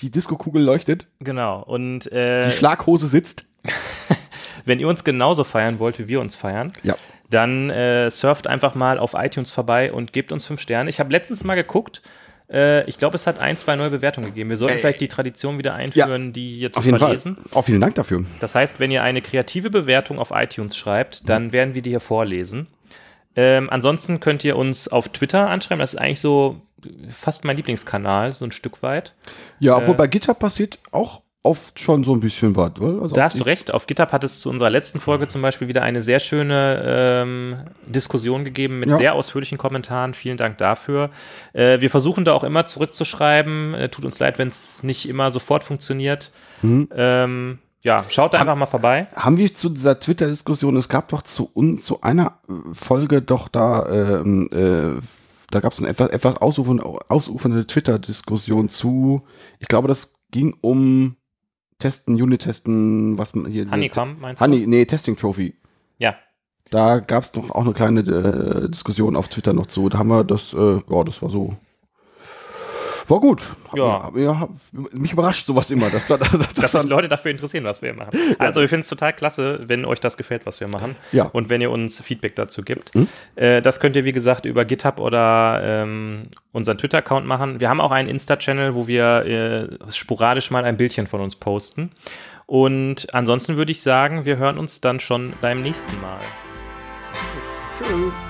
Die 0.00 0.10
Disco-Kugel 0.10 0.62
leuchtet. 0.62 1.06
Genau. 1.20 1.62
Und 1.62 2.12
äh, 2.12 2.44
Die 2.44 2.50
Schlaghose 2.50 3.06
sitzt. 3.06 3.46
wenn 4.66 4.78
ihr 4.78 4.88
uns 4.88 5.04
genauso 5.04 5.44
feiern 5.44 5.78
wollt, 5.78 5.98
wie 5.98 6.06
wir 6.08 6.20
uns 6.20 6.36
feiern, 6.36 6.70
Ja. 6.82 6.94
Dann 7.30 7.70
äh, 7.70 8.10
surft 8.10 8.46
einfach 8.46 8.74
mal 8.74 8.98
auf 8.98 9.14
iTunes 9.14 9.50
vorbei 9.50 9.92
und 9.92 10.12
gebt 10.12 10.32
uns 10.32 10.46
fünf 10.46 10.60
Sterne. 10.60 10.90
Ich 10.90 11.00
habe 11.00 11.10
letztens 11.12 11.44
mal 11.44 11.54
geguckt. 11.54 12.02
Äh, 12.50 12.84
ich 12.88 12.98
glaube, 12.98 13.14
es 13.14 13.26
hat 13.26 13.38
ein, 13.40 13.56
zwei 13.56 13.76
neue 13.76 13.90
Bewertungen 13.90 14.26
gegeben. 14.26 14.50
Wir 14.50 14.56
sollten 14.56 14.74
Ey. 14.74 14.80
vielleicht 14.80 15.00
die 15.00 15.08
Tradition 15.08 15.56
wieder 15.56 15.74
einführen, 15.74 16.32
die 16.32 16.56
hier 16.56 16.72
zu 16.72 16.80
Auf 16.80 16.84
jeden 16.84 16.98
verlesen. 16.98 17.36
Fall. 17.36 17.44
Auch 17.52 17.64
vielen 17.64 17.80
Dank 17.80 17.94
dafür. 17.94 18.24
Das 18.40 18.54
heißt, 18.54 18.80
wenn 18.80 18.90
ihr 18.90 19.02
eine 19.02 19.22
kreative 19.22 19.70
Bewertung 19.70 20.18
auf 20.18 20.32
iTunes 20.34 20.76
schreibt, 20.76 21.28
dann 21.28 21.52
werden 21.52 21.74
wir 21.74 21.82
die 21.82 21.90
hier 21.90 22.00
vorlesen. 22.00 22.66
Ähm, 23.36 23.70
ansonsten 23.70 24.18
könnt 24.18 24.44
ihr 24.44 24.56
uns 24.56 24.88
auf 24.88 25.08
Twitter 25.08 25.48
anschreiben. 25.48 25.78
Das 25.78 25.94
ist 25.94 26.00
eigentlich 26.00 26.20
so 26.20 26.60
fast 27.08 27.44
mein 27.44 27.56
Lieblingskanal, 27.56 28.32
so 28.32 28.44
ein 28.44 28.52
Stück 28.52 28.82
weit. 28.82 29.14
Ja, 29.60 29.76
obwohl 29.76 29.94
Äh, 29.94 29.98
bei 29.98 30.06
GitHub 30.08 30.38
passiert 30.38 30.78
auch 30.90 31.22
oft 31.42 31.80
schon 31.80 32.04
so 32.04 32.12
ein 32.14 32.20
bisschen 32.20 32.54
was. 32.54 32.78
oder? 32.80 33.00
Also 33.02 33.14
Da 33.14 33.24
hast 33.24 33.40
du 33.40 33.44
recht. 33.44 33.72
Auf 33.72 33.86
GitHub 33.86 34.12
hat 34.12 34.24
es 34.24 34.40
zu 34.40 34.50
unserer 34.50 34.68
letzten 34.68 35.00
Folge 35.00 35.26
zum 35.26 35.40
Beispiel 35.40 35.68
wieder 35.68 35.82
eine 35.82 36.02
sehr 36.02 36.20
schöne 36.20 36.82
ähm, 36.84 37.56
Diskussion 37.86 38.44
gegeben 38.44 38.78
mit 38.78 38.90
Ja. 38.90 38.96
sehr 38.96 39.14
ausführlichen 39.14 39.56
Kommentaren. 39.56 40.12
Vielen 40.12 40.36
Dank 40.36 40.58
dafür. 40.58 41.10
Äh, 41.54 41.80
wir 41.80 41.88
versuchen 41.88 42.24
da 42.26 42.34
auch 42.34 42.44
immer 42.44 42.66
zurückzuschreiben. 42.66 43.74
Äh, 43.74 43.88
tut 43.88 44.04
uns 44.04 44.18
leid, 44.18 44.38
wenn 44.38 44.48
es 44.48 44.82
nicht 44.82 45.08
immer 45.08 45.30
sofort 45.30 45.64
funktioniert. 45.64 46.30
Mhm. 46.62 46.88
Ähm, 46.94 47.58
ja, 47.82 48.04
schaut 48.10 48.34
da 48.34 48.40
einfach 48.40 48.56
mal 48.56 48.66
vorbei. 48.66 49.06
Haben 49.16 49.38
wir 49.38 49.54
zu 49.54 49.70
dieser 49.70 49.98
Twitter-Diskussion, 49.98 50.76
es 50.76 50.90
gab 50.90 51.08
doch 51.08 51.22
zu 51.22 51.50
uns, 51.54 51.82
zu 51.84 52.02
einer 52.02 52.38
äh, 52.50 52.52
Folge 52.74 53.22
doch 53.22 53.48
da, 53.48 53.86
ähm, 54.20 54.50
äh, 54.52 55.00
da 55.50 55.60
gab 55.60 55.72
es 55.72 55.78
eine 55.78 55.88
etwas, 55.88 56.10
etwas 56.10 56.36
ausufernde, 56.36 56.84
ausufernde 57.08 57.66
Twitter-Diskussion 57.66 58.68
zu, 58.68 59.22
ich 59.58 59.68
glaube, 59.68 59.88
das 59.88 60.12
ging 60.30 60.54
um 60.60 61.16
Testen, 61.80 62.14
Unit-Testen, 62.20 63.18
was 63.18 63.34
man 63.34 63.50
hier. 63.50 63.68
Honeycomb, 63.70 64.20
meinst 64.20 64.40
du? 64.40 64.44
Honey, 64.44 64.66
nee, 64.66 64.84
Testing 64.84 65.16
Trophy. 65.16 65.54
Ja, 65.98 66.14
Da 66.70 67.00
gab 67.00 67.24
es 67.24 67.32
doch 67.32 67.50
auch 67.50 67.62
eine 67.62 67.72
kleine 67.72 68.00
äh, 68.00 68.68
Diskussion 68.70 69.16
auf 69.16 69.26
Twitter 69.28 69.52
noch 69.52 69.66
zu. 69.66 69.88
Da 69.88 69.98
haben 69.98 70.08
wir 70.08 70.22
das, 70.22 70.52
äh, 70.54 70.78
ja, 70.88 71.04
das 71.04 71.20
war 71.20 71.28
so. 71.28 71.56
War 73.10 73.20
gut. 73.20 73.42
Ja. 73.74 74.10
ja. 74.14 74.48
Mich 74.92 75.12
überrascht 75.12 75.46
sowas 75.46 75.70
immer. 75.70 75.90
Dass, 75.90 76.06
da- 76.06 76.16
dass, 76.18 76.30
dass, 76.30 76.54
dass 76.54 76.72
sich 76.72 76.82
Leute 76.84 77.08
dafür 77.08 77.30
interessieren, 77.30 77.64
was 77.64 77.82
wir 77.82 77.92
machen. 77.94 78.10
Also 78.38 78.60
wir 78.60 78.68
finden 78.68 78.82
es 78.82 78.88
total 78.88 79.12
klasse, 79.12 79.60
wenn 79.66 79.84
euch 79.84 80.00
das 80.00 80.16
gefällt, 80.16 80.46
was 80.46 80.60
wir 80.60 80.68
machen. 80.68 80.96
Ja. 81.12 81.24
Und 81.24 81.48
wenn 81.48 81.60
ihr 81.60 81.70
uns 81.70 82.00
Feedback 82.00 82.36
dazu 82.36 82.62
gibt. 82.62 82.94
Hm? 82.94 83.08
Äh, 83.36 83.60
das 83.60 83.80
könnt 83.80 83.96
ihr, 83.96 84.04
wie 84.04 84.12
gesagt, 84.12 84.44
über 84.44 84.64
GitHub 84.64 84.98
oder 85.00 85.60
ähm, 85.62 86.28
unseren 86.52 86.78
Twitter-Account 86.78 87.26
machen. 87.26 87.60
Wir 87.60 87.68
haben 87.68 87.80
auch 87.80 87.90
einen 87.90 88.08
Insta-Channel, 88.08 88.74
wo 88.74 88.86
wir 88.86 89.26
äh, 89.26 89.92
sporadisch 89.92 90.50
mal 90.50 90.64
ein 90.64 90.76
Bildchen 90.76 91.06
von 91.06 91.20
uns 91.20 91.36
posten. 91.36 91.90
Und 92.46 93.12
ansonsten 93.14 93.56
würde 93.56 93.72
ich 93.72 93.82
sagen, 93.82 94.24
wir 94.24 94.36
hören 94.36 94.58
uns 94.58 94.80
dann 94.80 95.00
schon 95.00 95.32
beim 95.40 95.62
nächsten 95.62 96.00
Mal. 96.00 96.20
Tschüss. 97.78 98.29